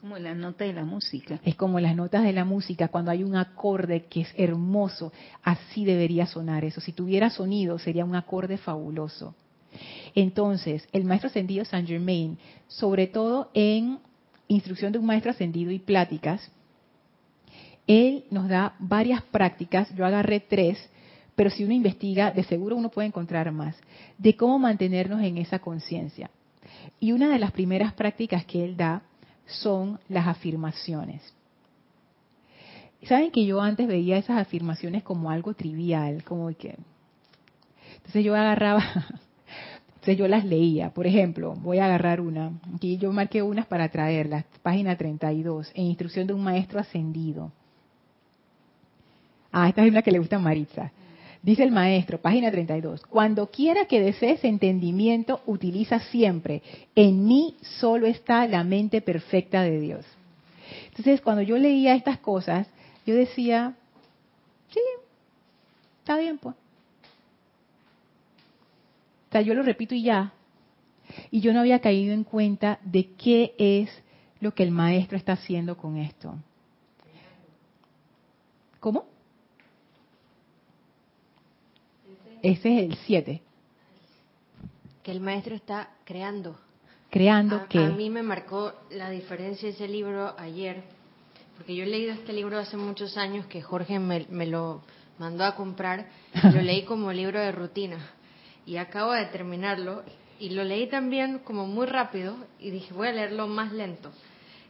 como 0.00 0.16
la 0.16 0.34
nota 0.34 0.64
de 0.64 0.72
la 0.72 0.84
música. 0.84 1.40
Es 1.44 1.56
como 1.56 1.78
las 1.78 1.94
notas 1.94 2.22
de 2.22 2.32
la 2.32 2.46
música, 2.46 2.88
cuando 2.88 3.10
hay 3.10 3.22
un 3.22 3.36
acorde 3.36 4.06
que 4.06 4.22
es 4.22 4.32
hermoso, 4.36 5.12
así 5.42 5.84
debería 5.84 6.24
sonar 6.24 6.64
eso. 6.64 6.80
Si 6.80 6.92
tuviera 6.92 7.28
sonido, 7.28 7.78
sería 7.78 8.06
un 8.06 8.14
acorde 8.14 8.56
fabuloso. 8.56 9.34
Entonces, 10.14 10.88
el 10.92 11.04
maestro 11.04 11.28
ascendido 11.28 11.66
Saint 11.66 11.86
Germain, 11.86 12.38
sobre 12.66 13.08
todo 13.08 13.50
en 13.52 13.98
instrucción 14.54 14.92
de 14.92 14.98
un 14.98 15.06
maestro 15.06 15.30
ascendido 15.30 15.70
y 15.70 15.78
pláticas, 15.78 16.50
él 17.86 18.24
nos 18.30 18.48
da 18.48 18.74
varias 18.78 19.22
prácticas, 19.22 19.94
yo 19.94 20.04
agarré 20.04 20.40
tres, 20.40 20.78
pero 21.34 21.50
si 21.50 21.64
uno 21.64 21.72
investiga, 21.72 22.30
de 22.30 22.44
seguro 22.44 22.76
uno 22.76 22.90
puede 22.90 23.08
encontrar 23.08 23.50
más, 23.52 23.76
de 24.18 24.36
cómo 24.36 24.58
mantenernos 24.58 25.22
en 25.22 25.38
esa 25.38 25.58
conciencia. 25.60 26.30
Y 26.98 27.12
una 27.12 27.30
de 27.30 27.38
las 27.38 27.52
primeras 27.52 27.92
prácticas 27.94 28.44
que 28.44 28.64
él 28.64 28.76
da 28.76 29.02
son 29.46 29.98
las 30.08 30.26
afirmaciones. 30.26 31.22
Saben 33.04 33.30
que 33.30 33.46
yo 33.46 33.62
antes 33.62 33.88
veía 33.88 34.18
esas 34.18 34.38
afirmaciones 34.38 35.02
como 35.02 35.30
algo 35.30 35.54
trivial, 35.54 36.22
como 36.24 36.48
que... 36.54 36.76
Entonces 37.96 38.24
yo 38.24 38.34
agarraba, 38.34 38.84
yo 40.12 40.28
las 40.28 40.44
leía. 40.44 40.90
Por 40.90 41.06
ejemplo, 41.06 41.54
voy 41.54 41.78
a 41.78 41.86
agarrar 41.86 42.20
una. 42.20 42.52
Aquí 42.74 42.96
yo 42.98 43.12
marqué 43.12 43.42
unas 43.42 43.66
para 43.66 43.88
traerlas. 43.88 44.44
Página 44.62 44.96
32, 44.96 45.70
en 45.74 45.86
instrucción 45.86 46.26
de 46.26 46.34
un 46.34 46.42
maestro 46.42 46.80
ascendido. 46.80 47.52
Ah, 49.52 49.68
esta 49.68 49.84
es 49.84 49.90
una 49.90 50.02
que 50.02 50.12
le 50.12 50.18
gusta 50.18 50.36
a 50.36 50.40
Maritza. 50.40 50.92
Dice 51.42 51.62
el 51.62 51.70
maestro, 51.70 52.18
página 52.18 52.50
32, 52.50 53.00
cuando 53.06 53.46
quiera 53.46 53.86
que 53.86 54.00
desees 54.00 54.44
entendimiento, 54.44 55.40
utiliza 55.46 55.98
siempre, 55.98 56.62
en 56.94 57.26
mí 57.26 57.56
solo 57.62 58.06
está 58.06 58.46
la 58.46 58.62
mente 58.62 59.00
perfecta 59.00 59.62
de 59.62 59.80
Dios. 59.80 60.04
Entonces, 60.88 61.22
cuando 61.22 61.40
yo 61.40 61.56
leía 61.56 61.94
estas 61.94 62.18
cosas, 62.18 62.66
yo 63.06 63.14
decía, 63.14 63.74
sí, 64.68 64.80
está 66.00 66.18
bien, 66.18 66.36
pues. 66.36 66.54
O 69.30 69.32
sea, 69.32 69.42
yo 69.42 69.54
lo 69.54 69.62
repito 69.62 69.94
y 69.94 70.02
ya. 70.02 70.32
Y 71.30 71.40
yo 71.40 71.52
no 71.52 71.60
había 71.60 71.78
caído 71.78 72.12
en 72.12 72.24
cuenta 72.24 72.80
de 72.82 73.12
qué 73.12 73.54
es 73.58 73.88
lo 74.40 74.54
que 74.54 74.64
el 74.64 74.72
maestro 74.72 75.16
está 75.16 75.34
haciendo 75.34 75.76
con 75.76 75.96
esto. 75.96 76.34
¿Cómo? 78.80 79.04
Ese 82.42 82.76
es 82.76 82.90
el 82.90 82.96
7. 83.06 83.40
Que 85.04 85.12
el 85.12 85.20
maestro 85.20 85.54
está 85.54 85.90
creando. 86.04 86.58
¿Creando 87.10 87.68
qué? 87.68 87.78
A 87.78 87.90
mí 87.90 88.10
me 88.10 88.24
marcó 88.24 88.72
la 88.90 89.10
diferencia 89.10 89.68
ese 89.68 89.86
libro 89.86 90.34
ayer, 90.40 90.82
porque 91.56 91.76
yo 91.76 91.84
he 91.84 91.86
leído 91.86 92.14
este 92.14 92.32
libro 92.32 92.58
hace 92.58 92.76
muchos 92.76 93.16
años 93.16 93.46
que 93.46 93.62
Jorge 93.62 94.00
me, 94.00 94.26
me 94.28 94.46
lo 94.46 94.82
mandó 95.18 95.44
a 95.44 95.54
comprar, 95.54 96.08
lo 96.42 96.62
leí 96.62 96.82
como 96.84 97.12
libro 97.12 97.38
de 97.38 97.52
rutina 97.52 97.98
y 98.66 98.76
acabo 98.76 99.12
de 99.12 99.26
terminarlo 99.26 100.02
y 100.38 100.50
lo 100.50 100.64
leí 100.64 100.88
también 100.88 101.40
como 101.40 101.66
muy 101.66 101.86
rápido 101.86 102.36
y 102.58 102.70
dije 102.70 102.94
voy 102.94 103.08
a 103.08 103.12
leerlo 103.12 103.46
más 103.46 103.72
lento. 103.72 104.10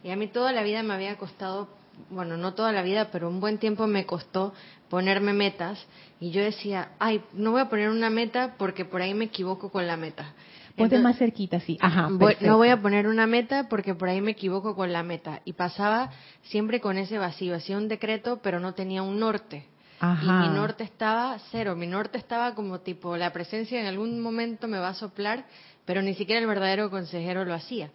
Y 0.03 0.09
a 0.09 0.15
mí 0.15 0.27
toda 0.27 0.51
la 0.51 0.63
vida 0.63 0.83
me 0.83 0.93
había 0.93 1.17
costado 1.17 1.67
bueno, 2.09 2.37
no 2.37 2.53
toda 2.53 2.71
la 2.71 2.81
vida, 2.81 3.09
pero 3.11 3.29
un 3.29 3.39
buen 3.39 3.57
tiempo 3.57 3.87
me 3.87 4.05
costó 4.05 4.53
ponerme 4.89 5.33
metas 5.33 5.85
y 6.19 6.31
yo 6.31 6.41
decía, 6.41 6.89
ay, 6.99 7.21
no 7.33 7.51
voy 7.51 7.61
a 7.61 7.69
poner 7.69 7.89
una 7.89 8.09
meta 8.09 8.55
porque 8.57 8.85
por 8.85 9.01
ahí 9.01 9.13
me 9.13 9.25
equivoco 9.25 9.71
con 9.71 9.87
la 9.87 9.97
meta. 9.97 10.33
Ponte 10.75 10.99
más 10.99 11.17
cerquita, 11.17 11.59
sí. 11.59 11.77
Ajá. 11.81 12.09
no 12.09 12.57
voy 12.57 12.69
a 12.69 12.81
poner 12.81 13.07
una 13.07 13.27
meta 13.27 13.67
porque 13.69 13.93
por 13.93 14.09
ahí 14.09 14.21
me 14.21 14.31
equivoco 14.31 14.75
con 14.75 14.91
la 14.93 15.03
meta. 15.03 15.41
Y 15.43 15.53
pasaba 15.53 16.11
siempre 16.43 16.79
con 16.79 16.97
ese 16.97 17.17
vacío. 17.17 17.55
Hacía 17.55 17.77
un 17.77 17.87
decreto, 17.87 18.39
pero 18.41 18.59
no 18.59 18.73
tenía 18.73 19.03
un 19.03 19.19
norte. 19.19 19.65
Ajá. 20.01 20.45
Y 20.45 20.49
mi 20.49 20.55
norte 20.55 20.83
estaba 20.83 21.37
cero. 21.51 21.75
Mi 21.75 21.85
norte 21.85 22.17
estaba 22.17 22.55
como 22.55 22.79
tipo, 22.79 23.15
la 23.17 23.31
presencia 23.31 23.79
en 23.79 23.85
algún 23.85 24.19
momento 24.19 24.67
me 24.67 24.79
va 24.79 24.89
a 24.89 24.93
soplar, 24.95 25.45
pero 25.85 26.01
ni 26.01 26.15
siquiera 26.15 26.41
el 26.41 26.47
verdadero 26.47 26.89
consejero 26.89 27.45
lo 27.45 27.53
hacía. 27.53 27.91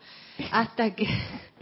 Hasta 0.52 0.94
que 0.94 1.08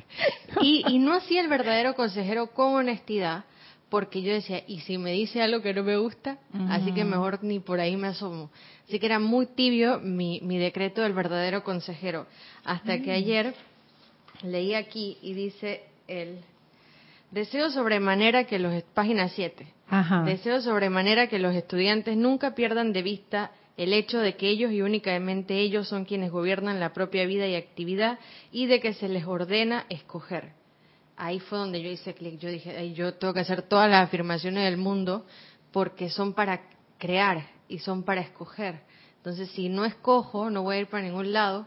y, 0.61 0.99
no 0.99 1.15
hacía 1.15 1.41
el 1.41 1.49
verdadero 1.49 1.95
consejero 1.95 2.49
con 2.49 2.75
honestidad, 2.75 3.45
porque 3.89 4.21
yo 4.21 4.35
decía, 4.35 4.63
¿y 4.67 4.81
si 4.81 4.99
me 4.99 5.13
dice 5.13 5.41
algo 5.41 5.63
que 5.63 5.73
no 5.73 5.83
me 5.83 5.97
gusta? 5.97 6.39
Así 6.69 6.93
que 6.93 7.05
mejor 7.05 7.43
ni 7.43 7.61
por 7.61 7.81
ahí 7.81 7.97
me 7.97 8.09
asomo. 8.09 8.51
Así 8.87 8.99
que 8.99 9.07
era 9.07 9.19
muy 9.19 9.47
tibio 9.47 9.99
mi, 10.01 10.41
mi 10.43 10.59
decreto 10.59 11.01
del 11.01 11.15
verdadero 11.15 11.65
consejero. 11.65 12.27
Hasta 12.65 13.01
que 13.01 13.13
mm. 13.13 13.15
ayer 13.15 13.55
leí 14.43 14.75
aquí 14.75 15.17
y 15.23 15.33
dice 15.33 15.85
él, 16.07 16.45
Deseo 17.35 17.69
sobremanera 17.69 18.45
que 18.45 18.61
los 18.61 18.81
página 18.95 19.29
7. 19.29 19.67
Deseo 20.25 20.61
sobremanera 20.61 21.27
que 21.27 21.41
los 21.41 21.53
estudiantes 21.57 22.17
nunca 22.17 22.55
pierdan 22.55 22.93
de 22.93 23.03
vista 23.03 23.51
el 23.77 23.93
hecho 23.93 24.21
de 24.21 24.37
que 24.37 24.49
ellos 24.49 24.71
y 24.71 24.83
únicamente 24.83 25.59
ellos 25.59 25.89
son 25.89 26.05
quienes 26.05 26.31
gobiernan 26.31 26.79
la 26.79 26.93
propia 26.93 27.27
vida 27.27 27.49
y 27.49 27.57
actividad 27.57 28.21
y 28.53 28.67
de 28.67 28.79
que 28.79 28.95
se 28.95 29.09
les 29.09 29.25
ordena 29.25 29.85
escoger. 29.89 30.53
Ahí 31.17 31.41
fue 31.41 31.59
donde 31.59 31.83
yo 31.83 31.91
hice 31.91 32.15
clic, 32.15 32.39
yo 32.39 32.51
dije, 32.51 32.93
yo 32.93 33.15
tengo 33.15 33.35
que 33.35 33.41
hacer 33.41 33.63
todas 33.63 33.91
las 33.91 34.05
afirmaciones 34.05 34.63
del 34.63 34.77
mundo 34.77 35.27
porque 35.73 36.11
son 36.11 36.35
para 36.35 36.61
crear 36.99 37.49
y 37.67 37.81
son 37.81 38.05
para 38.05 38.21
escoger. 38.21 38.83
Entonces, 39.17 39.51
si 39.51 39.69
no 39.69 39.85
escojo, 39.85 40.51
no 40.51 40.63
voy 40.63 40.77
a 40.77 40.81
ir 40.83 40.87
para 40.87 41.03
ningún 41.03 41.33
lado 41.33 41.67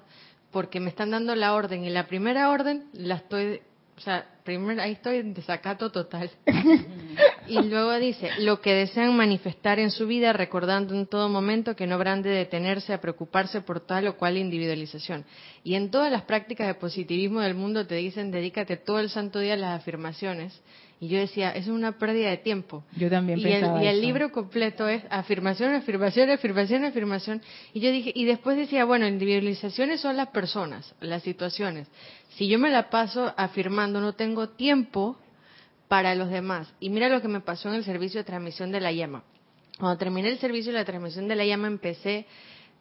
porque 0.49 0.79
me 0.79 0.87
están 0.87 1.11
dando 1.11 1.35
la 1.35 1.53
orden 1.53 1.83
y 1.83 1.89
la 1.89 2.07
primera 2.07 2.51
orden 2.51 2.85
la 2.93 3.15
estoy 3.15 3.59
o 3.97 3.99
sea, 3.99 4.27
primero 4.43 4.79
ahí 4.79 4.91
estoy 4.91 5.17
en 5.17 5.33
desacato 5.33 5.91
total. 5.91 6.29
y 7.47 7.59
luego 7.63 7.95
dice, 7.95 8.29
lo 8.39 8.61
que 8.61 8.75
desean 8.75 9.17
manifestar 9.17 9.79
en 9.79 9.89
su 9.89 10.05
vida, 10.05 10.33
recordando 10.33 10.93
en 10.93 11.07
todo 11.07 11.27
momento 11.29 11.75
que 11.75 11.87
no 11.87 11.95
habrán 11.95 12.21
de 12.21 12.29
detenerse 12.29 12.93
a 12.93 13.01
preocuparse 13.01 13.61
por 13.61 13.79
tal 13.79 14.07
o 14.07 14.15
cual 14.15 14.37
individualización. 14.37 15.25
Y 15.63 15.73
en 15.73 15.89
todas 15.89 16.11
las 16.11 16.21
prácticas 16.21 16.67
de 16.67 16.75
positivismo 16.75 17.39
del 17.41 17.55
mundo 17.55 17.87
te 17.87 17.95
dicen, 17.95 18.29
dedícate 18.29 18.77
todo 18.77 18.99
el 18.99 19.09
santo 19.09 19.39
día 19.39 19.55
a 19.55 19.57
las 19.57 19.81
afirmaciones. 19.81 20.61
Y 20.99 21.09
yo 21.09 21.19
decía, 21.19 21.51
es 21.51 21.67
una 21.67 21.99
pérdida 21.99 22.29
de 22.29 22.37
tiempo. 22.37 22.83
Yo 22.95 23.09
también 23.09 23.39
y 23.39 23.43
pensaba 23.43 23.79
el, 23.79 23.85
Y 23.85 23.87
el 23.87 24.01
libro 24.01 24.31
completo 24.31 24.87
es 24.87 25.03
afirmación, 25.11 25.75
afirmación, 25.75 26.31
afirmación, 26.31 26.85
afirmación. 26.85 27.41
Y 27.73 27.81
yo 27.81 27.91
dije, 27.91 28.11
y 28.15 28.25
después 28.25 28.57
decía, 28.57 28.83
bueno, 28.83 29.07
individualizaciones 29.07 30.01
son 30.01 30.17
las 30.17 30.29
personas, 30.29 30.95
las 30.99 31.21
situaciones. 31.21 31.87
Si 32.29 32.47
yo 32.47 32.57
me 32.57 32.71
la 32.71 32.89
paso 32.89 33.31
afirmando, 33.37 34.01
no 34.01 34.13
tengo 34.13 34.49
tiempo 34.49 35.17
para 35.87 36.15
los 36.15 36.29
demás. 36.29 36.73
Y 36.79 36.89
mira 36.89 37.09
lo 37.09 37.21
que 37.21 37.27
me 37.27 37.41
pasó 37.41 37.69
en 37.69 37.75
el 37.75 37.83
servicio 37.83 38.19
de 38.19 38.23
transmisión 38.23 38.71
de 38.71 38.81
la 38.81 38.91
llama. 38.91 39.23
Cuando 39.79 39.97
terminé 39.97 40.29
el 40.29 40.39
servicio 40.39 40.71
de 40.71 40.79
la 40.79 40.85
transmisión 40.85 41.27
de 41.27 41.35
la 41.35 41.45
llama, 41.45 41.67
empecé 41.67 42.25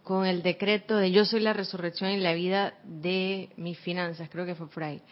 con 0.06 0.24
el 0.24 0.40
decreto 0.44 0.96
de 0.98 1.10
yo 1.10 1.24
soy 1.24 1.40
la 1.40 1.52
resurrección 1.52 2.12
y 2.12 2.18
la 2.18 2.32
vida 2.32 2.74
de 2.84 3.50
mis 3.56 3.76
finanzas, 3.76 4.28
creo 4.30 4.46
que 4.46 4.54
fue 4.54 4.68
por 4.68 4.84
ahí. 4.84 5.02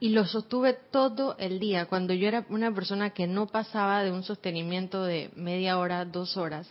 Y 0.00 0.08
lo 0.08 0.24
sostuve 0.24 0.72
todo 0.72 1.36
el 1.36 1.60
día, 1.60 1.84
cuando 1.84 2.14
yo 2.14 2.26
era 2.26 2.46
una 2.48 2.74
persona 2.74 3.10
que 3.10 3.26
no 3.26 3.48
pasaba 3.48 4.02
de 4.02 4.10
un 4.10 4.22
sostenimiento 4.22 5.04
de 5.04 5.30
media 5.36 5.78
hora, 5.78 6.06
dos 6.06 6.38
horas. 6.38 6.66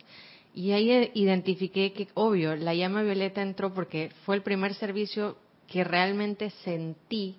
Y 0.52 0.72
ahí 0.72 1.12
identifiqué 1.14 1.92
que, 1.92 2.08
obvio, 2.14 2.56
la 2.56 2.74
llama 2.74 3.02
violeta 3.02 3.40
entró 3.40 3.72
porque 3.72 4.10
fue 4.26 4.34
el 4.34 4.42
primer 4.42 4.74
servicio 4.74 5.36
que 5.68 5.84
realmente 5.84 6.50
sentí, 6.64 7.38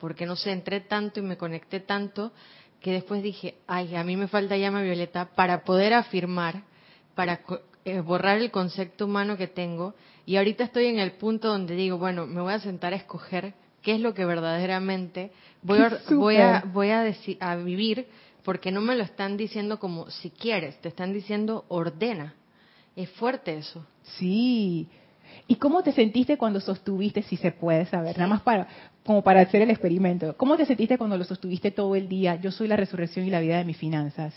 porque 0.00 0.26
no 0.26 0.34
sé, 0.34 0.50
entré 0.50 0.80
tanto 0.80 1.20
y 1.20 1.22
me 1.22 1.36
conecté 1.36 1.78
tanto, 1.78 2.32
que 2.80 2.90
después 2.90 3.22
dije, 3.22 3.54
ay, 3.68 3.94
a 3.94 4.02
mí 4.02 4.16
me 4.16 4.26
falta 4.26 4.56
llama 4.56 4.82
violeta 4.82 5.26
para 5.36 5.62
poder 5.62 5.94
afirmar, 5.94 6.64
para 7.14 7.40
eh, 7.84 8.00
borrar 8.00 8.38
el 8.38 8.50
concepto 8.50 9.06
humano 9.06 9.36
que 9.36 9.46
tengo 9.46 9.94
y 10.26 10.36
ahorita 10.36 10.64
estoy 10.64 10.86
en 10.86 10.98
el 10.98 11.12
punto 11.12 11.48
donde 11.48 11.74
digo, 11.74 11.98
bueno, 11.98 12.26
me 12.26 12.40
voy 12.40 12.52
a 12.52 12.60
sentar 12.60 12.92
a 12.92 12.96
escoger 12.96 13.54
qué 13.82 13.94
es 13.94 14.00
lo 14.00 14.14
que 14.14 14.24
verdaderamente 14.24 15.32
voy 15.62 15.78
a, 15.80 15.98
voy 16.10 16.36
a, 16.36 16.64
voy 16.72 16.90
a, 16.90 17.12
a 17.40 17.56
vivir 17.56 18.06
porque 18.44 18.70
no 18.70 18.80
me 18.80 18.96
lo 18.96 19.02
están 19.02 19.36
diciendo 19.36 19.78
como 19.78 20.10
si 20.10 20.30
quieres, 20.30 20.78
te 20.80 20.88
están 20.88 21.12
diciendo 21.12 21.64
ordena. 21.68 22.34
Es 22.96 23.08
fuerte 23.10 23.56
eso. 23.56 23.86
Sí. 24.02 24.88
¿Y 25.46 25.56
cómo 25.56 25.82
te 25.82 25.92
sentiste 25.92 26.36
cuando 26.36 26.60
sostuviste, 26.60 27.22
si 27.22 27.36
se 27.36 27.52
puede 27.52 27.86
saber, 27.86 28.16
nada 28.18 28.28
más 28.28 28.42
para 28.42 28.68
como 29.04 29.22
para 29.22 29.40
hacer 29.40 29.62
el 29.62 29.70
experimento? 29.70 30.36
¿Cómo 30.36 30.56
te 30.56 30.66
sentiste 30.66 30.98
cuando 30.98 31.16
lo 31.16 31.24
sostuviste 31.24 31.70
todo 31.70 31.96
el 31.96 32.08
día? 32.08 32.36
Yo 32.36 32.50
soy 32.50 32.68
la 32.68 32.76
resurrección 32.76 33.26
y 33.26 33.30
la 33.30 33.40
vida 33.40 33.58
de 33.58 33.64
mis 33.64 33.76
finanzas 33.76 34.34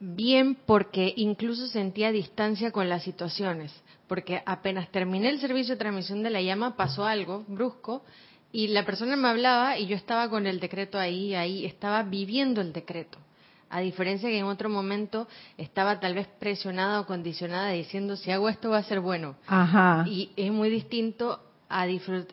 bien 0.00 0.56
porque 0.66 1.12
incluso 1.16 1.66
sentía 1.66 2.12
distancia 2.12 2.70
con 2.70 2.88
las 2.88 3.02
situaciones, 3.02 3.72
porque 4.06 4.42
apenas 4.46 4.88
terminé 4.90 5.28
el 5.28 5.40
servicio 5.40 5.74
de 5.74 5.78
transmisión 5.78 6.22
de 6.22 6.30
la 6.30 6.40
llama 6.40 6.76
pasó 6.76 7.04
algo 7.04 7.44
brusco 7.48 8.02
y 8.52 8.68
la 8.68 8.84
persona 8.84 9.16
me 9.16 9.28
hablaba 9.28 9.78
y 9.78 9.86
yo 9.86 9.96
estaba 9.96 10.28
con 10.30 10.46
el 10.46 10.60
decreto 10.60 10.98
ahí, 10.98 11.34
ahí, 11.34 11.66
estaba 11.66 12.02
viviendo 12.02 12.60
el 12.60 12.72
decreto. 12.72 13.18
A 13.70 13.80
diferencia 13.80 14.30
que 14.30 14.38
en 14.38 14.46
otro 14.46 14.70
momento 14.70 15.28
estaba 15.58 16.00
tal 16.00 16.14
vez 16.14 16.26
presionada 16.38 17.00
o 17.00 17.06
condicionada 17.06 17.70
diciendo 17.70 18.16
si 18.16 18.30
hago 18.30 18.48
esto 18.48 18.70
va 18.70 18.78
a 18.78 18.82
ser 18.82 19.00
bueno. 19.00 19.36
Ajá. 19.46 20.04
Y 20.08 20.30
es 20.36 20.50
muy 20.50 20.70
distinto 20.70 21.38
a, 21.68 21.86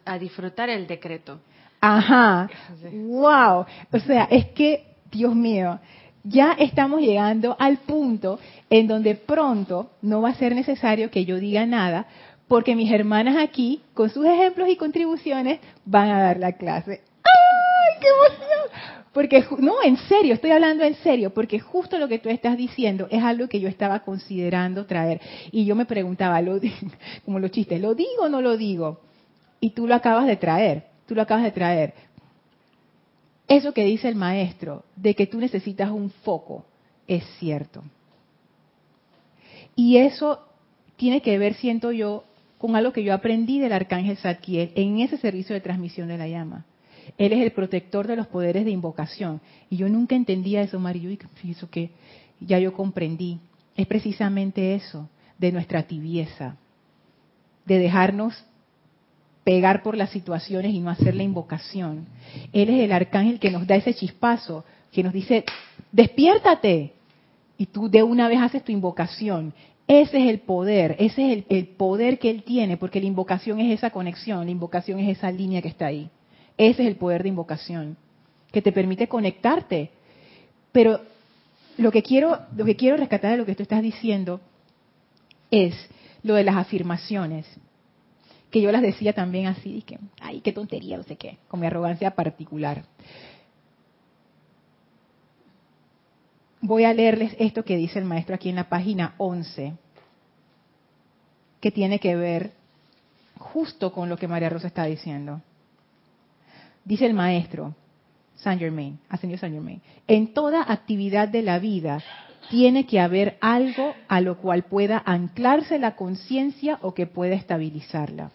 a 0.05 0.17
disfrutar 0.17 0.69
el 0.69 0.87
decreto. 0.87 1.41
Ajá. 1.81 2.49
Wow. 2.91 3.65
O 3.91 3.99
sea, 3.99 4.23
es 4.31 4.45
que, 4.47 4.95
Dios 5.11 5.35
mío, 5.35 5.77
ya 6.25 6.53
estamos 6.59 7.01
llegando 7.01 7.55
al 7.59 7.77
punto 7.77 8.39
en 8.69 8.87
donde 8.87 9.15
pronto 9.15 9.91
no 10.01 10.21
va 10.21 10.29
a 10.29 10.35
ser 10.35 10.55
necesario 10.55 11.11
que 11.11 11.25
yo 11.25 11.39
diga 11.39 11.65
nada, 11.65 12.07
porque 12.47 12.75
mis 12.75 12.91
hermanas 12.91 13.37
aquí, 13.37 13.81
con 13.93 14.09
sus 14.09 14.25
ejemplos 14.25 14.69
y 14.69 14.75
contribuciones, 14.75 15.59
van 15.85 16.09
a 16.09 16.21
dar 16.21 16.37
la 16.37 16.53
clase. 16.53 17.01
¡Ay, 17.23 17.99
qué 17.99 18.07
emoción! 18.07 18.95
Porque, 19.13 19.45
no, 19.59 19.75
en 19.83 19.95
serio, 19.95 20.33
estoy 20.33 20.51
hablando 20.51 20.83
en 20.83 20.95
serio, 20.95 21.33
porque 21.33 21.59
justo 21.59 21.97
lo 21.97 22.09
que 22.09 22.19
tú 22.19 22.27
estás 22.27 22.57
diciendo 22.57 23.07
es 23.09 23.23
algo 23.23 23.47
que 23.47 23.61
yo 23.61 23.69
estaba 23.69 24.01
considerando 24.01 24.85
traer. 24.85 25.21
Y 25.51 25.63
yo 25.65 25.75
me 25.75 25.85
preguntaba, 25.85 26.41
lo, 26.41 26.59
como 27.25 27.39
los 27.39 27.51
chistes, 27.51 27.79
¿lo 27.79 27.95
digo 27.95 28.23
o 28.23 28.29
no 28.29 28.41
lo 28.41 28.57
digo? 28.57 28.99
Y 29.61 29.69
tú 29.69 29.87
lo 29.87 29.95
acabas 29.95 30.27
de 30.27 30.35
traer, 30.35 30.83
tú 31.07 31.15
lo 31.15 31.21
acabas 31.21 31.45
de 31.45 31.51
traer. 31.51 31.93
Eso 33.47 33.73
que 33.73 33.83
dice 33.83 34.07
el 34.07 34.15
maestro, 34.15 34.83
de 34.95 35.13
que 35.13 35.27
tú 35.27 35.39
necesitas 35.39 35.91
un 35.91 36.09
foco, 36.09 36.65
es 37.07 37.23
cierto. 37.37 37.83
Y 39.75 39.97
eso 39.97 40.39
tiene 40.95 41.21
que 41.21 41.37
ver, 41.37 41.53
siento 41.55 41.91
yo, 41.91 42.23
con 42.57 42.75
algo 42.75 42.93
que 42.93 43.03
yo 43.03 43.13
aprendí 43.13 43.59
del 43.59 43.73
arcángel 43.73 44.17
Zadkiel 44.17 44.71
en 44.75 44.99
ese 44.99 45.17
servicio 45.17 45.53
de 45.53 45.61
transmisión 45.61 46.07
de 46.07 46.17
la 46.17 46.27
llama. 46.27 46.65
Él 47.17 47.33
es 47.33 47.41
el 47.41 47.51
protector 47.51 48.07
de 48.07 48.15
los 48.15 48.27
poderes 48.27 48.65
de 48.65 48.71
invocación. 48.71 49.41
Y 49.69 49.77
yo 49.77 49.89
nunca 49.89 50.15
entendía 50.15 50.61
eso, 50.61 50.79
Mario, 50.79 51.11
y 51.11 51.19
eso 51.51 51.69
que 51.69 51.91
ya 52.39 52.57
yo 52.57 52.73
comprendí. 52.73 53.39
Es 53.75 53.85
precisamente 53.85 54.73
eso, 54.73 55.09
de 55.37 55.51
nuestra 55.51 55.83
tibieza, 55.83 56.55
de 57.65 57.77
dejarnos 57.77 58.45
pegar 59.45 59.83
por 59.83 59.95
las 59.95 60.09
situaciones 60.09 60.73
y 60.73 60.79
no 60.79 60.89
hacer 60.89 61.15
la 61.15 61.21
invocación. 61.23 62.07
Él 62.51 62.67
es 62.71 62.83
el 62.83 62.91
arcángel 62.91 63.39
que 63.39 63.51
nos 63.51 63.65
da 63.67 63.75
ese 63.75 63.93
chispazo, 63.93 64.65
que 64.91 65.03
nos 65.03 65.13
dice, 65.13 65.45
despiértate. 65.91 66.93
Y 67.57 67.67
tú 67.67 67.87
de 67.87 68.01
una 68.01 68.27
vez 68.27 68.41
haces 68.41 68.63
tu 68.63 68.71
invocación. 68.71 69.53
Ese 69.87 70.17
es 70.17 70.29
el 70.31 70.39
poder, 70.39 70.95
ese 70.97 71.31
es 71.31 71.45
el, 71.47 71.67
poder 71.67 72.17
que 72.17 72.31
él 72.31 72.41
tiene, 72.41 72.75
porque 72.75 72.99
la 72.99 73.05
invocación 73.05 73.59
es 73.59 73.71
esa 73.71 73.91
conexión, 73.91 74.43
la 74.43 74.51
invocación 74.51 74.99
es 74.99 75.15
esa 75.15 75.31
línea 75.31 75.61
que 75.61 75.67
está 75.67 75.85
ahí. 75.85 76.09
Ese 76.57 76.81
es 76.81 76.87
el 76.87 76.95
poder 76.95 77.21
de 77.21 77.29
invocación, 77.29 77.97
que 78.51 78.63
te 78.63 78.71
permite 78.71 79.07
conectarte. 79.07 79.91
Pero 80.71 81.01
lo 81.77 81.91
que 81.91 82.01
quiero, 82.01 82.39
lo 82.57 82.65
que 82.65 82.75
quiero 82.75 82.97
rescatar 82.97 83.29
de 83.29 83.37
lo 83.37 83.45
que 83.45 83.53
tú 83.53 83.61
estás 83.61 83.83
diciendo 83.83 84.41
es 85.51 85.75
lo 86.23 86.33
de 86.33 86.43
las 86.43 86.55
afirmaciones 86.55 87.45
que 88.49 88.61
yo 88.61 88.71
las 88.71 88.81
decía 88.81 89.13
también 89.13 89.47
así, 89.47 89.81
que, 89.81 89.99
ay, 90.21 90.41
qué 90.41 90.53
tontería, 90.53 90.97
no 90.97 91.03
sé 91.03 91.15
qué, 91.17 91.37
con 91.47 91.59
mi 91.59 91.67
arrogancia 91.67 92.11
particular. 92.11 92.85
Voy 96.61 96.83
a 96.83 96.93
leerles 96.93 97.35
esto 97.37 97.63
que 97.63 97.77
dice 97.77 97.99
el 97.99 98.05
maestro 98.05 98.35
aquí 98.35 98.49
en 98.49 98.55
la 98.55 98.69
página 98.69 99.13
11, 99.17 99.73
que 101.59 101.71
tiene 101.71 101.99
que 101.99 102.15
ver 102.15 102.53
justo 103.37 103.91
con 103.91 104.09
lo 104.09 104.17
que 104.17 104.27
María 104.27 104.49
Rosa 104.49 104.67
está 104.67 104.85
diciendo. 104.85 105.41
Dice 106.83 107.05
el 107.05 107.13
maestro, 107.13 107.75
Saint 108.35 108.59
Germain, 108.59 108.99
ascendió 109.09 109.37
Saint 109.37 109.55
Germain, 109.55 109.81
en 110.07 110.33
toda 110.33 110.71
actividad 110.71 111.27
de 111.27 111.41
la 111.41 111.59
vida 111.59 112.01
tiene 112.49 112.85
que 112.85 112.99
haber 112.99 113.37
algo 113.41 113.93
a 114.07 114.21
lo 114.21 114.37
cual 114.37 114.63
pueda 114.63 115.01
anclarse 115.05 115.79
la 115.79 115.95
conciencia 115.95 116.79
o 116.81 116.93
que 116.93 117.07
pueda 117.07 117.35
estabilizarla 117.35 118.31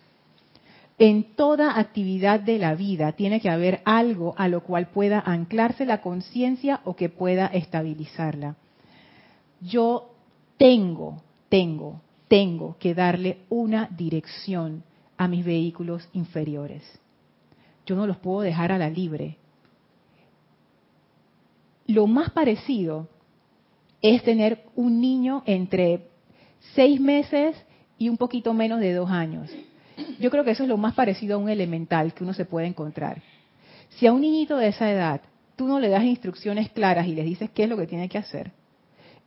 en 1.01 1.35
toda 1.35 1.81
actividad 1.81 2.41
de 2.41 2.59
la 2.59 2.75
vida 2.75 3.13
tiene 3.13 3.41
que 3.41 3.49
haber 3.49 3.81
algo 3.87 4.35
a 4.37 4.49
lo 4.49 4.63
cual 4.63 4.89
pueda 4.89 5.19
anclarse 5.19 5.87
la 5.87 6.03
conciencia 6.03 6.83
o 6.85 6.95
que 6.95 7.09
pueda 7.09 7.47
estabilizarla. 7.47 8.57
Yo 9.63 10.11
tengo, 10.59 11.23
tengo, 11.49 12.03
tengo 12.29 12.77
que 12.79 12.95
darle 12.95 13.39
una 13.49 13.89
dirección 13.97 14.85
a 15.17 15.27
mis 15.27 15.43
vehículos 15.43 16.07
inferiores. 16.13 16.83
Yo 17.87 17.97
no 17.97 18.07
los 18.07 18.19
puedo 18.19 18.43
dejar 18.43 18.71
a 18.71 18.77
la 18.77 18.91
libre. 18.91 19.39
Lo 21.87 22.07
más 22.07 22.29
parecido 22.29 23.09
es 24.03 24.23
tener 24.23 24.65
un 24.75 25.01
niño 25.01 25.43
entre 25.47 26.09
seis 26.75 27.01
meses 27.01 27.57
y 27.99 28.09
un 28.09 28.17
poquito 28.17 28.55
menos 28.55 28.81
de 28.81 28.95
dos 28.95 29.11
años 29.11 29.51
yo 30.19 30.31
creo 30.31 30.45
que 30.45 30.53
eso 30.53 30.63
es 30.63 30.69
lo 30.69 30.77
más 30.77 30.95
parecido 30.95 31.37
a 31.37 31.39
un 31.39 31.49
elemental 31.49 32.15
que 32.15 32.25
uno 32.25 32.33
se 32.33 32.45
puede 32.45 32.67
encontrar. 32.67 33.23
Si 33.91 34.07
a 34.07 34.13
un 34.13 34.21
niñito 34.21 34.57
de 34.57 34.69
esa 34.69 34.91
edad 34.91 35.21
tú 35.57 35.67
no 35.67 35.81
le 35.81 35.89
das 35.89 36.05
instrucciones 36.05 36.71
claras 36.71 37.07
y 37.07 37.15
le 37.15 37.23
dices 37.23 37.51
qué 37.51 37.65
es 37.65 37.69
lo 37.69 37.77
que 37.77 37.87
tiene 37.87 38.09
que 38.09 38.19
hacer, 38.19 38.53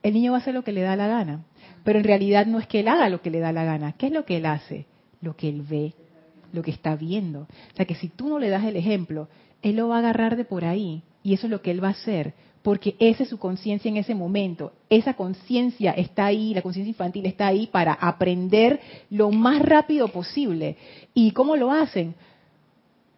el 0.02 0.14
niño 0.14 0.32
va 0.32 0.40
a 0.40 0.42
hacer 0.42 0.54
lo 0.54 0.64
que 0.64 0.72
le 0.72 0.82
da 0.82 0.96
la 0.96 1.08
gana. 1.08 1.46
Pero 1.84 2.00
en 2.00 2.06
realidad 2.06 2.46
no 2.46 2.60
es 2.60 2.68
que 2.68 2.80
él 2.80 2.88
haga 2.88 3.10
lo 3.10 3.22
que 3.22 3.30
le 3.30 3.40
da 3.40 3.52
la 3.52 3.64
gana. 3.64 3.94
¿Qué 3.94 4.08
es 4.08 4.12
lo 4.12 4.26
que 4.26 4.38
él 4.38 4.46
hace? 4.46 4.86
Lo 5.22 5.36
que 5.36 5.50
él 5.50 5.62
ve, 5.62 5.94
lo 6.52 6.62
que 6.62 6.72
está 6.72 6.96
viendo. 6.96 7.42
O 7.42 7.76
sea 7.76 7.86
que 7.86 7.96
si 7.96 8.10
tú 8.10 8.28
no 8.28 8.40
le 8.40 8.50
das 8.50 8.64
el 8.66 8.76
ejemplo, 8.76 9.30
él 9.62 9.78
lo 9.78 9.88
va 9.90 9.98
a 9.98 10.00
agarrar 10.00 10.36
de 10.36 10.46
por 10.46 10.66
ahí 10.66 11.04
y 11.24 11.34
eso 11.34 11.48
es 11.48 11.52
lo 11.52 11.62
que 11.62 11.72
él 11.72 11.84
va 11.84 11.90
a 11.90 11.92
hacer, 11.92 12.34
porque 12.64 12.96
esa 12.98 13.24
es 13.24 13.30
su 13.30 13.38
conciencia 13.38 13.90
en 13.90 13.98
ese 13.98 14.16
momento. 14.16 14.72
Esa 14.90 15.14
conciencia 15.14 15.92
está 15.92 16.26
ahí, 16.26 16.54
la 16.54 16.62
conciencia 16.62 16.90
infantil 16.90 17.26
está 17.26 17.48
ahí 17.48 17.68
para 17.68 17.94
aprender 17.94 18.80
lo 19.10 19.32
más 19.32 19.62
rápido 19.62 20.08
posible. 20.08 20.78
¿Y 21.14 21.32
cómo 21.32 21.58
lo 21.58 21.72
hacen? 21.72 22.16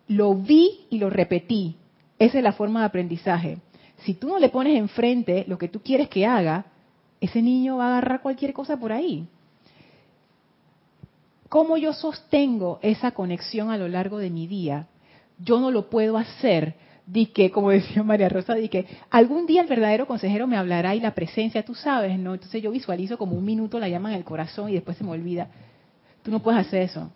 Lo 0.07 0.33
vi 0.33 0.87
y 0.89 0.97
lo 0.97 1.11
repetí. 1.11 1.75
Esa 2.17 2.39
es 2.39 2.43
la 2.43 2.53
forma 2.53 2.79
de 2.79 2.87
aprendizaje. 2.87 3.59
Si 3.99 4.15
tú 4.15 4.27
no 4.29 4.39
le 4.39 4.49
pones 4.49 4.77
enfrente 4.77 5.45
lo 5.47 5.59
que 5.59 5.67
tú 5.67 5.79
quieres 5.79 6.09
que 6.09 6.25
haga, 6.25 6.65
ese 7.21 7.41
niño 7.41 7.77
va 7.77 7.85
a 7.85 7.97
agarrar 7.97 8.21
cualquier 8.21 8.51
cosa 8.51 8.77
por 8.77 8.91
ahí. 8.91 9.27
¿Cómo 11.49 11.77
yo 11.77 11.93
sostengo 11.93 12.79
esa 12.81 13.11
conexión 13.11 13.69
a 13.69 13.77
lo 13.77 13.87
largo 13.87 14.17
de 14.17 14.31
mi 14.31 14.47
día? 14.47 14.87
Yo 15.37 15.59
no 15.59 15.69
lo 15.69 15.89
puedo 15.89 16.17
hacer. 16.17 16.75
Di 17.07 17.27
que, 17.27 17.51
como 17.51 17.69
decía 17.71 18.03
María 18.03 18.29
Rosa, 18.29 18.55
di 18.55 18.69
que 18.69 18.85
algún 19.09 19.45
día 19.45 19.61
el 19.61 19.67
verdadero 19.67 20.07
consejero 20.07 20.47
me 20.47 20.57
hablará 20.57 20.95
y 20.95 20.99
la 20.99 21.13
presencia, 21.13 21.63
tú 21.63 21.75
sabes, 21.75 22.17
¿no? 22.19 22.33
Entonces 22.33 22.61
yo 22.61 22.71
visualizo 22.71 23.17
como 23.17 23.35
un 23.35 23.45
minuto 23.45 23.79
la 23.79 23.89
llama 23.89 24.11
en 24.11 24.17
el 24.17 24.23
corazón 24.23 24.69
y 24.69 24.73
después 24.73 24.97
se 24.97 25.03
me 25.03 25.11
olvida. 25.11 25.47
Tú 26.23 26.31
no 26.31 26.39
puedes 26.39 26.61
hacer 26.61 26.81
eso. 26.81 27.11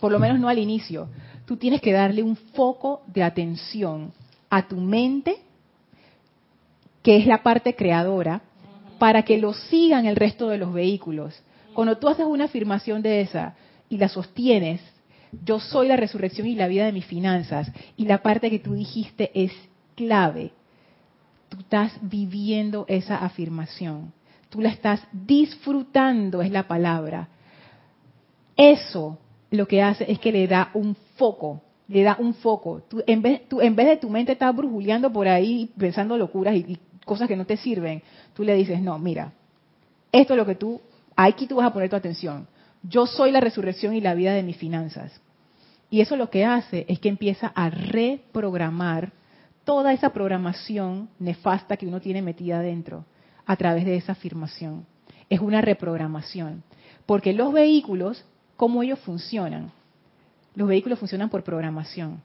Por 0.00 0.12
lo 0.12 0.18
menos 0.18 0.38
no 0.38 0.48
al 0.48 0.58
inicio. 0.58 1.08
Tú 1.46 1.56
tienes 1.56 1.80
que 1.80 1.92
darle 1.92 2.22
un 2.22 2.36
foco 2.36 3.02
de 3.06 3.22
atención 3.22 4.12
a 4.48 4.68
tu 4.68 4.76
mente, 4.76 5.36
que 7.02 7.16
es 7.16 7.26
la 7.26 7.42
parte 7.42 7.74
creadora, 7.74 8.42
para 8.98 9.22
que 9.22 9.38
lo 9.38 9.52
sigan 9.52 10.06
el 10.06 10.16
resto 10.16 10.48
de 10.48 10.58
los 10.58 10.72
vehículos. 10.72 11.34
Cuando 11.74 11.98
tú 11.98 12.08
haces 12.08 12.24
una 12.24 12.44
afirmación 12.44 13.02
de 13.02 13.22
esa 13.22 13.54
y 13.88 13.98
la 13.98 14.08
sostienes, 14.08 14.80
yo 15.44 15.60
soy 15.60 15.88
la 15.88 15.96
resurrección 15.96 16.46
y 16.46 16.54
la 16.54 16.68
vida 16.68 16.84
de 16.86 16.92
mis 16.92 17.06
finanzas, 17.06 17.70
y 17.96 18.06
la 18.06 18.22
parte 18.22 18.50
que 18.50 18.58
tú 18.58 18.74
dijiste 18.74 19.30
es 19.34 19.52
clave. 19.94 20.52
Tú 21.48 21.60
estás 21.60 21.92
viviendo 22.02 22.84
esa 22.88 23.18
afirmación. 23.18 24.12
Tú 24.48 24.60
la 24.60 24.68
estás 24.68 25.00
disfrutando, 25.12 26.42
es 26.42 26.50
la 26.50 26.68
palabra. 26.68 27.28
Eso 28.56 29.18
lo 29.50 29.66
que 29.66 29.82
hace 29.82 30.10
es 30.10 30.18
que 30.18 30.32
le 30.32 30.46
da 30.46 30.70
un 30.74 30.96
foco, 31.16 31.62
le 31.88 32.02
da 32.02 32.16
un 32.18 32.34
foco. 32.34 32.82
Tú, 32.88 33.02
en, 33.06 33.22
vez, 33.22 33.48
tú, 33.48 33.60
en 33.60 33.74
vez 33.74 33.86
de 33.86 33.96
tu 33.96 34.10
mente 34.10 34.32
estar 34.32 34.54
brujuleando 34.54 35.12
por 35.12 35.28
ahí 35.28 35.70
pensando 35.78 36.16
locuras 36.16 36.54
y 36.54 36.78
cosas 37.04 37.28
que 37.28 37.36
no 37.36 37.46
te 37.46 37.56
sirven, 37.56 38.02
tú 38.34 38.44
le 38.44 38.54
dices, 38.54 38.80
no, 38.80 38.98
mira, 38.98 39.32
esto 40.12 40.34
es 40.34 40.36
lo 40.36 40.46
que 40.46 40.54
tú, 40.54 40.80
aquí 41.16 41.46
tú 41.46 41.56
vas 41.56 41.66
a 41.66 41.72
poner 41.72 41.90
tu 41.90 41.96
atención. 41.96 42.46
Yo 42.82 43.06
soy 43.06 43.30
la 43.30 43.40
resurrección 43.40 43.94
y 43.94 44.00
la 44.00 44.14
vida 44.14 44.34
de 44.34 44.42
mis 44.42 44.56
finanzas. 44.56 45.20
Y 45.94 46.00
eso 46.00 46.16
lo 46.16 46.28
que 46.28 46.44
hace 46.44 46.84
es 46.88 46.98
que 46.98 47.08
empieza 47.08 47.52
a 47.54 47.70
reprogramar 47.70 49.12
toda 49.62 49.92
esa 49.92 50.12
programación 50.12 51.08
nefasta 51.20 51.76
que 51.76 51.86
uno 51.86 52.00
tiene 52.00 52.20
metida 52.20 52.58
adentro 52.58 53.04
a 53.46 53.54
través 53.54 53.84
de 53.84 53.94
esa 53.94 54.10
afirmación. 54.10 54.86
Es 55.30 55.38
una 55.38 55.60
reprogramación. 55.60 56.64
Porque 57.06 57.32
los 57.32 57.52
vehículos, 57.52 58.24
¿cómo 58.56 58.82
ellos 58.82 58.98
funcionan? 58.98 59.70
Los 60.56 60.66
vehículos 60.66 60.98
funcionan 60.98 61.30
por 61.30 61.44
programación. 61.44 62.20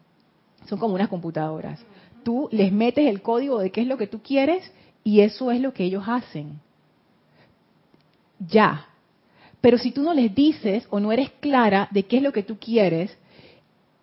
Son 0.65 0.79
como 0.79 0.95
unas 0.95 1.09
computadoras 1.09 1.79
tú 2.23 2.49
les 2.51 2.71
metes 2.71 3.05
el 3.05 3.21
código 3.21 3.59
de 3.59 3.69
qué 3.69 3.81
es 3.81 3.87
lo 3.87 3.97
que 3.97 4.07
tú 4.07 4.19
quieres 4.23 4.73
y 5.03 5.21
eso 5.21 5.51
es 5.51 5.61
lo 5.61 5.73
que 5.73 5.83
ellos 5.83 6.05
hacen. 6.07 6.59
Ya. 8.39 8.87
Pero 9.61 9.77
si 9.77 9.91
tú 9.91 10.01
no 10.01 10.15
les 10.15 10.33
dices 10.33 10.87
o 10.89 10.99
no 10.99 11.11
eres 11.11 11.29
clara 11.39 11.87
de 11.91 12.03
qué 12.03 12.17
es 12.17 12.23
lo 12.23 12.33
que 12.33 12.41
tú 12.41 12.57
quieres, 12.57 13.15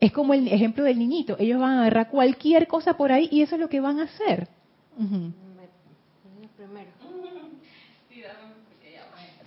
es 0.06 0.12
como 0.12 0.34
el 0.34 0.46
ejemplo 0.48 0.84
del 0.84 0.98
niñito. 0.98 1.36
Ellos 1.38 1.60
van 1.60 1.72
a 1.72 1.80
agarrar 1.80 2.08
cualquier 2.08 2.66
cosa 2.68 2.96
por 2.96 3.10
ahí 3.12 3.28
y 3.30 3.42
eso 3.42 3.56
es 3.56 3.60
lo 3.60 3.68
que 3.68 3.80
van 3.80 3.98
a 3.98 4.04
hacer. 4.04 4.48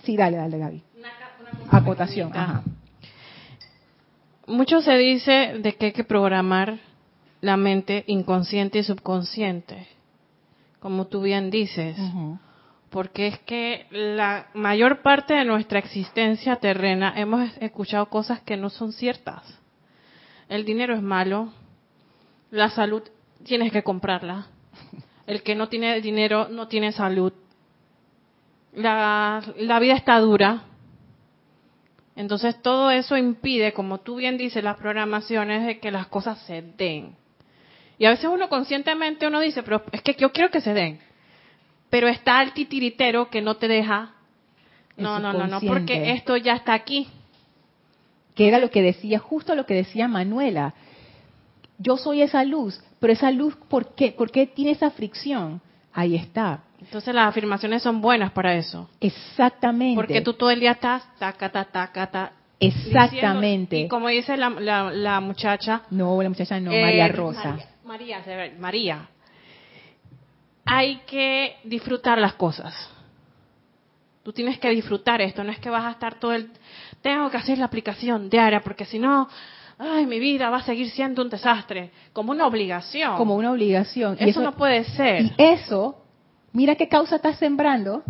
Sí, 0.02 0.16
dale, 0.16 0.36
dale, 0.36 0.58
Gaby. 0.58 0.82
Acotación. 1.70 2.36
Ajá. 2.36 2.62
Mucho 4.46 4.82
se 4.82 4.96
dice 4.96 5.58
de 5.62 5.76
que 5.76 5.86
hay 5.86 5.92
que 5.92 6.04
programar 6.04 6.78
la 7.40 7.56
mente 7.56 8.04
inconsciente 8.06 8.80
y 8.80 8.82
subconsciente, 8.82 9.86
como 10.80 11.06
tú 11.06 11.22
bien 11.22 11.50
dices, 11.50 11.96
porque 12.90 13.28
es 13.28 13.38
que 13.40 13.86
la 13.90 14.48
mayor 14.52 15.02
parte 15.02 15.34
de 15.34 15.44
nuestra 15.44 15.78
existencia 15.78 16.56
terrena 16.56 17.14
hemos 17.16 17.48
escuchado 17.60 18.06
cosas 18.10 18.40
que 18.40 18.56
no 18.56 18.68
son 18.68 18.92
ciertas. 18.92 19.59
El 20.50 20.66
dinero 20.66 20.94
es 20.94 21.00
malo, 21.00 21.52
la 22.50 22.68
salud 22.70 23.02
tienes 23.44 23.72
que 23.72 23.82
comprarla, 23.82 24.48
el 25.26 25.42
que 25.42 25.54
no 25.54 25.68
tiene 25.68 26.00
dinero 26.00 26.48
no 26.50 26.68
tiene 26.68 26.92
salud, 26.92 27.32
la, 28.74 29.42
la 29.56 29.78
vida 29.78 29.94
está 29.94 30.18
dura, 30.18 30.64
entonces 32.16 32.60
todo 32.62 32.90
eso 32.90 33.16
impide, 33.16 33.72
como 33.72 34.00
tú 34.00 34.16
bien 34.16 34.36
dices, 34.36 34.62
las 34.64 34.76
programaciones 34.76 35.64
de 35.64 35.78
que 35.78 35.92
las 35.92 36.08
cosas 36.08 36.38
se 36.40 36.62
den. 36.62 37.14
Y 37.96 38.06
a 38.06 38.10
veces 38.10 38.26
uno 38.26 38.48
conscientemente 38.48 39.28
uno 39.28 39.38
dice, 39.38 39.62
pero 39.62 39.84
es 39.92 40.02
que 40.02 40.14
yo 40.18 40.32
quiero 40.32 40.50
que 40.50 40.60
se 40.60 40.74
den. 40.74 41.00
Pero 41.90 42.08
está 42.08 42.42
el 42.42 42.52
titiritero 42.54 43.30
que 43.30 43.40
no 43.40 43.56
te 43.56 43.68
deja. 43.68 44.14
No, 44.96 45.20
no, 45.20 45.32
no, 45.32 45.46
no, 45.46 45.60
porque 45.60 46.10
esto 46.12 46.36
ya 46.36 46.54
está 46.54 46.74
aquí. 46.74 47.08
Que 48.34 48.48
era 48.48 48.58
lo 48.58 48.70
que 48.70 48.82
decía, 48.82 49.18
justo 49.18 49.54
lo 49.54 49.66
que 49.66 49.74
decía 49.74 50.08
Manuela. 50.08 50.74
Yo 51.78 51.96
soy 51.96 52.22
esa 52.22 52.44
luz, 52.44 52.82
pero 52.98 53.12
esa 53.12 53.30
luz, 53.30 53.56
¿por 53.68 53.94
qué, 53.94 54.12
¿Por 54.12 54.30
qué 54.30 54.46
tiene 54.46 54.72
esa 54.72 54.90
fricción? 54.90 55.60
Ahí 55.92 56.14
está. 56.14 56.64
Entonces 56.80 57.14
las 57.14 57.28
afirmaciones 57.28 57.82
son 57.82 58.00
buenas 58.00 58.32
para 58.32 58.54
eso. 58.54 58.88
Exactamente. 59.00 59.96
Porque 59.96 60.20
tú 60.20 60.34
todo 60.34 60.50
el 60.50 60.60
día 60.60 60.72
estás 60.72 61.02
taca, 61.18 61.50
taca, 61.50 61.90
taca, 61.92 62.32
Exactamente. 62.58 63.80
y 63.80 63.88
como 63.88 64.08
dice 64.08 64.36
la, 64.36 64.50
la, 64.50 65.20
muchacha. 65.20 65.82
No, 65.90 66.22
la 66.22 66.28
muchacha 66.28 66.60
no, 66.60 66.70
María 66.70 67.06
eh, 67.06 67.12
Rosa. 67.12 67.58
María, 67.84 68.22
María, 68.58 69.08
hay 70.64 70.98
que 71.06 71.56
disfrutar 71.64 72.18
las 72.18 72.34
cosas. 72.34 72.74
Tú 74.22 74.32
tienes 74.32 74.58
que 74.58 74.68
disfrutar 74.70 75.20
esto, 75.22 75.42
no 75.42 75.50
es 75.50 75.58
que 75.58 75.70
vas 75.70 75.84
a 75.84 75.90
estar 75.92 76.20
todo 76.20 76.34
el... 76.34 76.50
Tengo 77.02 77.30
que 77.30 77.36
hacer 77.36 77.58
la 77.58 77.66
aplicación 77.66 78.28
diaria 78.28 78.60
porque 78.60 78.84
si 78.84 78.98
no, 78.98 79.28
ay, 79.78 80.06
mi 80.06 80.18
vida 80.18 80.50
va 80.50 80.58
a 80.58 80.62
seguir 80.62 80.90
siendo 80.90 81.22
un 81.22 81.30
desastre, 81.30 81.90
como 82.12 82.32
una 82.32 82.46
obligación. 82.46 83.16
Como 83.16 83.36
una 83.36 83.52
obligación. 83.52 84.16
Eso, 84.18 84.28
eso 84.28 84.42
no 84.42 84.52
puede 84.52 84.84
ser. 84.84 85.22
Y 85.22 85.34
eso, 85.38 86.02
mira 86.52 86.74
qué 86.74 86.88
causa 86.88 87.16
estás 87.16 87.38
sembrando. 87.38 88.02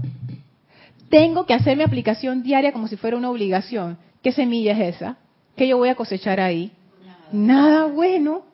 Tengo 1.08 1.46
que 1.46 1.54
hacer 1.54 1.76
mi 1.76 1.82
aplicación 1.82 2.42
diaria 2.42 2.72
como 2.72 2.88
si 2.88 2.96
fuera 2.96 3.16
una 3.16 3.30
obligación. 3.30 3.98
¿Qué 4.22 4.32
semilla 4.32 4.72
es 4.72 4.96
esa? 4.96 5.16
¿Qué 5.56 5.66
yo 5.66 5.76
voy 5.76 5.88
a 5.88 5.94
cosechar 5.94 6.40
ahí? 6.40 6.72
Nada 7.32 7.86
bueno 7.86 8.50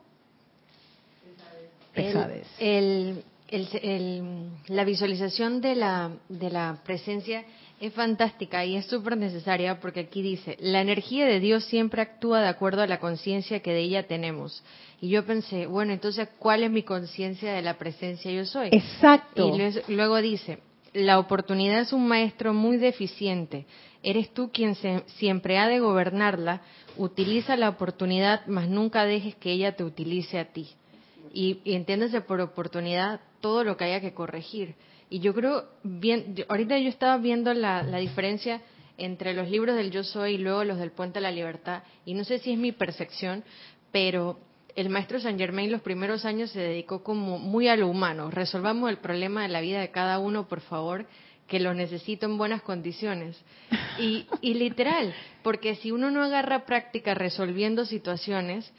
la 4.67 4.83
visualización 4.83 5.61
de 5.61 5.75
la, 5.75 6.11
de 6.29 6.49
la 6.49 6.77
presencia 6.83 7.43
es 7.79 7.93
fantástica 7.93 8.65
y 8.65 8.75
es 8.75 8.85
súper 8.87 9.17
necesaria 9.17 9.79
porque 9.79 10.01
aquí 10.01 10.21
dice, 10.21 10.57
la 10.59 10.81
energía 10.81 11.25
de 11.25 11.39
Dios 11.39 11.65
siempre 11.65 12.01
actúa 12.01 12.41
de 12.41 12.47
acuerdo 12.47 12.81
a 12.81 12.87
la 12.87 12.99
conciencia 12.99 13.61
que 13.61 13.71
de 13.71 13.81
ella 13.81 14.07
tenemos. 14.07 14.63
Y 14.99 15.09
yo 15.09 15.25
pensé, 15.25 15.67
bueno, 15.67 15.93
entonces, 15.93 16.29
¿cuál 16.39 16.63
es 16.63 16.71
mi 16.71 16.83
conciencia 16.83 17.53
de 17.53 17.61
la 17.61 17.77
presencia 17.77 18.31
yo 18.31 18.45
soy? 18.45 18.69
Exacto. 18.71 19.55
Y 19.87 19.93
luego 19.93 20.21
dice, 20.21 20.59
la 20.93 21.19
oportunidad 21.19 21.81
es 21.81 21.93
un 21.93 22.07
maestro 22.07 22.53
muy 22.53 22.77
deficiente. 22.77 23.67
Eres 24.01 24.33
tú 24.33 24.51
quien 24.51 24.75
siempre 25.05 25.59
ha 25.59 25.67
de 25.67 25.79
gobernarla. 25.79 26.61
Utiliza 26.97 27.55
la 27.57 27.69
oportunidad, 27.69 28.45
mas 28.47 28.69
nunca 28.69 29.05
dejes 29.05 29.35
que 29.35 29.51
ella 29.51 29.75
te 29.75 29.83
utilice 29.83 30.39
a 30.39 30.45
ti 30.45 30.69
y, 31.33 31.59
entiéndase 31.65 32.21
por 32.21 32.41
oportunidad 32.41 33.21
todo 33.41 33.63
lo 33.63 33.77
que 33.77 33.85
haya 33.85 34.01
que 34.01 34.13
corregir. 34.13 34.75
Y 35.09 35.19
yo 35.19 35.33
creo, 35.33 35.65
bien, 35.83 36.35
ahorita 36.49 36.77
yo 36.79 36.89
estaba 36.89 37.17
viendo 37.17 37.53
la, 37.53 37.83
diferencia 37.97 38.61
entre 38.97 39.33
los 39.33 39.49
libros 39.49 39.75
del 39.75 39.91
Yo 39.91 40.03
Soy 40.03 40.33
y 40.33 40.37
luego 40.37 40.63
los 40.63 40.79
del 40.79 40.91
Puente 40.91 41.19
a 41.19 41.21
la 41.21 41.31
Libertad, 41.31 41.83
y 42.05 42.13
no 42.13 42.23
sé 42.23 42.39
si 42.39 42.51
es 42.51 42.57
mi 42.57 42.71
percepción, 42.71 43.43
pero 43.91 44.39
el 44.75 44.89
maestro 44.89 45.19
Saint 45.19 45.39
Germain 45.39 45.71
los 45.71 45.81
primeros 45.81 46.25
años 46.25 46.51
se 46.51 46.59
dedicó 46.59 47.03
como 47.03 47.39
muy 47.39 47.67
a 47.67 47.75
lo 47.75 47.87
humano. 47.87 48.29
Resolvamos 48.29 48.89
el 48.89 48.97
problema 48.97 49.43
de 49.43 49.47
la 49.47 49.61
vida 49.61 49.79
de 49.79 49.91
cada 49.91 50.19
uno, 50.19 50.47
por 50.47 50.61
favor, 50.61 51.05
que 51.47 51.59
lo 51.59 51.73
necesito 51.73 52.25
en 52.25 52.37
buenas 52.37 52.61
condiciones. 52.61 53.39
Y, 53.99 54.27
y 54.41 54.55
literal, 54.55 55.13
porque 55.41 55.75
si 55.75 55.91
uno 55.91 56.11
no 56.11 56.21
agarra 56.21 56.65
práctica 56.65 57.13
resolviendo 57.13 57.85
situaciones, 57.85 58.71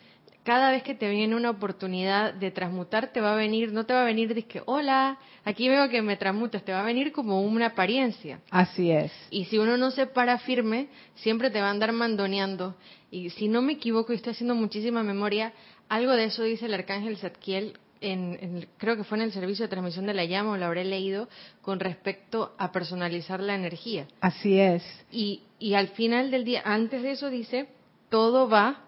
cada 0.48 0.70
vez 0.70 0.82
que 0.82 0.94
te 0.94 1.10
viene 1.10 1.36
una 1.36 1.50
oportunidad 1.50 2.32
de 2.32 2.50
transmutar, 2.50 3.12
te 3.12 3.20
va 3.20 3.34
a 3.34 3.36
venir, 3.36 3.70
no 3.70 3.84
te 3.84 3.92
va 3.92 4.00
a 4.00 4.06
venir 4.06 4.34
de 4.34 4.44
que, 4.44 4.62
hola, 4.64 5.18
aquí 5.44 5.68
veo 5.68 5.90
que 5.90 6.00
me 6.00 6.16
transmutas, 6.16 6.64
te 6.64 6.72
va 6.72 6.80
a 6.80 6.84
venir 6.84 7.12
como 7.12 7.42
una 7.42 7.66
apariencia. 7.66 8.40
Así 8.50 8.90
es. 8.90 9.12
Y 9.28 9.44
si 9.44 9.58
uno 9.58 9.76
no 9.76 9.90
se 9.90 10.06
para 10.06 10.38
firme, 10.38 10.88
siempre 11.16 11.50
te 11.50 11.60
va 11.60 11.66
a 11.66 11.70
andar 11.70 11.92
mandoneando. 11.92 12.76
Y 13.10 13.28
si 13.28 13.46
no 13.46 13.60
me 13.60 13.74
equivoco 13.74 14.14
y 14.14 14.16
estoy 14.16 14.30
haciendo 14.30 14.54
muchísima 14.54 15.02
memoria, 15.02 15.52
algo 15.90 16.12
de 16.12 16.24
eso 16.24 16.44
dice 16.44 16.64
el 16.64 16.72
arcángel 16.72 17.18
Zadkiel 17.18 17.74
en, 18.00 18.68
creo 18.78 18.96
que 18.96 19.04
fue 19.04 19.18
en 19.18 19.24
el 19.24 19.32
servicio 19.32 19.66
de 19.66 19.68
transmisión 19.68 20.06
de 20.06 20.14
la 20.14 20.24
llama, 20.24 20.52
o 20.52 20.56
lo 20.56 20.64
habré 20.64 20.86
leído, 20.86 21.28
con 21.60 21.78
respecto 21.78 22.54
a 22.56 22.72
personalizar 22.72 23.40
la 23.40 23.54
energía. 23.54 24.06
Así 24.22 24.58
es. 24.58 24.82
Y, 25.12 25.42
y 25.58 25.74
al 25.74 25.88
final 25.88 26.30
del 26.30 26.46
día, 26.46 26.62
antes 26.64 27.02
de 27.02 27.10
eso 27.10 27.28
dice, 27.28 27.68
todo 28.08 28.48
va 28.48 28.87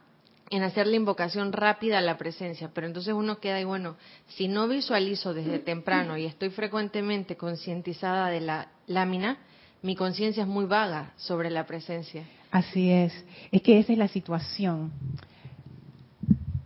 en 0.51 0.65
hacer 0.65 0.89
la 0.89 0.97
invocación 0.97 1.53
rápida 1.53 1.99
a 1.99 2.03
la 2.03 2.19
presencia, 2.19 2.71
pero 2.75 2.89
entonces 2.89 3.15
uno 3.15 3.39
queda 3.39 3.61
y 3.61 3.65
bueno, 3.65 3.97
si 4.27 4.49
no 4.49 4.67
visualizo 4.67 5.33
desde 5.33 5.61
temprano 5.61 6.17
y 6.17 6.27
estoy 6.27 6.51
frecuentemente 6.51 7.37
concientizada 7.37 8.29
de 8.29 8.41
la 8.41 8.69
lámina, 8.89 9.39
mi 9.83 9.95
conciencia 9.95 10.43
es 10.43 10.49
muy 10.49 10.65
vaga 10.65 11.13
sobre 11.17 11.51
la 11.51 11.67
presencia. 11.67 12.25
Así 12.51 12.91
es, 12.91 13.13
es 13.53 13.63
que 13.63 13.79
esa 13.79 13.93
es 13.93 13.99
la 13.99 14.09
situación. 14.09 14.91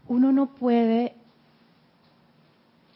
Uno 0.08 0.32
no 0.32 0.54
puede 0.54 1.12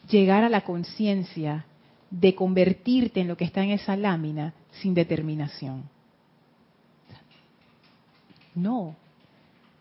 llegar 0.09 0.43
a 0.43 0.49
la 0.49 0.63
conciencia 0.63 1.67
de 2.11 2.35
convertirte 2.35 3.21
en 3.21 3.29
lo 3.29 3.37
que 3.37 3.45
está 3.45 3.63
en 3.63 3.71
esa 3.71 3.95
lámina 3.95 4.55
sin 4.71 4.95
determinación. 4.95 5.85
No, 8.55 8.97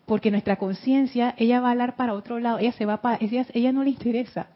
porque 0.07 0.31
nuestra 0.31 0.55
conciencia, 0.55 1.35
ella 1.37 1.61
va 1.61 1.67
a 1.67 1.71
hablar 1.71 1.95
para 1.95 2.15
otro 2.15 2.39
lado, 2.39 2.57
ella 2.57 2.71
se 2.71 2.85
va 2.87 2.97
para, 3.01 3.19
ella, 3.21 3.45
ella 3.53 3.71
no 3.71 3.83
le 3.83 3.91
interesa. 3.91 4.47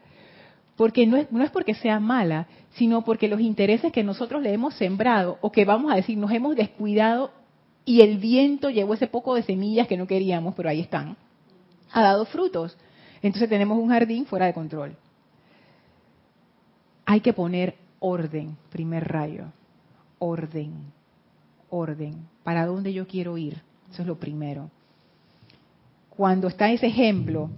Porque 0.76 1.06
no 1.06 1.18
es, 1.18 1.32
no 1.32 1.44
es 1.44 1.52
porque 1.52 1.76
sea 1.76 2.00
mala, 2.00 2.48
sino 2.72 3.04
porque 3.04 3.28
los 3.28 3.40
intereses 3.40 3.92
que 3.92 4.04
nosotros 4.04 4.42
le 4.42 4.52
hemos 4.52 4.74
sembrado, 4.74 5.38
o 5.42 5.52
que 5.52 5.66
vamos 5.66 5.92
a 5.92 5.96
decir, 5.96 6.18
nos 6.18 6.32
hemos 6.32 6.56
descuidado 6.56 7.32
y 7.86 8.02
el 8.02 8.18
viento 8.18 8.72
llevó 8.72 8.96
ese 8.96 9.06
poco 9.06 9.36
de 9.36 9.44
semillas 9.44 9.88
que 9.88 9.98
no 9.98 10.08
queríamos, 10.08 10.56
pero 10.56 10.70
ahí 10.70 10.80
están, 10.80 11.16
ha 11.92 12.02
dado 12.02 12.26
frutos. 12.26 12.76
Entonces 13.22 13.48
tenemos 13.48 13.78
un 13.78 13.90
jardín 13.90 14.26
fuera 14.26 14.48
de 14.48 14.54
control 14.54 14.96
hay 17.12 17.20
que 17.20 17.34
poner 17.34 17.76
orden, 18.00 18.56
primer 18.70 19.06
rayo, 19.06 19.52
orden, 20.18 20.94
orden. 21.70 22.26
¿Para 22.42 22.66
dónde 22.66 22.94
yo 22.94 23.06
quiero 23.06 23.38
ir? 23.38 23.62
Eso 23.92 24.04
es 24.04 24.08
lo 24.08 24.18
primero. 24.18 24.70
Cuando 26.16 26.50
está 26.50 26.72
ese 26.72 26.88
ejemplo, 26.88 27.50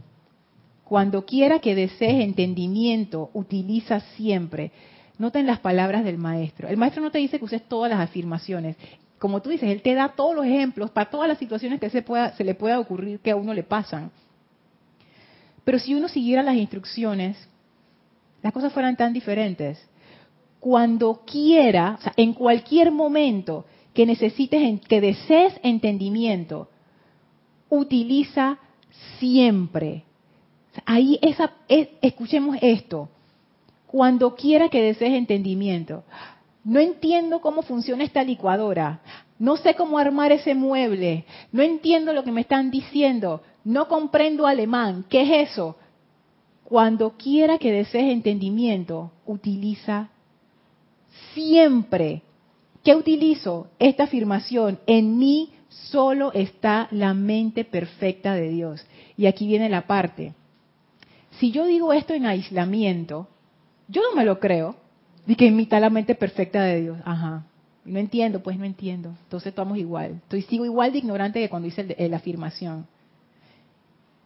cuando 0.83 1.25
quiera 1.25 1.59
que 1.59 1.75
desees 1.75 2.23
entendimiento, 2.23 3.31
utiliza 3.33 3.99
siempre. 4.15 4.71
Noten 5.17 5.47
las 5.47 5.59
palabras 5.59 6.03
del 6.03 6.17
maestro. 6.17 6.67
El 6.67 6.77
maestro 6.77 7.01
no 7.01 7.11
te 7.11 7.17
dice 7.17 7.39
que 7.39 7.45
uses 7.45 7.63
todas 7.67 7.89
las 7.89 7.99
afirmaciones. 7.99 8.75
Como 9.17 9.41
tú 9.41 9.49
dices, 9.49 9.69
él 9.69 9.81
te 9.81 9.93
da 9.93 10.09
todos 10.09 10.35
los 10.35 10.45
ejemplos 10.45 10.91
para 10.91 11.09
todas 11.09 11.27
las 11.27 11.37
situaciones 11.37 11.79
que 11.79 11.89
se, 11.89 12.01
pueda, 12.01 12.35
se 12.35 12.43
le 12.43 12.55
pueda 12.55 12.79
ocurrir 12.79 13.19
que 13.19 13.31
a 13.31 13.35
uno 13.35 13.53
le 13.53 13.63
pasan. 13.63 14.11
Pero 15.63 15.79
si 15.79 15.95
uno 15.95 16.07
siguiera 16.07 16.43
las 16.43 16.55
instrucciones, 16.55 17.37
las 18.41 18.53
cosas 18.53 18.73
fueran 18.73 18.97
tan 18.97 19.13
diferentes. 19.13 19.83
Cuando 20.59 21.23
quiera, 21.25 21.97
en 22.17 22.33
cualquier 22.33 22.91
momento 22.91 23.65
que 23.93 24.05
necesites, 24.05 24.81
que 24.81 25.01
desees 25.01 25.53
entendimiento, 25.63 26.69
utiliza 27.73 28.57
siempre. 29.19 30.03
Ahí 30.85 31.19
esa, 31.21 31.53
escuchemos 31.67 32.57
esto. 32.61 33.09
Cuando 33.87 34.35
quiera 34.35 34.69
que 34.69 34.81
desees 34.81 35.13
entendimiento, 35.13 36.03
no 36.63 36.79
entiendo 36.79 37.41
cómo 37.41 37.61
funciona 37.61 38.03
esta 38.03 38.23
licuadora, 38.23 39.01
no 39.37 39.57
sé 39.57 39.75
cómo 39.75 39.97
armar 39.97 40.31
ese 40.31 40.55
mueble, 40.55 41.25
no 41.51 41.61
entiendo 41.61 42.13
lo 42.13 42.23
que 42.23 42.31
me 42.31 42.41
están 42.41 42.71
diciendo, 42.71 43.41
no 43.63 43.87
comprendo 43.87 44.47
alemán, 44.47 45.05
¿qué 45.09 45.21
es 45.21 45.51
eso? 45.51 45.75
Cuando 46.63 47.17
quiera 47.17 47.57
que 47.57 47.71
desees 47.71 48.11
entendimiento, 48.11 49.11
utiliza 49.25 50.09
siempre. 51.33 52.23
¿Qué 52.83 52.95
utilizo? 52.95 53.67
Esta 53.79 54.05
afirmación, 54.05 54.79
en 54.87 55.17
mí 55.17 55.51
solo 55.91 56.31
está 56.33 56.87
la 56.91 57.13
mente 57.13 57.65
perfecta 57.65 58.33
de 58.33 58.49
Dios. 58.49 58.85
Y 59.17 59.25
aquí 59.25 59.47
viene 59.47 59.69
la 59.69 59.87
parte. 59.87 60.33
Si 61.39 61.51
yo 61.51 61.65
digo 61.65 61.93
esto 61.93 62.13
en 62.13 62.25
aislamiento, 62.25 63.27
yo 63.87 64.01
no 64.01 64.15
me 64.15 64.25
lo 64.25 64.39
creo, 64.39 64.75
de 65.25 65.35
que 65.35 65.47
está 65.47 65.79
la 65.79 65.89
mente 65.89 66.15
perfecta 66.15 66.63
de 66.63 66.81
Dios. 66.81 66.97
Ajá. 67.05 67.45
No 67.85 67.99
entiendo, 67.99 68.41
pues 68.41 68.57
no 68.57 68.65
entiendo. 68.65 69.09
Entonces 69.23 69.47
estamos 69.47 69.77
igual. 69.77 70.21
Estoy 70.23 70.43
sigo 70.43 70.65
igual 70.65 70.91
de 70.91 70.99
ignorante 70.99 71.39
que 71.39 71.49
cuando 71.49 71.67
hice 71.67 71.95
la 72.09 72.17
afirmación 72.17 72.87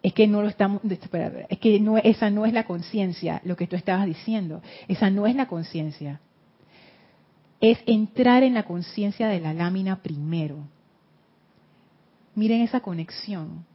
es 0.08 0.14
que 0.14 0.26
no 0.26 0.42
lo 0.42 0.48
estamos, 0.48 0.82
es 0.86 1.60
que 1.60 1.80
no, 1.82 1.98
esa 1.98 2.30
no 2.30 2.46
es 2.46 2.54
la 2.54 2.66
conciencia, 2.66 3.42
lo 3.44 3.58
que 3.58 3.68
tú 3.68 3.76
estabas 3.76 4.06
diciendo, 4.06 4.62
esa 4.88 5.10
no 5.10 5.28
es 5.28 5.36
la 5.36 5.48
conciencia. 5.48 6.22
Es 7.60 7.80
entrar 7.88 8.44
en 8.44 8.54
la 8.54 8.64
conciencia 8.64 9.28
de 9.28 9.42
la 9.42 9.54
lámina 9.54 10.02
primero. 10.02 10.60
Miren 12.38 12.62
esa 12.62 12.80
conexión, 12.80 13.66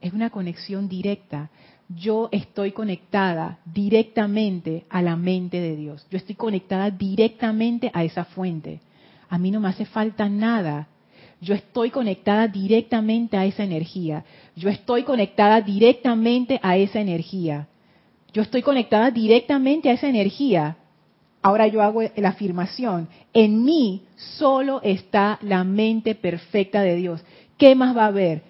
es 0.00 0.12
una 0.12 0.30
conexión 0.30 0.88
directa. 0.88 1.50
Yo 1.88 2.28
estoy 2.32 2.72
conectada 2.72 3.58
directamente 3.66 4.86
a 4.88 5.02
la 5.02 5.16
mente 5.16 5.60
de 5.60 5.76
Dios. 5.76 6.06
Yo 6.10 6.16
estoy 6.16 6.36
conectada 6.36 6.90
directamente 6.90 7.90
a 7.92 8.02
esa 8.04 8.24
fuente. 8.24 8.80
A 9.28 9.36
mí 9.38 9.50
no 9.50 9.60
me 9.60 9.68
hace 9.68 9.84
falta 9.84 10.28
nada 10.28 10.88
yo 11.42 11.54
estoy 11.54 11.90
conectada 11.90 12.46
directamente 12.46 13.36
a 13.36 13.44
esa 13.44 13.64
energía. 13.64 14.24
Yo 14.54 14.68
estoy 14.68 15.02
conectada 15.02 15.60
directamente 15.60 16.60
a 16.62 16.76
esa 16.76 17.00
energía. 17.00 17.66
Yo 18.32 18.42
estoy 18.42 18.62
conectada 18.62 19.10
directamente 19.10 19.90
a 19.90 19.94
esa 19.94 20.08
energía. 20.08 20.76
Ahora 21.42 21.66
yo 21.66 21.82
hago 21.82 22.02
la 22.14 22.28
afirmación. 22.28 23.08
En 23.32 23.64
mí 23.64 24.04
solo 24.14 24.80
está 24.84 25.40
la 25.42 25.64
mente 25.64 26.14
perfecta 26.14 26.82
de 26.82 26.94
Dios. 26.94 27.24
¿Qué 27.58 27.74
más 27.74 27.96
va 27.96 28.04
a 28.04 28.08
haber? 28.08 28.42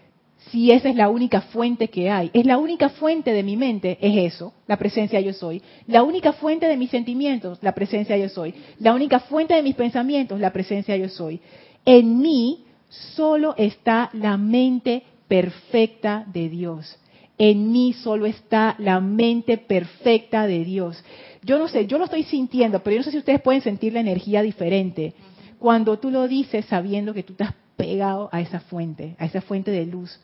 Si 0.51 0.71
esa 0.71 0.89
es 0.89 0.97
la 0.97 1.09
única 1.09 1.41
fuente 1.41 1.89
que 1.89 2.11
hay. 2.11 2.31
Es 2.33 2.45
la 2.45 2.59
única 2.59 2.89
fuente 2.89 3.33
de 3.33 3.43
mi 3.43 3.57
mente, 3.57 3.99
es 4.01 4.35
eso, 4.35 4.53
la 4.67 4.77
presencia 4.77 5.21
yo 5.21 5.33
soy. 5.33 5.63
La 5.87 6.03
única 6.03 6.33
fuente 6.33 6.67
de 6.67 6.77
mis 6.77 6.91
sentimientos, 6.91 7.59
la 7.63 7.73
presencia 7.73 8.17
yo 8.17 8.29
soy. 8.29 8.55
La 8.79 8.93
única 8.93 9.21
fuente 9.21 9.55
de 9.55 9.63
mis 9.63 9.75
pensamientos, 9.75 10.41
la 10.41 10.53
presencia 10.53 10.97
yo 10.97 11.09
soy. 11.09 11.41
En 11.85 12.21
mí 12.21 12.65
solo 12.89 13.55
está 13.57 14.11
la 14.13 14.37
mente 14.37 15.03
perfecta 15.29 16.25
de 16.33 16.49
Dios. 16.49 16.99
En 17.39 17.73
mí 17.73 17.93
solo 17.95 18.27
está 18.27 18.75
la 18.79 19.01
mente 19.01 19.57
perfecta 19.57 20.47
de 20.47 20.65
Dios. 20.65 21.03
Yo 21.43 21.59
no 21.59 21.69
sé, 21.69 21.87
yo 21.87 21.99
lo 21.99 22.05
estoy 22.05 22.25
sintiendo, 22.25 22.83
pero 22.83 22.95
yo 22.95 23.01
no 23.01 23.05
sé 23.05 23.11
si 23.13 23.19
ustedes 23.19 23.41
pueden 23.41 23.63
sentir 23.63 23.95
la 23.95 24.01
energía 24.01 24.43
diferente. 24.43 25.15
Cuando 25.59 25.99
tú 25.99 26.11
lo 26.11 26.29
dices 26.29 26.67
sabiendo 26.67 27.15
que 27.15 27.23
tú 27.23 27.33
estás 27.33 27.55
pegado 27.85 28.29
a 28.33 28.41
esa 28.41 28.61
fuente, 28.61 29.17
a 29.19 29.25
esa 29.25 29.41
fuente 29.41 29.71
de 29.71 29.87
luz, 29.87 30.21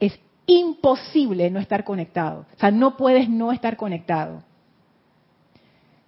es 0.00 0.18
imposible 0.46 1.50
no 1.50 1.60
estar 1.60 1.84
conectado. 1.84 2.46
O 2.56 2.58
sea, 2.58 2.70
no 2.70 2.96
puedes 2.96 3.28
no 3.28 3.52
estar 3.52 3.76
conectado. 3.76 4.42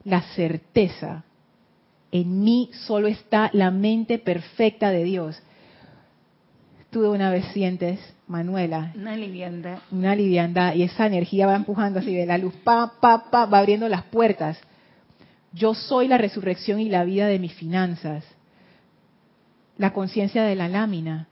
La 0.05 0.23
certeza, 0.35 1.25
en 2.11 2.43
mí 2.43 2.71
solo 2.73 3.09
está 3.09 3.51
la 3.53 3.71
mente 3.71 4.19
perfecta 4.19 4.91
de 4.91 5.05
Dios 5.05 5.43
tú 6.91 7.03
de 7.03 7.09
una 7.09 7.31
vez 7.31 7.45
sientes, 7.53 7.99
Manuela. 8.27 8.93
Una 8.95 9.17
liviandad. 9.17 9.79
Una 9.91 10.15
liviandad. 10.15 10.75
Y 10.75 10.83
esa 10.83 11.07
energía 11.07 11.47
va 11.47 11.57
empujando 11.57 12.01
así 12.01 12.15
de 12.15 12.27
la 12.27 12.39
luz, 12.39 12.55
pa, 12.65 12.95
pa, 13.01 13.31
pa, 13.31 13.47
va 13.47 13.59
abriendo 13.59 13.89
las 13.89 14.03
puertas. 14.05 14.59
Yo 15.53 15.75
soy 15.75 16.09
la 16.09 16.19
resurrección 16.19 16.81
y 16.81 16.89
la 16.89 17.05
vida 17.05 17.27
de 17.27 17.39
mis 17.39 17.55
finanzas. 17.55 18.25
La 19.81 19.95
conciencia 19.95 20.43
de 20.43 20.57
la 20.57 20.69
lámina. 20.69 21.27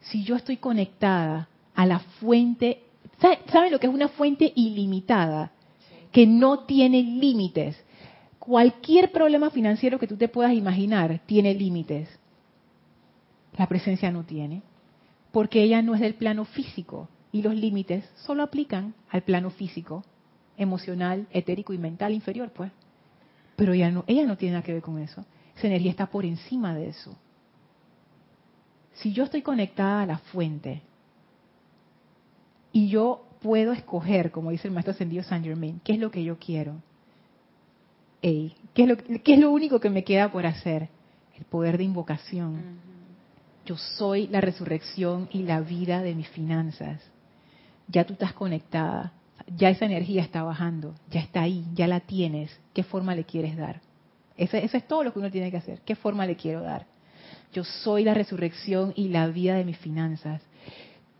Si 0.00 0.24
yo 0.24 0.36
estoy 0.36 0.58
conectada 0.58 1.48
a 1.74 1.86
la 1.86 2.00
fuente, 2.00 2.82
¿saben 3.50 3.72
lo 3.72 3.80
que 3.80 3.86
es 3.86 3.94
una 3.94 4.08
fuente 4.08 4.52
ilimitada? 4.54 5.52
Que 6.12 6.26
no 6.26 6.64
tiene 6.66 7.02
límites. 7.02 7.82
Cualquier 8.38 9.10
problema 9.10 9.48
financiero 9.48 9.98
que 9.98 10.06
tú 10.06 10.18
te 10.18 10.28
puedas 10.28 10.52
imaginar 10.52 11.22
tiene 11.24 11.54
límites. 11.54 12.10
La 13.56 13.68
presencia 13.68 14.12
no 14.12 14.22
tiene 14.24 14.60
porque 15.32 15.62
ella 15.62 15.80
no 15.80 15.94
es 15.94 16.02
del 16.02 16.12
plano 16.12 16.44
físico 16.44 17.08
y 17.32 17.40
los 17.40 17.54
límites 17.54 18.04
solo 18.16 18.42
aplican 18.42 18.92
al 19.08 19.22
plano 19.22 19.48
físico, 19.48 20.04
emocional, 20.58 21.26
etérico 21.30 21.72
y 21.72 21.78
mental 21.78 22.12
inferior, 22.12 22.50
pues. 22.50 22.70
Pero 23.56 23.72
ella 23.72 23.90
no, 23.90 24.04
ella 24.06 24.26
no 24.26 24.36
tiene 24.36 24.52
nada 24.52 24.62
que 24.62 24.74
ver 24.74 24.82
con 24.82 24.98
eso. 24.98 25.24
Esa 25.56 25.68
energía 25.68 25.92
está 25.92 26.04
por 26.04 26.26
encima 26.26 26.74
de 26.74 26.90
eso. 26.90 27.16
Si 28.94 29.12
yo 29.12 29.24
estoy 29.24 29.42
conectada 29.42 30.02
a 30.02 30.06
la 30.06 30.18
fuente 30.18 30.82
y 32.72 32.88
yo 32.88 33.24
puedo 33.40 33.72
escoger, 33.72 34.30
como 34.30 34.50
dice 34.50 34.68
el 34.68 34.74
maestro 34.74 34.92
ascendido 34.92 35.22
Saint 35.22 35.44
Germain, 35.44 35.80
qué 35.84 35.94
es 35.94 35.98
lo 35.98 36.10
que 36.10 36.24
yo 36.24 36.38
quiero. 36.38 36.76
¿qué, 38.22 38.82
es 38.82 38.88
lo, 38.88 38.96
¿Qué 38.96 39.34
es 39.34 39.38
lo 39.38 39.50
único 39.50 39.80
que 39.80 39.90
me 39.90 40.02
queda 40.02 40.32
por 40.32 40.46
hacer? 40.46 40.88
El 41.36 41.44
poder 41.44 41.76
de 41.76 41.84
invocación. 41.84 42.78
Yo 43.66 43.76
soy 43.76 44.28
la 44.28 44.40
resurrección 44.40 45.28
y 45.30 45.42
la 45.42 45.60
vida 45.60 46.00
de 46.00 46.14
mis 46.14 46.28
finanzas. 46.28 47.02
Ya 47.88 48.04
tú 48.04 48.14
estás 48.14 48.32
conectada, 48.32 49.12
ya 49.56 49.68
esa 49.68 49.84
energía 49.84 50.22
está 50.22 50.42
bajando, 50.42 50.94
ya 51.10 51.20
está 51.20 51.42
ahí, 51.42 51.66
ya 51.74 51.86
la 51.86 52.00
tienes. 52.00 52.58
¿Qué 52.72 52.82
forma 52.82 53.14
le 53.14 53.24
quieres 53.24 53.56
dar? 53.56 53.80
Eso, 54.36 54.56
eso 54.56 54.76
es 54.76 54.88
todo 54.88 55.04
lo 55.04 55.12
que 55.12 55.18
uno 55.18 55.30
tiene 55.30 55.50
que 55.50 55.58
hacer. 55.58 55.80
¿Qué 55.82 55.94
forma 55.94 56.26
le 56.26 56.36
quiero 56.36 56.62
dar? 56.62 56.86
Yo 57.54 57.64
soy 57.64 58.04
la 58.04 58.12
resurrección 58.12 58.92
y 58.96 59.08
la 59.08 59.28
vida 59.28 59.54
de 59.54 59.64
mis 59.64 59.78
finanzas 59.78 60.42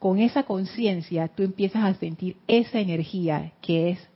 con 0.04 0.18
esa 0.18 0.42
conciencia 0.42 1.28
tú 1.28 1.42
empiezas 1.42 1.82
a 1.82 1.94
sentir 1.94 2.36
esa 2.46 2.78
energía 2.78 3.52
que 3.62 3.88
es 3.88 4.08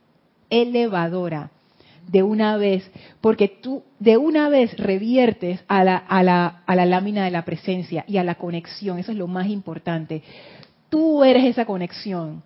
elevadora 0.50 1.50
de 2.06 2.22
una 2.22 2.58
vez, 2.58 2.90
porque 3.22 3.48
tú 3.48 3.82
de 3.98 4.18
una 4.18 4.50
vez 4.50 4.76
reviertes 4.76 5.64
a 5.66 5.82
la, 5.82 6.62
lámina 6.66 7.24
de 7.24 7.30
la 7.30 7.46
presencia 7.46 8.04
y 8.06 8.18
a 8.18 8.24
la 8.24 8.34
conexión, 8.34 8.98
eso 8.98 9.12
es 9.12 9.16
lo 9.16 9.28
más 9.28 9.46
importante. 9.46 10.22
Tú 10.90 11.24
eres 11.24 11.46
esa 11.46 11.64
conexión. 11.64 12.42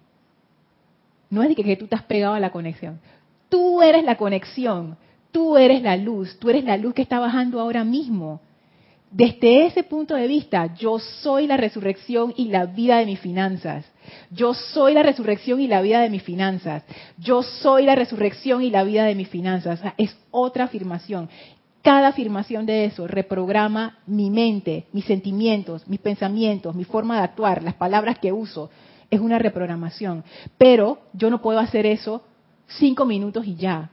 No 1.28 1.42
es 1.42 1.48
de 1.48 1.56
que, 1.56 1.64
que 1.64 1.76
tú 1.76 1.86
estás 1.86 2.04
pegado 2.04 2.34
a 2.34 2.40
la 2.40 2.52
conexión. 2.52 3.00
Tú 3.48 3.82
eres 3.82 4.04
la 4.04 4.18
conexión. 4.18 4.96
Tú 5.32 5.56
eres 5.56 5.82
la 5.82 5.96
luz. 5.96 6.38
Tú 6.38 6.48
eres 6.48 6.62
la 6.62 6.76
luz 6.76 6.94
que 6.94 7.02
está 7.02 7.18
bajando 7.18 7.58
ahora 7.58 7.82
mismo 7.82 8.40
desde 9.12 9.66
ese 9.66 9.82
punto 9.82 10.14
de 10.14 10.26
vista, 10.26 10.74
yo 10.74 10.98
soy 10.98 11.46
la 11.46 11.58
resurrección 11.58 12.32
y 12.34 12.46
la 12.46 12.64
vida 12.64 12.96
de 12.96 13.04
mis 13.04 13.20
finanzas. 13.20 13.84
Yo 14.30 14.54
soy 14.54 14.94
la 14.94 15.02
resurrección 15.02 15.60
y 15.60 15.66
la 15.66 15.82
vida 15.82 16.00
de 16.00 16.08
mis 16.08 16.22
finanzas. 16.22 16.82
Yo 17.18 17.42
soy 17.42 17.84
la 17.84 17.94
resurrección 17.94 18.62
y 18.62 18.70
la 18.70 18.84
vida 18.84 19.04
de 19.04 19.14
mis 19.14 19.28
finanzas. 19.28 19.80
es 19.98 20.16
otra 20.30 20.64
afirmación. 20.64 21.28
Cada 21.82 22.08
afirmación 22.08 22.64
de 22.64 22.86
eso 22.86 23.06
reprograma 23.06 23.98
mi 24.06 24.30
mente, 24.30 24.86
mis 24.92 25.04
sentimientos, 25.04 25.86
mis 25.88 26.00
pensamientos, 26.00 26.74
mi 26.74 26.84
forma 26.84 27.18
de 27.18 27.24
actuar, 27.24 27.62
las 27.62 27.74
palabras 27.74 28.18
que 28.18 28.32
uso. 28.32 28.70
Es 29.10 29.20
una 29.20 29.38
reprogramación. 29.38 30.24
Pero 30.56 31.00
yo 31.12 31.28
no 31.28 31.42
puedo 31.42 31.58
hacer 31.58 31.84
eso 31.84 32.22
cinco 32.66 33.04
minutos 33.04 33.46
y 33.46 33.56
ya 33.56 33.90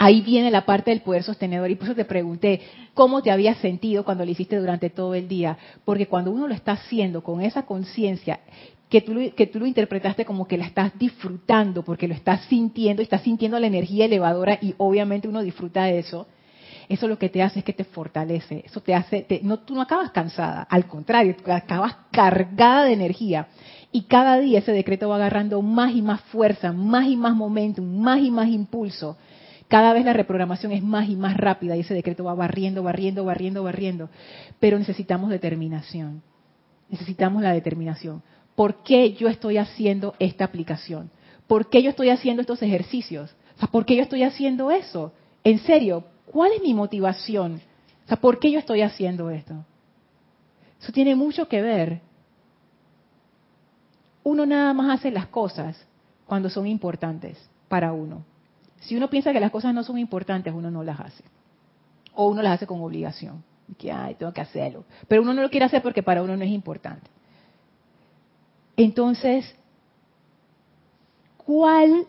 ahí 0.00 0.22
viene 0.22 0.50
la 0.50 0.64
parte 0.64 0.90
del 0.90 1.02
poder 1.02 1.22
sostenedor. 1.22 1.70
Y 1.70 1.74
por 1.74 1.84
eso 1.84 1.94
te 1.94 2.06
pregunté, 2.06 2.62
¿cómo 2.94 3.22
te 3.22 3.30
habías 3.30 3.58
sentido 3.58 4.02
cuando 4.02 4.24
lo 4.24 4.30
hiciste 4.30 4.56
durante 4.56 4.88
todo 4.88 5.14
el 5.14 5.28
día? 5.28 5.58
Porque 5.84 6.06
cuando 6.06 6.30
uno 6.30 6.48
lo 6.48 6.54
está 6.54 6.72
haciendo 6.72 7.22
con 7.22 7.42
esa 7.42 7.66
conciencia, 7.66 8.40
que 8.88 9.02
tú, 9.02 9.14
tú 9.52 9.60
lo 9.60 9.66
interpretaste 9.66 10.24
como 10.24 10.48
que 10.48 10.56
la 10.56 10.64
estás 10.64 10.98
disfrutando, 10.98 11.84
porque 11.84 12.08
lo 12.08 12.14
estás 12.14 12.40
sintiendo, 12.46 13.02
estás 13.02 13.20
sintiendo 13.20 13.60
la 13.60 13.66
energía 13.66 14.06
elevadora 14.06 14.58
y 14.62 14.74
obviamente 14.78 15.28
uno 15.28 15.42
disfruta 15.42 15.84
de 15.84 15.98
eso, 15.98 16.26
eso 16.88 17.06
lo 17.06 17.18
que 17.18 17.28
te 17.28 17.42
hace 17.42 17.58
es 17.58 17.64
que 17.64 17.74
te 17.74 17.84
fortalece. 17.84 18.64
Eso 18.64 18.80
te 18.80 18.94
hace, 18.94 19.26
no, 19.42 19.58
tú 19.58 19.74
no 19.74 19.82
acabas 19.82 20.12
cansada, 20.12 20.62
al 20.62 20.86
contrario, 20.86 21.36
acabas 21.44 21.94
cargada 22.10 22.86
de 22.86 22.94
energía. 22.94 23.48
Y 23.92 24.04
cada 24.04 24.38
día 24.38 24.60
ese 24.60 24.72
decreto 24.72 25.10
va 25.10 25.16
agarrando 25.16 25.60
más 25.60 25.94
y 25.94 26.00
más 26.00 26.22
fuerza, 26.22 26.72
más 26.72 27.06
y 27.06 27.16
más 27.16 27.36
momentum, 27.36 28.00
más 28.00 28.20
y 28.22 28.30
más 28.30 28.48
impulso 28.48 29.18
cada 29.70 29.92
vez 29.92 30.04
la 30.04 30.12
reprogramación 30.12 30.72
es 30.72 30.82
más 30.82 31.08
y 31.08 31.14
más 31.14 31.36
rápida 31.36 31.76
y 31.76 31.80
ese 31.80 31.94
decreto 31.94 32.24
va 32.24 32.34
barriendo, 32.34 32.82
barriendo, 32.82 33.24
barriendo, 33.24 33.62
barriendo. 33.62 34.10
Pero 34.58 34.76
necesitamos 34.76 35.30
determinación. 35.30 36.22
Necesitamos 36.88 37.40
la 37.40 37.52
determinación. 37.52 38.20
¿Por 38.56 38.82
qué 38.82 39.12
yo 39.12 39.28
estoy 39.28 39.58
haciendo 39.58 40.16
esta 40.18 40.44
aplicación? 40.44 41.08
¿Por 41.46 41.70
qué 41.70 41.84
yo 41.84 41.90
estoy 41.90 42.10
haciendo 42.10 42.40
estos 42.40 42.60
ejercicios? 42.62 43.32
¿por 43.70 43.86
qué 43.86 43.94
yo 43.94 44.02
estoy 44.02 44.24
haciendo 44.24 44.72
eso? 44.72 45.12
En 45.44 45.60
serio, 45.60 46.02
¿cuál 46.26 46.50
es 46.52 46.62
mi 46.62 46.74
motivación? 46.74 47.60
¿por 48.20 48.40
qué 48.40 48.50
yo 48.50 48.58
estoy 48.58 48.82
haciendo 48.82 49.30
esto? 49.30 49.54
Eso 50.82 50.90
tiene 50.90 51.14
mucho 51.14 51.46
que 51.46 51.62
ver. 51.62 52.00
Uno 54.24 54.44
nada 54.46 54.74
más 54.74 54.98
hace 54.98 55.12
las 55.12 55.26
cosas 55.26 55.80
cuando 56.26 56.50
son 56.50 56.66
importantes 56.66 57.38
para 57.68 57.92
uno. 57.92 58.24
Si 58.80 58.96
uno 58.96 59.08
piensa 59.10 59.32
que 59.32 59.40
las 59.40 59.50
cosas 59.50 59.74
no 59.74 59.84
son 59.84 59.98
importantes, 59.98 60.52
uno 60.52 60.70
no 60.70 60.82
las 60.82 60.98
hace. 61.00 61.22
O 62.14 62.28
uno 62.28 62.42
las 62.42 62.54
hace 62.54 62.66
con 62.66 62.80
obligación. 62.80 63.44
Que, 63.78 63.92
ay, 63.92 64.14
tengo 64.14 64.32
que 64.32 64.40
hacerlo. 64.40 64.84
Pero 65.06 65.22
uno 65.22 65.34
no 65.34 65.42
lo 65.42 65.50
quiere 65.50 65.66
hacer 65.66 65.82
porque 65.82 66.02
para 66.02 66.22
uno 66.22 66.36
no 66.36 66.42
es 66.42 66.50
importante. 66.50 67.08
Entonces, 68.76 69.54
¿cuál, 71.36 72.06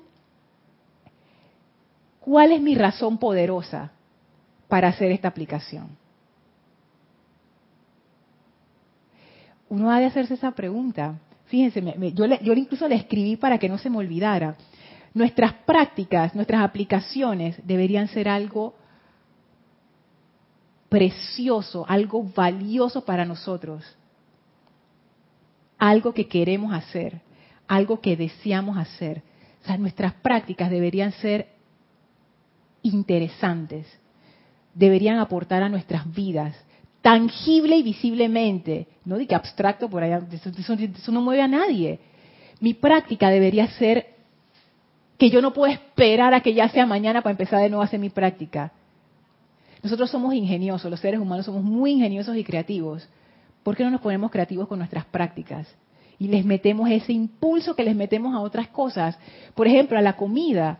es 2.52 2.62
mi 2.62 2.76
razón 2.76 3.18
poderosa 3.18 3.92
para 4.68 4.88
hacer 4.88 5.12
esta 5.12 5.28
aplicación? 5.28 5.90
Uno 9.70 9.92
ha 9.92 10.00
de 10.00 10.06
hacerse 10.06 10.36
esa 10.36 10.52
pregunta. 10.52 11.20
Fíjense, 11.46 11.82
yo, 12.14 12.26
yo 12.26 12.54
incluso 12.54 12.88
le 12.88 12.96
escribí 12.96 13.36
para 13.36 13.58
que 13.58 13.68
no 13.68 13.78
se 13.78 13.90
me 13.90 13.98
olvidara. 13.98 14.56
Nuestras 15.14 15.54
prácticas, 15.66 16.34
nuestras 16.36 16.64
aplicaciones 16.64 17.56
deberían 17.66 18.08
ser 18.08 18.30
algo 18.30 18.76
precioso, 20.88 21.86
algo 21.88 22.24
valioso 22.24 23.04
para 23.04 23.26
nosotros. 23.26 23.84
Algo 25.78 26.14
que 26.14 26.28
queremos 26.28 26.74
hacer, 26.74 27.22
algo 27.68 28.00
que 28.00 28.16
deseamos 28.16 28.78
hacer. 28.78 29.22
O 29.64 29.66
sea, 29.66 29.78
nuestras 29.78 30.14
prácticas 30.14 30.70
deberían 30.70 31.12
ser 31.14 31.50
interesantes, 32.84 33.88
deberían 34.74 35.20
aportar 35.20 35.62
a 35.64 35.70
nuestras 35.70 36.12
vidas, 36.14 36.56
tangible 37.02 37.78
y 37.78 37.84
visiblemente, 37.84 38.88
no 39.06 39.18
diga 39.18 39.38
abstracto 39.38 39.90
por 39.90 40.04
allá, 40.04 40.22
eso 40.32 41.12
no 41.12 41.22
mueve 41.22 41.42
a 41.42 41.48
nadie. 41.48 42.00
Mi 42.60 42.74
práctica 42.74 43.30
debería 43.30 43.68
ser 43.72 44.21
que 45.22 45.30
yo 45.30 45.40
no 45.40 45.54
puedo 45.54 45.72
esperar 45.72 46.34
a 46.34 46.40
que 46.40 46.56
ya 46.56 46.68
sea 46.70 46.88
mañana 46.88 47.22
para 47.22 47.30
empezar 47.30 47.62
de 47.62 47.70
nuevo 47.70 47.84
a 47.84 47.86
hacer 47.86 48.00
mi 48.00 48.10
práctica. 48.10 48.72
Nosotros 49.84 50.10
somos 50.10 50.34
ingeniosos, 50.34 50.90
los 50.90 51.00
seres 51.00 51.20
humanos 51.20 51.46
somos 51.46 51.62
muy 51.62 51.92
ingeniosos 51.92 52.36
y 52.38 52.44
creativos. 52.44 53.08
¿Por 53.62 53.76
qué 53.76 53.84
no 53.84 53.92
nos 53.92 54.02
ponemos 54.02 54.32
creativos 54.32 54.68
con 54.68 54.80
nuestras 54.80 55.06
prácticas? 55.06 55.68
Y 56.18 56.28
les 56.28 56.44
metemos 56.44 56.90
ese 56.90 57.14
impulso 57.14 57.76
que 57.76 57.84
les 57.84 57.96
metemos 57.96 58.34
a 58.34 58.40
otras 58.40 58.70
cosas. 58.70 59.16
Por 59.54 59.68
ejemplo, 59.68 59.96
a 59.96 60.02
la 60.02 60.18
comida. 60.18 60.80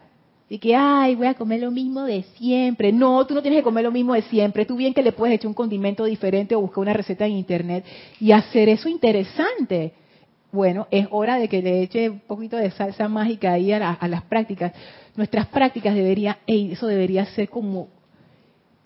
Y 0.50 0.58
que, 0.58 0.76
ay, 0.76 1.14
voy 1.14 1.28
a 1.28 1.36
comer 1.36 1.62
lo 1.62 1.70
mismo 1.70 2.02
de 2.06 2.24
siempre. 2.40 2.92
No, 2.92 3.24
tú 3.28 3.36
no 3.36 3.44
tienes 3.44 3.60
que 3.60 3.64
comer 3.64 3.84
lo 3.84 3.92
mismo 3.92 4.16
de 4.16 4.24
siempre. 4.24 4.66
Tú 4.66 4.76
bien 4.76 4.96
que 4.96 5.04
le 5.04 5.12
puedes 5.12 5.36
echar 5.36 5.50
un 5.50 5.54
condimento 5.54 6.04
diferente 6.06 6.56
o 6.56 6.62
buscar 6.62 6.82
una 6.82 6.94
receta 6.94 7.28
en 7.28 7.34
internet 7.34 7.86
y 8.20 8.32
hacer 8.32 8.70
eso 8.70 8.90
interesante 8.90 9.94
bueno, 10.52 10.88
es 10.92 11.08
hora 11.12 11.38
de 11.38 11.48
que 11.48 11.62
le 11.62 11.82
eche 11.82 12.10
un 12.10 12.20
poquito 12.20 12.58
de 12.58 12.72
salsa 12.72 13.08
mágica 13.08 13.54
ahí 13.54 13.72
a, 13.72 13.98
las 14.08 14.24
prácticas. 14.24 14.74
Nuestras 15.16 15.48
prácticas 15.48 15.96
deberían, 15.96 16.38
eso 16.46 16.88
debería 16.88 17.26
ser 17.28 17.50
como, 17.50 17.88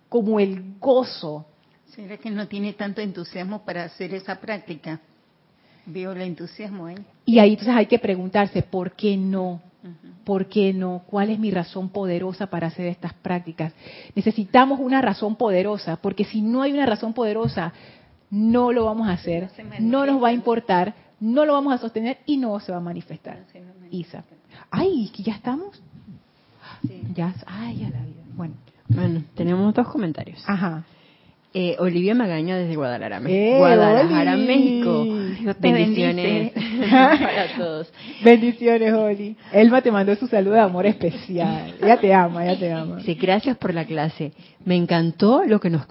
como 0.09 0.39
el 0.39 0.75
gozo. 0.79 1.45
¿Será 1.87 2.17
que 2.17 2.29
no 2.29 2.47
tiene 2.47 2.73
tanto 2.73 3.01
entusiasmo 3.01 3.63
para 3.63 3.83
hacer 3.83 4.13
esa 4.13 4.39
práctica? 4.39 4.99
Veo 5.87 6.11
el 6.11 6.21
entusiasmo 6.21 6.87
ahí. 6.87 6.97
Y 7.25 7.39
ahí 7.39 7.51
entonces 7.51 7.75
hay 7.75 7.85
que 7.87 7.99
preguntarse, 7.99 8.61
¿por 8.61 8.91
qué 8.91 9.17
no? 9.17 9.61
¿Por 10.23 10.47
qué 10.47 10.73
no? 10.73 11.03
¿Cuál 11.05 11.29
es 11.29 11.39
mi 11.39 11.51
razón 11.51 11.89
poderosa 11.89 12.47
para 12.47 12.67
hacer 12.67 12.87
estas 12.87 13.13
prácticas? 13.13 13.73
Necesitamos 14.15 14.79
una 14.79 15.01
razón 15.01 15.35
poderosa, 15.35 15.97
porque 15.97 16.25
si 16.25 16.41
no 16.41 16.63
hay 16.63 16.73
una 16.73 16.87
razón 16.87 17.13
poderosa, 17.13 17.71
no 18.31 18.71
lo 18.71 18.85
vamos 18.85 19.07
a 19.07 19.13
hacer, 19.13 19.49
no 19.79 20.05
nos 20.05 20.21
va 20.21 20.29
a 20.29 20.33
importar, 20.33 20.95
no 21.19 21.45
lo 21.45 21.53
vamos 21.53 21.73
a 21.73 21.77
sostener 21.77 22.19
y 22.25 22.37
no 22.37 22.59
se 22.59 22.71
va 22.71 22.79
a 22.79 22.81
manifestar. 22.81 23.45
Isa. 23.91 24.23
Ay, 24.71 25.11
ya 25.17 25.33
estamos. 25.33 25.81
Ya, 27.15 27.33
ay, 27.47 27.77
ya 27.77 27.89
la 27.89 28.01
vida. 28.01 28.23
Bueno. 28.35 28.53
Bueno, 28.87 29.23
tenemos 29.35 29.73
dos 29.73 29.87
comentarios. 29.87 30.43
Ajá. 30.47 30.83
Eh, 31.53 31.75
Olivia 31.79 32.13
Magaña 32.13 32.57
desde 32.57 32.75
Guadalajara, 32.75 33.21
eh, 33.29 33.57
Guadalajara, 33.57 34.35
México. 34.35 35.05
Bendiciones 35.59 36.51
para 36.89 37.47
todos. 37.57 37.93
Bendiciones, 38.23 38.93
Oli. 38.93 39.35
Elma 39.51 39.81
te 39.81 39.91
mandó 39.91 40.15
su 40.15 40.27
saludo 40.27 40.55
de 40.55 40.61
amor 40.61 40.85
especial. 40.85 41.73
Ella 41.81 41.97
te 41.99 42.13
ama, 42.13 42.45
ella 42.45 42.59
te 42.59 42.71
ama. 42.71 43.01
Sí, 43.01 43.15
gracias 43.15 43.57
por 43.57 43.73
la 43.73 43.85
clase. 43.85 44.31
Me 44.63 44.75
encantó 44.75 45.43
lo 45.45 45.59
que 45.59 45.69
nos 45.69 45.85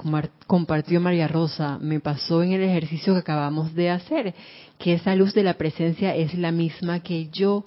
compartió 0.47 1.01
María 1.01 1.29
Rosa. 1.29 1.79
Me 1.81 2.01
pasó 2.01 2.43
en 2.43 2.53
el 2.53 2.63
ejercicio 2.63 3.15
que 3.15 3.21
acabamos 3.21 3.75
de 3.75 3.91
hacer, 3.91 4.35
que 4.79 4.95
esa 4.95 5.15
luz 5.15 5.35
de 5.35 5.43
la 5.43 5.55
presencia 5.55 6.15
es 6.15 6.35
la 6.35 6.53
misma 6.53 7.01
que 7.01 7.29
yo, 7.31 7.65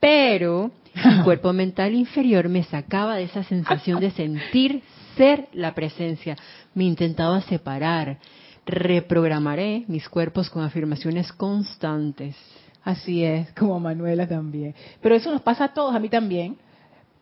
pero 0.00 0.70
mi 0.94 1.22
cuerpo 1.24 1.52
mental 1.52 1.94
inferior 1.94 2.48
me 2.48 2.62
sacaba 2.64 3.16
de 3.16 3.24
esa 3.24 3.42
sensación 3.44 4.00
de 4.00 4.10
sentir 4.12 4.82
ser 5.16 5.46
la 5.52 5.74
presencia 5.74 6.36
me 6.74 6.84
intentaba 6.84 7.40
separar. 7.42 8.18
Reprogramaré 8.66 9.84
mis 9.88 10.08
cuerpos 10.08 10.48
con 10.48 10.62
afirmaciones 10.62 11.32
constantes. 11.32 12.36
Así 12.82 13.24
es, 13.24 13.52
como 13.52 13.80
Manuela 13.80 14.26
también. 14.26 14.74
Pero 15.00 15.14
eso 15.14 15.30
nos 15.30 15.42
pasa 15.42 15.64
a 15.64 15.74
todos, 15.74 15.94
a 15.94 15.98
mí 15.98 16.08
también. 16.08 16.56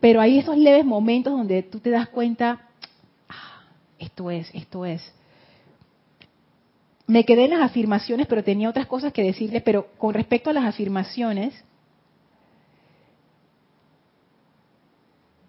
Pero 0.01 0.21
hay 0.21 0.39
esos 0.39 0.57
leves 0.57 0.85
momentos 0.85 1.33
donde 1.33 1.63
tú 1.63 1.79
te 1.79 1.91
das 1.91 2.09
cuenta, 2.09 2.69
ah, 3.29 3.63
esto 3.99 4.31
es, 4.31 4.51
esto 4.53 4.85
es. 4.85 5.01
Me 7.07 7.25
quedé 7.25 7.45
en 7.45 7.51
las 7.51 7.63
afirmaciones, 7.63 8.27
pero 8.27 8.43
tenía 8.43 8.69
otras 8.69 8.87
cosas 8.87 9.13
que 9.13 9.23
decirle, 9.23 9.61
pero 9.61 9.87
con 9.99 10.15
respecto 10.15 10.51
a 10.51 10.53
las 10.53 10.65
afirmaciones, 10.65 11.55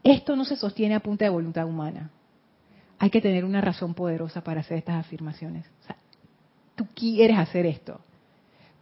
esto 0.04 0.36
no 0.36 0.46
se 0.46 0.56
sostiene 0.56 0.96
a 0.96 1.00
punta 1.00 1.26
de 1.26 1.30
voluntad 1.30 1.66
humana. 1.66 2.12
Hay 3.04 3.10
que 3.10 3.20
tener 3.20 3.44
una 3.44 3.60
razón 3.60 3.94
poderosa 3.94 4.46
para 4.46 4.62
hacer 4.62 4.78
estas 4.78 4.96
afirmaciones. 4.96 5.66
O 5.82 5.86
sea, 5.88 5.98
tú 6.74 6.88
quieres 6.96 7.38
hacer 7.38 7.66
esto. 7.66 8.00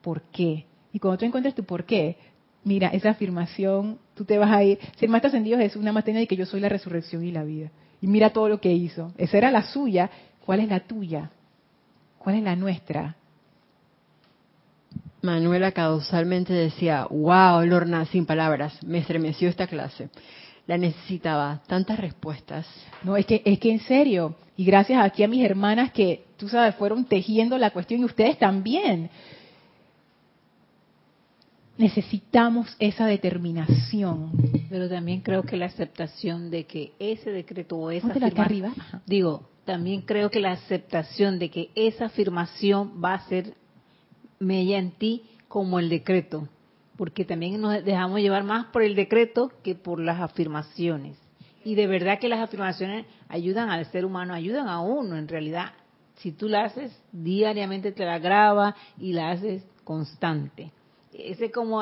¿Por 0.04 0.22
qué? 0.22 0.68
Y 0.94 1.00
cuando 1.00 1.18
tú 1.18 1.26
encuentres 1.26 1.56
tu 1.56 1.64
por 1.64 1.86
qué, 1.86 2.18
mira, 2.64 2.90
esa 2.90 3.10
afirmación, 3.10 3.98
tú 4.14 4.24
te 4.24 4.38
vas 4.38 4.52
a 4.52 4.64
ir. 4.64 4.78
Si 4.98 5.06
el 5.06 5.10
Maestro 5.10 5.30
Ascendido 5.30 5.58
es 5.60 5.76
una 5.76 5.92
más 5.92 6.06
de 6.06 6.28
que 6.28 6.36
yo 6.36 6.46
soy 6.46 6.60
la 6.60 6.70
resurrección 6.70 7.26
y 7.26 7.32
la 7.32 7.44
vida. 7.44 7.72
Y 8.00 8.06
mira 8.06 8.30
todo 8.30 8.48
lo 8.48 8.62
que 8.62 8.72
hizo. 8.72 9.12
Esa 9.18 9.40
era 9.40 9.50
la 9.50 9.64
suya. 9.64 10.12
¿Cuál 10.46 10.60
es 10.60 10.70
la 10.70 10.82
tuya? 10.82 11.32
¿Cuál 12.20 12.36
es 12.36 12.44
la 12.44 12.56
nuestra? 12.56 13.16
Manuela 15.24 15.72
causalmente 15.72 16.54
decía, 16.54 17.08
wow, 17.10 17.66
Lorna, 17.66 18.06
sin 18.06 18.28
palabras, 18.28 18.84
me 18.84 19.00
estremeció 19.00 19.50
esta 19.50 19.66
clase. 19.66 20.10
La 20.68 20.78
necesitaba, 20.78 21.62
tantas 21.68 22.00
respuestas. 22.00 22.68
No, 23.04 23.18
es 23.18 23.26
que, 23.26 23.42
es 23.44 23.60
que 23.60 23.72
en 23.72 23.80
serio, 23.80 24.36
y 24.56 24.64
gracias 24.64 25.04
aquí 25.04 25.24
a 25.24 25.28
mis 25.28 25.44
hermanas 25.44 25.92
que, 25.92 26.26
tú 26.38 26.48
sabes, 26.48 26.76
fueron 26.76 27.06
tejiendo 27.06 27.58
la 27.58 27.72
cuestión 27.72 28.02
y 28.02 28.06
ustedes 28.06 28.38
también. 28.38 29.10
Necesitamos 31.78 32.76
esa 32.80 33.08
determinación. 33.08 34.32
Pero 34.70 34.88
también 34.88 35.22
creo 35.22 35.44
que 35.44 35.58
la 35.58 35.66
aceptación 35.66 36.52
de 36.52 36.66
que 36.66 36.94
ese 37.00 37.32
decreto 37.32 37.78
o 37.78 37.90
esa 37.90 38.08
afirmación, 38.08 38.74
digo, 39.06 39.50
también 39.66 40.02
creo 40.02 40.30
que 40.30 40.40
la 40.40 40.52
aceptación 40.52 41.40
de 41.40 41.50
que 41.50 41.70
esa 41.76 42.06
afirmación 42.06 43.02
va 43.04 43.16
a 43.16 43.28
ser 43.28 43.56
mella 44.40 44.78
en 44.78 44.92
ti 44.92 45.24
como 45.48 45.80
el 45.80 45.90
decreto, 45.90 46.48
porque 47.02 47.26
también 47.26 47.60
nos 47.60 47.84
dejamos 47.84 48.20
llevar 48.20 48.44
más 48.44 48.68
por 48.68 48.84
el 48.84 48.94
decreto 48.94 49.52
que 49.64 49.74
por 49.74 50.00
las 50.00 50.22
afirmaciones. 50.22 51.18
Y 51.64 51.74
de 51.74 51.88
verdad 51.88 52.20
que 52.20 52.30
las 52.30 52.40
afirmaciones 52.40 53.08
ayudan 53.28 53.72
al 53.72 53.88
ser 53.88 54.06
humano, 54.06 54.36
ayudan 54.36 54.68
a 54.68 54.82
uno 54.82 55.18
en 55.18 55.28
realidad. 55.28 55.72
Si 56.18 56.32
tú 56.32 56.48
la 56.48 56.66
haces 56.66 56.96
diariamente, 57.12 57.92
te 57.92 58.06
la 58.06 58.20
graba 58.20 58.76
y 59.00 59.14
la 59.14 59.32
haces 59.32 59.64
constante 59.84 60.72
ese 61.12 61.50
como 61.50 61.82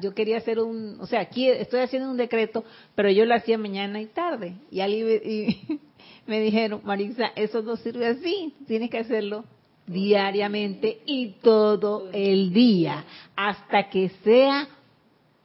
yo 0.00 0.14
quería 0.14 0.36
hacer 0.36 0.60
un, 0.60 1.00
o 1.00 1.06
sea, 1.06 1.20
aquí 1.20 1.48
estoy 1.48 1.80
haciendo 1.80 2.10
un 2.10 2.16
decreto, 2.18 2.62
pero 2.94 3.10
yo 3.10 3.24
lo 3.24 3.34
hacía 3.34 3.58
mañana 3.58 4.00
y 4.00 4.06
tarde. 4.06 4.54
Y 4.70 4.80
alguien 4.80 5.80
me, 6.26 6.40
dijeron, 6.40 6.82
Marisa, 6.84 7.32
eso 7.34 7.62
no 7.62 7.76
sirve 7.76 8.06
así, 8.06 8.54
tienes 8.66 8.88
que 8.90 8.98
hacerlo 8.98 9.44
diariamente 9.88 11.00
y 11.06 11.34
todo 11.42 12.08
el 12.12 12.52
día, 12.52 13.04
hasta 13.34 13.88
que 13.90 14.10
sea 14.22 14.68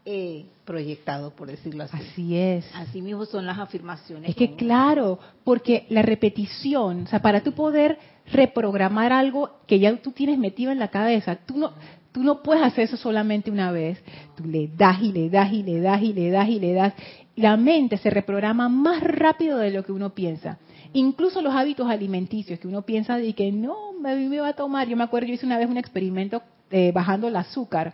eh, 0.05 0.45
proyectado, 0.65 1.31
por 1.31 1.47
decirlo 1.47 1.83
así. 1.83 1.97
Así 1.97 2.37
es. 2.37 2.65
Así 2.75 3.01
mismo 3.01 3.25
son 3.25 3.45
las 3.45 3.57
afirmaciones. 3.57 4.29
Es 4.29 4.35
que 4.35 4.55
claro, 4.55 5.19
porque 5.43 5.85
la 5.89 6.01
repetición, 6.01 7.03
o 7.03 7.07
sea, 7.07 7.21
para 7.21 7.41
tú 7.41 7.53
poder 7.53 7.97
reprogramar 8.31 9.11
algo 9.11 9.51
que 9.67 9.79
ya 9.79 9.95
tú 9.97 10.11
tienes 10.11 10.37
metido 10.37 10.71
en 10.71 10.79
la 10.79 10.89
cabeza, 10.89 11.37
tú 11.45 11.57
no, 11.57 11.73
Tú 12.13 12.23
no 12.23 12.43
puedes 12.43 12.63
hacer 12.63 12.85
eso 12.85 12.95
solamente 12.95 13.49
una 13.49 13.71
vez. 13.71 14.01
Tú 14.37 14.45
le 14.45 14.67
das 14.67 15.01
y 15.01 15.11
le 15.11 15.31
das 15.31 15.51
y 15.51 15.63
le 15.63 15.81
das 15.81 16.01
y 16.03 16.13
le 16.13 16.29
das 16.29 16.47
y 16.47 16.59
le 16.59 16.73
das. 16.73 16.93
La 17.35 17.57
mente 17.57 17.97
se 17.97 18.11
reprograma 18.11 18.69
más 18.69 19.01
rápido 19.01 19.57
de 19.57 19.71
lo 19.71 19.83
que 19.83 19.91
uno 19.91 20.11
piensa. 20.11 20.59
Incluso 20.93 21.41
los 21.41 21.55
hábitos 21.55 21.89
alimenticios, 21.89 22.59
que 22.59 22.67
uno 22.67 22.83
piensa 22.83 23.17
de 23.17 23.33
que 23.33 23.51
no, 23.51 23.93
me, 23.99 24.15
me 24.15 24.39
va 24.39 24.49
a 24.49 24.53
tomar. 24.53 24.87
Yo 24.87 24.95
me 24.95 25.03
acuerdo, 25.03 25.27
yo 25.27 25.33
hice 25.33 25.45
una 25.45 25.57
vez 25.57 25.67
un 25.67 25.77
experimento 25.77 26.41
eh, 26.69 26.91
bajando 26.91 27.27
el 27.27 27.35
azúcar. 27.35 27.93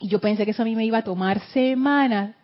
Y 0.00 0.08
yo 0.08 0.20
pensé 0.20 0.44
que 0.44 0.50
eso 0.50 0.62
a 0.62 0.64
mí 0.64 0.74
me 0.74 0.84
iba 0.84 0.98
a 0.98 1.04
tomar 1.04 1.40
semanas. 1.52 2.34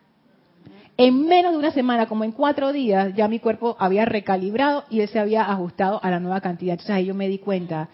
En 0.96 1.26
menos 1.26 1.53
de 1.53 1.59
una 1.59 1.72
semana, 1.72 2.07
como 2.07 2.24
en 2.24 2.32
cuatro 2.32 2.72
días, 2.72 3.14
ya 3.16 3.26
mi 3.26 3.38
cuerpo 3.38 3.76
había 3.78 4.05
recalibrado 4.05 4.84
y 4.90 5.01
él 5.01 5.09
se 5.09 5.18
había 5.18 5.44
ajustado 5.44 5.98
a 6.03 6.11
la 6.11 6.20
nueva 6.20 6.40
cantidad. 6.40 6.74
Entonces 6.74 6.94
ahí 6.94 7.07
yo 7.07 7.14
me 7.14 7.28
di 7.28 7.38
cuenta, 7.38 7.88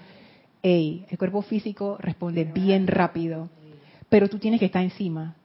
el 0.63 1.07
cuerpo 1.17 1.43
físico 1.43 1.97
responde 2.01 2.45
bien 2.45 2.87
rápido, 2.87 3.49
pero 4.09 4.29
tú 4.29 4.39
tienes 4.39 4.59
que 4.59 4.67
estar 4.67 4.83
encima. 4.83 5.37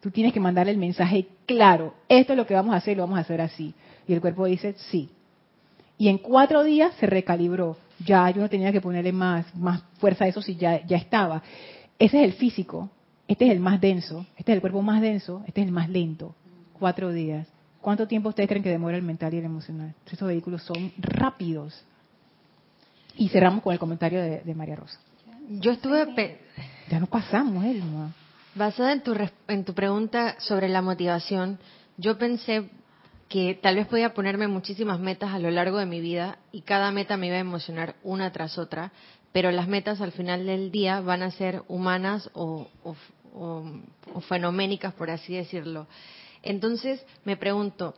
Tú 0.00 0.10
tienes 0.10 0.32
que 0.32 0.40
mandar 0.40 0.68
el 0.68 0.78
mensaje 0.78 1.26
claro, 1.46 1.94
esto 2.08 2.32
es 2.32 2.36
lo 2.36 2.46
que 2.46 2.54
vamos 2.54 2.74
a 2.74 2.78
hacer, 2.78 2.96
lo 2.96 3.02
vamos 3.02 3.18
a 3.18 3.22
hacer 3.22 3.40
así. 3.40 3.74
Y 4.06 4.14
el 4.14 4.20
cuerpo 4.20 4.46
dice, 4.46 4.74
sí. 4.90 5.10
Y 6.00 6.08
en 6.08 6.16
cuatro 6.16 6.62
días 6.64 6.94
se 6.94 7.04
recalibró. 7.04 7.76
Ya 8.06 8.30
yo 8.30 8.40
no 8.40 8.48
tenía 8.48 8.72
que 8.72 8.80
ponerle 8.80 9.12
más, 9.12 9.54
más 9.54 9.82
fuerza 9.98 10.24
a 10.24 10.28
eso 10.28 10.40
si 10.40 10.56
ya, 10.56 10.82
ya 10.86 10.96
estaba. 10.96 11.42
Ese 11.98 12.20
es 12.20 12.24
el 12.24 12.32
físico. 12.32 12.88
Este 13.28 13.44
es 13.44 13.52
el 13.52 13.60
más 13.60 13.82
denso. 13.82 14.24
Este 14.38 14.52
es 14.52 14.56
el 14.56 14.62
cuerpo 14.62 14.80
más 14.80 15.02
denso. 15.02 15.44
Este 15.46 15.60
es 15.60 15.66
el 15.66 15.74
más 15.74 15.90
lento. 15.90 16.34
Cuatro 16.78 17.12
días. 17.12 17.46
¿Cuánto 17.82 18.08
tiempo 18.08 18.30
ustedes 18.30 18.48
creen 18.48 18.62
que 18.62 18.70
demora 18.70 18.96
el 18.96 19.02
mental 19.02 19.34
y 19.34 19.36
el 19.36 19.44
emocional? 19.44 19.94
Estos 20.10 20.26
vehículos 20.26 20.62
son 20.62 20.90
rápidos. 20.96 21.78
Y 23.16 23.28
cerramos 23.28 23.62
con 23.62 23.74
el 23.74 23.78
comentario 23.78 24.22
de, 24.22 24.54
María 24.54 24.76
Rosa. 24.76 24.98
Yo 25.50 25.70
estuve... 25.72 26.40
Ya 26.88 26.98
no 26.98 27.08
pasamos, 27.08 27.62
Elma. 27.62 28.14
Basada 28.54 28.94
en 28.94 29.02
tu, 29.02 29.14
en 29.48 29.64
tu 29.66 29.74
pregunta 29.74 30.36
sobre 30.38 30.70
la 30.70 30.80
motivación, 30.80 31.58
yo 31.98 32.16
pensé 32.16 32.70
que 33.30 33.54
tal 33.54 33.76
vez 33.76 33.86
podía 33.86 34.12
ponerme 34.12 34.48
muchísimas 34.48 34.98
metas 34.98 35.32
a 35.32 35.38
lo 35.38 35.52
largo 35.52 35.78
de 35.78 35.86
mi 35.86 36.00
vida 36.00 36.40
y 36.50 36.62
cada 36.62 36.90
meta 36.90 37.16
me 37.16 37.28
iba 37.28 37.36
a 37.36 37.38
emocionar 37.38 37.94
una 38.02 38.32
tras 38.32 38.58
otra, 38.58 38.90
pero 39.30 39.52
las 39.52 39.68
metas 39.68 40.00
al 40.00 40.10
final 40.10 40.46
del 40.46 40.72
día 40.72 41.00
van 41.00 41.22
a 41.22 41.30
ser 41.30 41.62
humanas 41.68 42.28
o, 42.34 42.66
o, 42.82 44.20
fenoménicas, 44.22 44.92
por 44.94 45.10
así 45.10 45.36
decirlo. 45.36 45.86
Entonces 46.42 47.06
me 47.24 47.36
pregunto, 47.36 47.94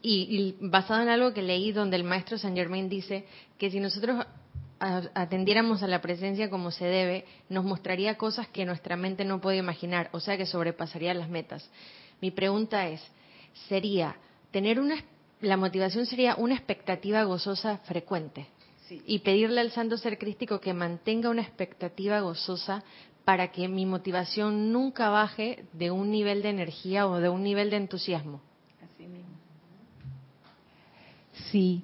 y, 0.00 0.56
basado 0.60 1.02
en 1.02 1.10
algo 1.10 1.34
que 1.34 1.42
leí 1.42 1.70
donde 1.70 1.96
el 1.96 2.04
maestro 2.04 2.38
Saint 2.38 2.56
Germain 2.56 2.88
dice 2.88 3.26
que 3.58 3.70
si 3.70 3.80
nosotros 3.80 4.24
atendiéramos 4.78 5.82
a 5.82 5.88
la 5.88 6.00
presencia 6.00 6.48
como 6.48 6.70
se 6.70 6.86
debe, 6.86 7.26
nos 7.50 7.66
mostraría 7.66 8.16
cosas 8.16 8.48
que 8.48 8.64
nuestra 8.64 8.96
mente 8.96 9.26
no 9.26 9.42
puede 9.42 9.58
imaginar, 9.58 10.08
o 10.12 10.20
sea 10.20 10.38
que 10.38 10.46
sobrepasaría 10.46 11.12
las 11.12 11.28
metas. 11.28 11.70
Mi 12.22 12.30
pregunta 12.30 12.88
es, 12.88 13.02
sería 13.68 14.16
tener 14.54 14.78
una 14.78 14.94
la 15.40 15.56
motivación 15.56 16.06
sería 16.06 16.36
una 16.36 16.54
expectativa 16.54 17.24
gozosa 17.24 17.78
frecuente 17.78 18.46
y 19.04 19.18
pedirle 19.18 19.60
al 19.60 19.72
santo 19.72 19.98
ser 19.98 20.16
crístico 20.16 20.60
que 20.60 20.72
mantenga 20.72 21.28
una 21.28 21.42
expectativa 21.42 22.20
gozosa 22.20 22.84
para 23.24 23.48
que 23.48 23.66
mi 23.66 23.84
motivación 23.84 24.72
nunca 24.72 25.08
baje 25.08 25.64
de 25.72 25.90
un 25.90 26.12
nivel 26.12 26.40
de 26.40 26.50
energía 26.50 27.08
o 27.08 27.18
de 27.18 27.28
un 27.28 27.42
nivel 27.42 27.68
de 27.68 27.78
entusiasmo. 27.78 28.40
Así 28.80 29.08
mismo. 29.08 29.34
Sí, 31.50 31.82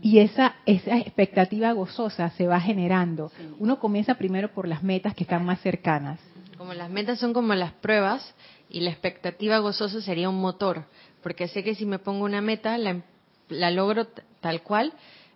y 0.00 0.20
esa, 0.20 0.56
esa 0.64 0.96
expectativa 0.96 1.72
gozosa 1.72 2.30
se 2.30 2.46
va 2.46 2.58
generando. 2.58 3.30
Uno 3.58 3.78
comienza 3.78 4.14
primero 4.14 4.50
por 4.54 4.66
las 4.66 4.82
metas 4.82 5.14
que 5.14 5.24
están 5.24 5.44
más 5.44 5.60
cercanas. 5.60 6.18
Como 6.56 6.72
las 6.72 6.88
metas 6.88 7.18
son 7.18 7.34
como 7.34 7.54
las 7.54 7.72
pruebas 7.72 8.34
y 8.70 8.80
la 8.80 8.90
expectativa 8.90 9.58
gozosa 9.58 10.00
sería 10.00 10.28
un 10.28 10.40
motor, 10.40 10.84
porque 11.28 11.46
sé 11.46 11.62
que 11.62 11.74
si 11.74 11.84
me 11.84 11.98
pongo 11.98 12.24
una 12.24 12.40
meta 12.40 12.78
la, 12.78 13.02
la 13.50 13.70
logro 13.70 14.06
tal 14.40 14.62
cual, 14.62 14.94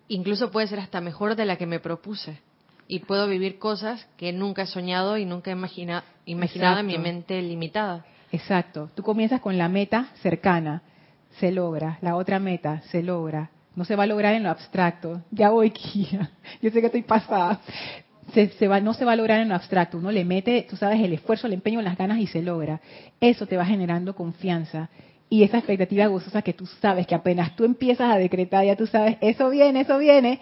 incluso 0.09 0.51
puede 0.51 0.67
ser 0.67 0.81
hasta 0.81 1.03
mejor 1.03 1.37
de 1.37 1.45
la 1.45 1.57
que 1.57 1.67
me 1.67 1.81
propuse 1.81 2.39
y 2.89 3.01
puedo 3.01 3.29
vivir 3.29 3.59
cosas 3.59 4.09
que 4.17 4.33
nunca 4.33 4.63
he 4.63 4.67
soñado 4.67 5.19
y 5.19 5.27
nunca 5.27 5.51
he 5.51 5.53
imaginado 5.53 6.81
en 6.81 6.87
mi 6.87 6.97
mente 6.97 7.43
limitada. 7.43 8.07
Exacto. 8.31 8.89
Tú 8.95 9.03
comienzas 9.03 9.43
con 9.43 9.59
la 9.59 9.69
meta 9.69 10.09
cercana, 10.23 10.81
se 11.39 11.53
logra. 11.53 11.99
La 12.01 12.17
otra 12.17 12.39
meta 12.39 12.81
se 12.91 13.03
logra. 13.03 13.51
No 13.77 13.85
se 13.85 13.95
va 13.95 14.05
a 14.05 14.07
lograr 14.07 14.33
en 14.33 14.45
lo 14.45 14.49
abstracto. 14.49 15.21
Ya 15.31 15.51
voy, 15.51 15.71
Kia. 15.73 16.31
Yo 16.63 16.71
sé 16.71 16.81
que 16.81 16.87
estoy 16.87 17.03
pasada. 17.03 17.61
Se, 18.33 18.67
va, 18.67 18.81
no 18.81 18.95
se 18.95 19.05
va 19.05 19.13
a 19.13 19.17
lograr 19.17 19.41
en 19.41 19.51
lo 19.51 19.57
abstracto. 19.57 19.99
Uno 19.99 20.11
le 20.11 20.25
mete, 20.25 20.67
tú 20.71 20.77
sabes, 20.77 21.01
el 21.01 21.13
esfuerzo, 21.13 21.49
el 21.49 21.53
empeño, 21.53 21.83
las 21.83 21.99
ganas 21.99 22.19
y 22.19 22.27
se 22.27 22.41
logra. 22.41 22.81
Eso 23.21 23.47
te 23.47 23.59
va 23.59 23.67
generando 23.67 24.15
confianza. 24.15 24.89
Y 25.33 25.45
esa 25.45 25.57
expectativa 25.57 26.09
gozosa 26.09 26.43
que 26.43 26.53
tú 26.53 26.67
sabes 26.67 27.07
que 27.07 27.15
apenas 27.15 27.57
tú 27.57 27.65
empiezas 27.65 28.15
a 28.15 28.19
decretar, 28.19 28.67
ya 28.67 28.77
tú 28.77 28.87
sabes, 28.87 29.17
eso 29.23 29.49
viene, 29.49 29.81
eso 29.81 29.97
viene. 29.97 30.41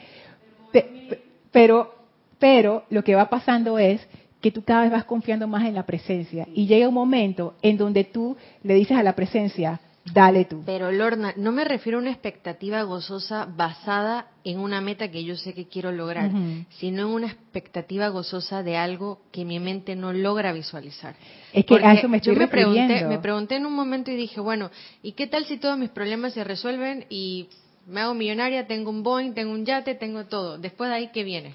pero, 1.53 1.95
pero 2.41 2.83
lo 2.91 3.05
que 3.05 3.15
va 3.15 3.31
pasando 3.31 3.79
es 3.79 4.05
que 4.41 4.51
tú 4.51 4.65
cada 4.65 4.83
vez 4.83 4.91
vas 4.91 5.05
confiando 5.05 5.47
más 5.47 5.65
en 5.65 5.77
la 5.77 5.87
presencia. 5.87 6.49
Y 6.57 6.67
llega 6.67 6.89
un 6.89 6.95
momento 6.95 7.55
en 7.63 7.77
donde 7.77 8.03
tú 8.03 8.37
le 8.65 8.75
dices 8.75 8.97
a 8.97 9.05
la 9.05 9.15
presencia, 9.15 9.79
Dale 10.05 10.47
tú. 10.47 10.63
Pero 10.65 10.91
Lorna, 10.91 11.35
no 11.37 11.53
me 11.53 11.65
refiero 11.65 11.99
a 11.99 12.01
una 12.01 12.11
expectativa 12.11 12.83
gozosa 12.83 13.47
basada 13.47 14.29
en 14.45 14.59
una 14.59 14.81
meta 14.81 15.11
que 15.11 15.25
yo 15.25 15.37
sé 15.37 15.53
que 15.53 15.69
quiero 15.69 15.93
lograr, 15.93 16.31
sino 16.79 17.03
en 17.03 17.09
una 17.09 17.27
expectativa 17.27 18.09
gozosa 18.09 18.63
de 18.63 18.77
algo 18.77 19.21
que 19.31 19.45
mi 19.45 19.61
mente 19.61 19.95
no 19.97 20.13
logra 20.13 20.53
visualizar. 20.53 21.15
Es 21.53 21.67
que 21.67 21.77
a 21.77 21.95
eso 21.95 22.09
me 22.09 22.17
estoy 22.17 22.35
yo 22.35 22.41
me 22.41 22.49
pregunté, 22.49 23.05
me 23.05 23.19
pregunté 23.19 23.57
en 23.57 23.67
un 23.67 23.75
momento 23.75 24.11
y 24.11 24.17
dije, 24.17 24.41
bueno, 24.41 24.71
¿y 25.03 25.13
qué 25.13 25.27
tal 25.27 25.45
si 25.45 25.59
todos 25.59 25.77
mis 25.77 25.91
problemas 25.91 26.33
se 26.33 26.45
resuelven 26.45 27.05
y 27.11 27.49
me 27.87 28.01
hago 28.01 28.15
millonaria, 28.15 28.67
tengo 28.67 28.91
un 28.91 29.03
Boeing, 29.03 29.33
tengo 29.35 29.53
un 29.53 29.67
yate, 29.67 29.95
tengo 29.95 30.25
todo? 30.25 30.57
Después 30.57 30.89
de 30.89 30.97
ahí, 30.97 31.11
¿qué 31.13 31.25
viene? 31.25 31.55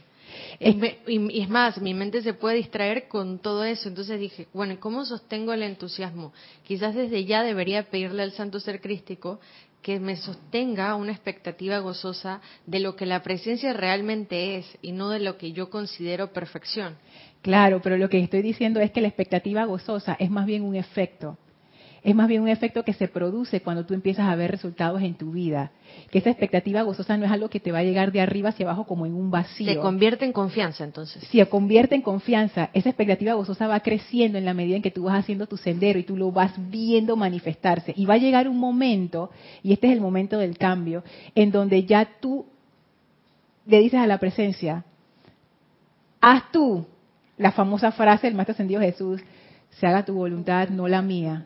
Y, 0.60 1.42
es 1.42 1.50
más, 1.50 1.82
mi 1.82 1.94
mente 1.94 2.22
se 2.22 2.34
puede 2.34 2.58
distraer 2.58 3.08
con 3.08 3.40
todo 3.40 3.64
eso. 3.64 3.90
Entonces 3.90 4.20
dije, 4.20 4.48
bueno, 4.54 4.74
¿y 4.74 4.78
cómo 4.78 5.06
sostengo 5.06 5.54
el 5.54 5.64
entusiasmo? 5.64 6.34
Quizás 6.64 6.96
desde 6.96 7.26
ya 7.26 7.44
debería 7.44 7.84
pedirle 7.84 8.24
al 8.24 8.32
Santo 8.32 8.60
Ser 8.60 8.82
Crístico 8.82 9.40
que 9.82 10.00
me 10.00 10.16
sostenga 10.16 10.96
una 10.96 11.12
expectativa 11.12 11.78
gozosa 11.80 12.42
de 12.66 12.80
lo 12.80 12.96
que 12.96 13.06
la 13.06 13.22
presencia 13.22 13.72
realmente 13.72 14.58
es 14.58 14.78
y 14.82 14.92
no 14.92 15.10
de 15.10 15.20
lo 15.20 15.38
que 15.38 15.52
yo 15.52 15.70
considero 15.70 16.34
perfección. 16.34 16.96
Claro, 17.44 17.82
pero 17.84 17.96
lo 17.98 18.10
que 18.10 18.20
estoy 18.20 18.42
diciendo 18.42 18.80
es 18.80 18.90
que 18.90 19.02
la 19.02 19.08
expectativa 19.08 19.66
gozosa 19.66 20.16
es 20.20 20.32
más 20.32 20.48
bien 20.48 20.64
un 20.64 20.76
efecto 20.76 21.38
es 22.06 22.14
más 22.14 22.28
bien 22.28 22.44
un 22.44 22.50
efecto 22.50 22.84
que 22.84 22.94
se 22.94 23.08
produce 23.08 23.62
cuando 23.62 23.84
tú 23.84 23.96
empiezas 23.96 24.28
a 24.28 24.36
ver 24.36 24.52
resultados 24.52 25.02
en 25.02 25.16
tu 25.16 25.32
vida. 25.32 25.72
Que 26.12 26.20
esa 26.20 26.30
expectativa 26.30 26.84
gozosa 26.84 27.18
no 27.18 27.26
es 27.26 27.32
algo 27.32 27.50
que 27.50 27.60
te 27.60 27.72
va 27.72 27.80
a 27.80 27.84
llegar 27.84 28.12
de 28.12 28.22
arriba 28.22 28.50
hacia 28.50 28.68
abajo 28.68 28.86
como 28.86 29.08
en 29.08 29.16
un 29.16 29.32
vacío. 29.32 29.74
Se 29.74 29.80
convierte 29.80 30.24
en 30.24 30.32
confianza 30.32 30.84
entonces. 30.84 31.24
Se 31.24 31.44
convierte 31.48 31.96
en 31.96 32.04
confianza. 32.04 32.70
Esa 32.74 32.90
expectativa 32.90 33.34
gozosa 33.34 33.66
va 33.66 33.80
creciendo 33.80 34.38
en 34.38 34.46
la 34.46 34.54
medida 34.54 34.76
en 34.76 34.84
que 34.84 34.92
tú 34.92 35.06
vas 35.06 35.18
haciendo 35.18 35.48
tu 35.48 35.58
sendero 35.58 35.98
y 35.98 36.04
tú 36.04 36.16
lo 36.16 36.32
vas 36.32 36.54
viendo 36.70 37.16
manifestarse. 37.16 37.92
Y 37.98 38.06
va 38.06 38.14
a 38.14 38.18
llegar 38.18 38.48
un 38.48 38.60
momento, 38.60 39.32
y 39.64 39.74
este 39.74 39.88
es 39.88 39.94
el 39.94 40.02
momento 40.02 40.38
del 40.38 40.60
cambio, 40.60 41.04
en 41.34 41.50
donde 41.50 41.86
ya 41.86 42.08
tú 42.22 42.46
le 43.66 43.80
dices 43.80 44.00
a 44.00 44.06
la 44.06 44.20
presencia, 44.20 44.86
haz 46.22 46.52
tú 46.52 46.86
la 47.40 47.52
famosa 47.52 47.92
frase 47.92 48.28
del 48.28 48.36
Maestro 48.36 48.54
Ascendido 48.54 48.80
Jesús, 48.80 49.22
se 49.72 49.88
haga 49.88 50.06
tu 50.06 50.14
voluntad, 50.14 50.70
no 50.70 50.88
la 50.88 51.02
mía 51.02 51.46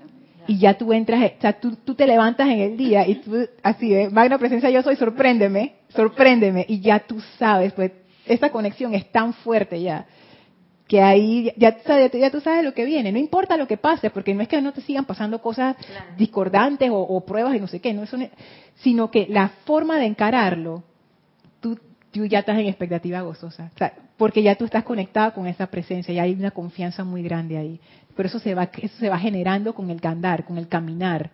y 0.49 0.57
ya 0.57 0.73
tú 0.73 0.91
entras, 0.93 1.33
o 1.37 1.41
sea, 1.41 1.59
tú, 1.59 1.75
te 1.93 2.07
levantas 2.07 2.47
en 2.47 2.57
el 2.57 2.75
día 2.75 3.07
y 3.07 3.21
tú, 3.21 3.37
así, 3.61 3.93
¿eh? 3.93 4.09
magna 4.09 4.39
presencia 4.39 4.71
yo 4.71 4.81
soy, 4.81 4.95
sorpréndeme, 4.95 5.75
sorpréndeme, 5.89 6.65
y 6.67 6.79
ya 6.79 7.01
tú 7.01 7.21
sabes, 7.37 7.71
pues 7.73 7.91
esta 8.25 8.51
conexión 8.51 8.95
es 8.95 9.11
tan 9.11 9.33
fuerte 9.33 9.79
ya, 9.79 10.07
que 10.87 11.03
ahí 11.03 11.53
ya, 11.55 11.77
ya, 11.85 12.31
tú 12.31 12.41
sabes 12.41 12.63
lo 12.63 12.73
que 12.73 12.83
viene, 12.83 13.11
no 13.11 13.19
importa 13.19 13.57
lo 13.57 13.67
que 13.67 13.77
pase, 13.77 14.09
porque 14.09 14.33
no 14.33 14.41
es 14.41 14.47
que 14.47 14.59
no 14.59 14.73
te 14.73 14.81
sigan 14.81 15.05
pasando 15.05 15.39
cosas 15.39 15.75
discordantes 16.17 16.89
o, 16.91 17.23
pruebas 17.27 17.53
y 17.53 17.59
no 17.59 17.67
sé 17.67 17.79
qué, 17.79 17.93
no, 17.93 18.05
sino 18.77 19.11
que 19.11 19.27
la 19.29 19.49
forma 19.65 19.99
de 19.99 20.07
encararlo, 20.07 20.83
tú, 22.11 22.25
ya 22.25 22.39
estás 22.39 22.57
en 22.57 22.67
expectativa 22.67 23.21
gozosa, 23.21 23.71
o 23.73 23.77
sea, 23.77 23.93
porque 24.17 24.43
ya 24.43 24.55
tú 24.55 24.65
estás 24.65 24.83
conectado 24.83 25.33
con 25.33 25.47
esa 25.47 25.67
presencia 25.67 26.13
y 26.13 26.19
hay 26.19 26.33
una 26.33 26.51
confianza 26.51 27.03
muy 27.03 27.23
grande 27.23 27.57
ahí 27.57 27.79
pero 28.19 28.27
eso 28.27 28.39
se 28.39 28.53
va, 28.53 28.69
eso 28.81 28.97
se 28.97 29.07
va 29.07 29.17
generando 29.17 29.73
con 29.73 29.89
el 29.89 30.05
andar, 30.05 30.43
con 30.43 30.57
el 30.57 30.67
caminar. 30.67 31.31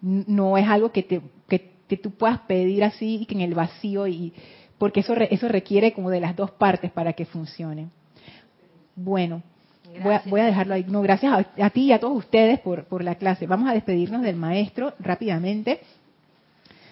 No 0.00 0.56
es 0.56 0.66
algo 0.66 0.92
que, 0.92 1.02
te, 1.02 1.20
que, 1.46 1.96
tú 1.98 2.12
puedas 2.12 2.38
pedir 2.40 2.82
así 2.84 3.16
y 3.20 3.26
que 3.26 3.34
en 3.34 3.42
el 3.42 3.54
vacío, 3.54 4.06
y 4.06 4.32
porque 4.78 5.00
eso, 5.00 5.12
eso 5.14 5.46
requiere 5.48 5.92
como 5.92 6.08
de 6.08 6.20
las 6.20 6.34
dos 6.34 6.52
partes 6.52 6.90
para 6.90 7.12
que 7.12 7.26
funcione. 7.26 7.90
Bueno, 8.96 9.42
voy 10.24 10.40
a, 10.40 10.44
dejarlo 10.46 10.72
ahí. 10.72 10.86
No, 10.88 11.02
gracias 11.02 11.34
a, 11.34 11.66
a, 11.66 11.68
ti 11.68 11.82
y 11.82 11.92
a 11.92 12.00
todos 12.00 12.16
ustedes 12.16 12.60
por, 12.60 12.84
por 12.84 13.04
la 13.04 13.16
clase. 13.16 13.46
Vamos 13.46 13.68
a 13.68 13.74
despedirnos 13.74 14.22
del 14.22 14.36
maestro 14.36 14.94
rápidamente. 15.00 15.80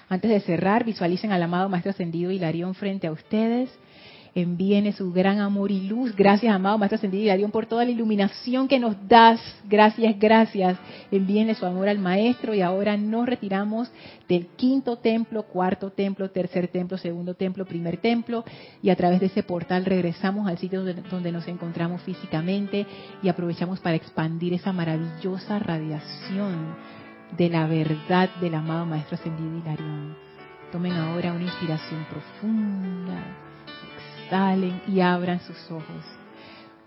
Antes 0.09 0.31
de 0.31 0.41
cerrar, 0.41 0.85
visualicen 0.85 1.33
al 1.33 1.43
amado 1.43 1.69
Maestro 1.69 1.91
Ascendido 1.91 2.31
Hilarión 2.31 2.75
frente 2.75 3.07
a 3.07 3.13
ustedes 3.13 3.71
envíene 4.35 4.93
su 4.93 5.13
gran 5.13 5.41
amor 5.41 5.71
y 5.71 5.81
luz. 5.89 6.15
Gracias, 6.15 6.55
amado 6.55 6.79
Maestro 6.79 6.97
Ascendido 6.97 7.25
Hilarión, 7.25 7.51
por 7.51 7.67
toda 7.67 7.85
la 7.85 7.91
iluminación 7.91 8.69
que 8.69 8.79
nos 8.79 8.97
das. 9.09 9.41
Gracias, 9.69 10.19
gracias. 10.19 10.79
Envíenle 11.11 11.55
su 11.55 11.67
amor 11.67 11.89
al 11.89 11.99
Maestro 11.99 12.55
y 12.55 12.61
ahora 12.61 12.97
nos 12.97 13.27
retiramos 13.27 13.91
del 14.29 14.47
quinto 14.49 14.97
templo, 14.97 15.45
cuarto 15.45 15.91
templo, 15.91 16.31
tercer 16.31 16.69
templo, 16.69 16.99
segundo 16.99 17.35
templo, 17.35 17.65
primer 17.65 17.99
templo 17.99 18.45
y 18.83 18.91
a 18.91 18.97
través 18.97 19.21
de 19.21 19.27
ese 19.27 19.43
portal 19.43 19.85
regresamos 19.85 20.47
al 20.49 20.59
sitio 20.59 20.85
donde 20.85 21.33
nos 21.33 21.49
encontramos 21.49 22.03
físicamente 22.03 22.87
y 23.23 23.29
aprovechamos 23.29 23.81
para 23.81 23.97
expandir 23.97 24.55
esa 24.55 24.73
maravillosa 24.73 25.59
radiación 25.59 26.98
de 27.37 27.49
la 27.49 27.67
verdad 27.67 28.31
del 28.41 28.55
amado 28.55 28.87
Maestro 28.87 29.17
Ascendido 29.17 29.59
Hilarión. 29.59 30.17
Tomen 30.73 30.93
ahora 30.93 31.33
una 31.33 31.45
inspiración 31.45 32.07
profunda 32.11 33.49
salen 34.29 34.81
y 34.87 35.01
abran 35.01 35.41
sus 35.41 35.71
ojos. 35.71 36.05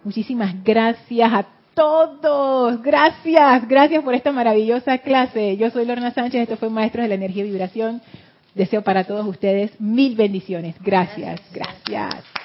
Muchísimas 0.04 0.64
gracias 0.64 1.32
a 1.32 1.46
todos. 1.74 2.82
Gracias, 2.82 3.68
gracias 3.68 4.04
por 4.04 4.14
esta 4.14 4.32
maravillosa 4.32 4.98
clase. 5.00 5.58
Yo 5.58 5.70
soy 5.70 5.86
Lorna 5.86 6.12
Sánchez, 6.12 6.44
esto 6.44 6.58
fue 6.58 6.70
Maestros 6.70 7.04
de 7.04 7.10
la 7.10 7.16
Energía 7.16 7.46
y 7.46 7.50
Vibración. 7.50 8.02
Deseo 8.56 8.82
para 8.82 9.06
todos 9.06 9.26
ustedes 9.26 9.80
mil 9.80 10.16
bendiciones. 10.16 10.76
Gracias, 10.82 11.42
gracias. 11.54 12.41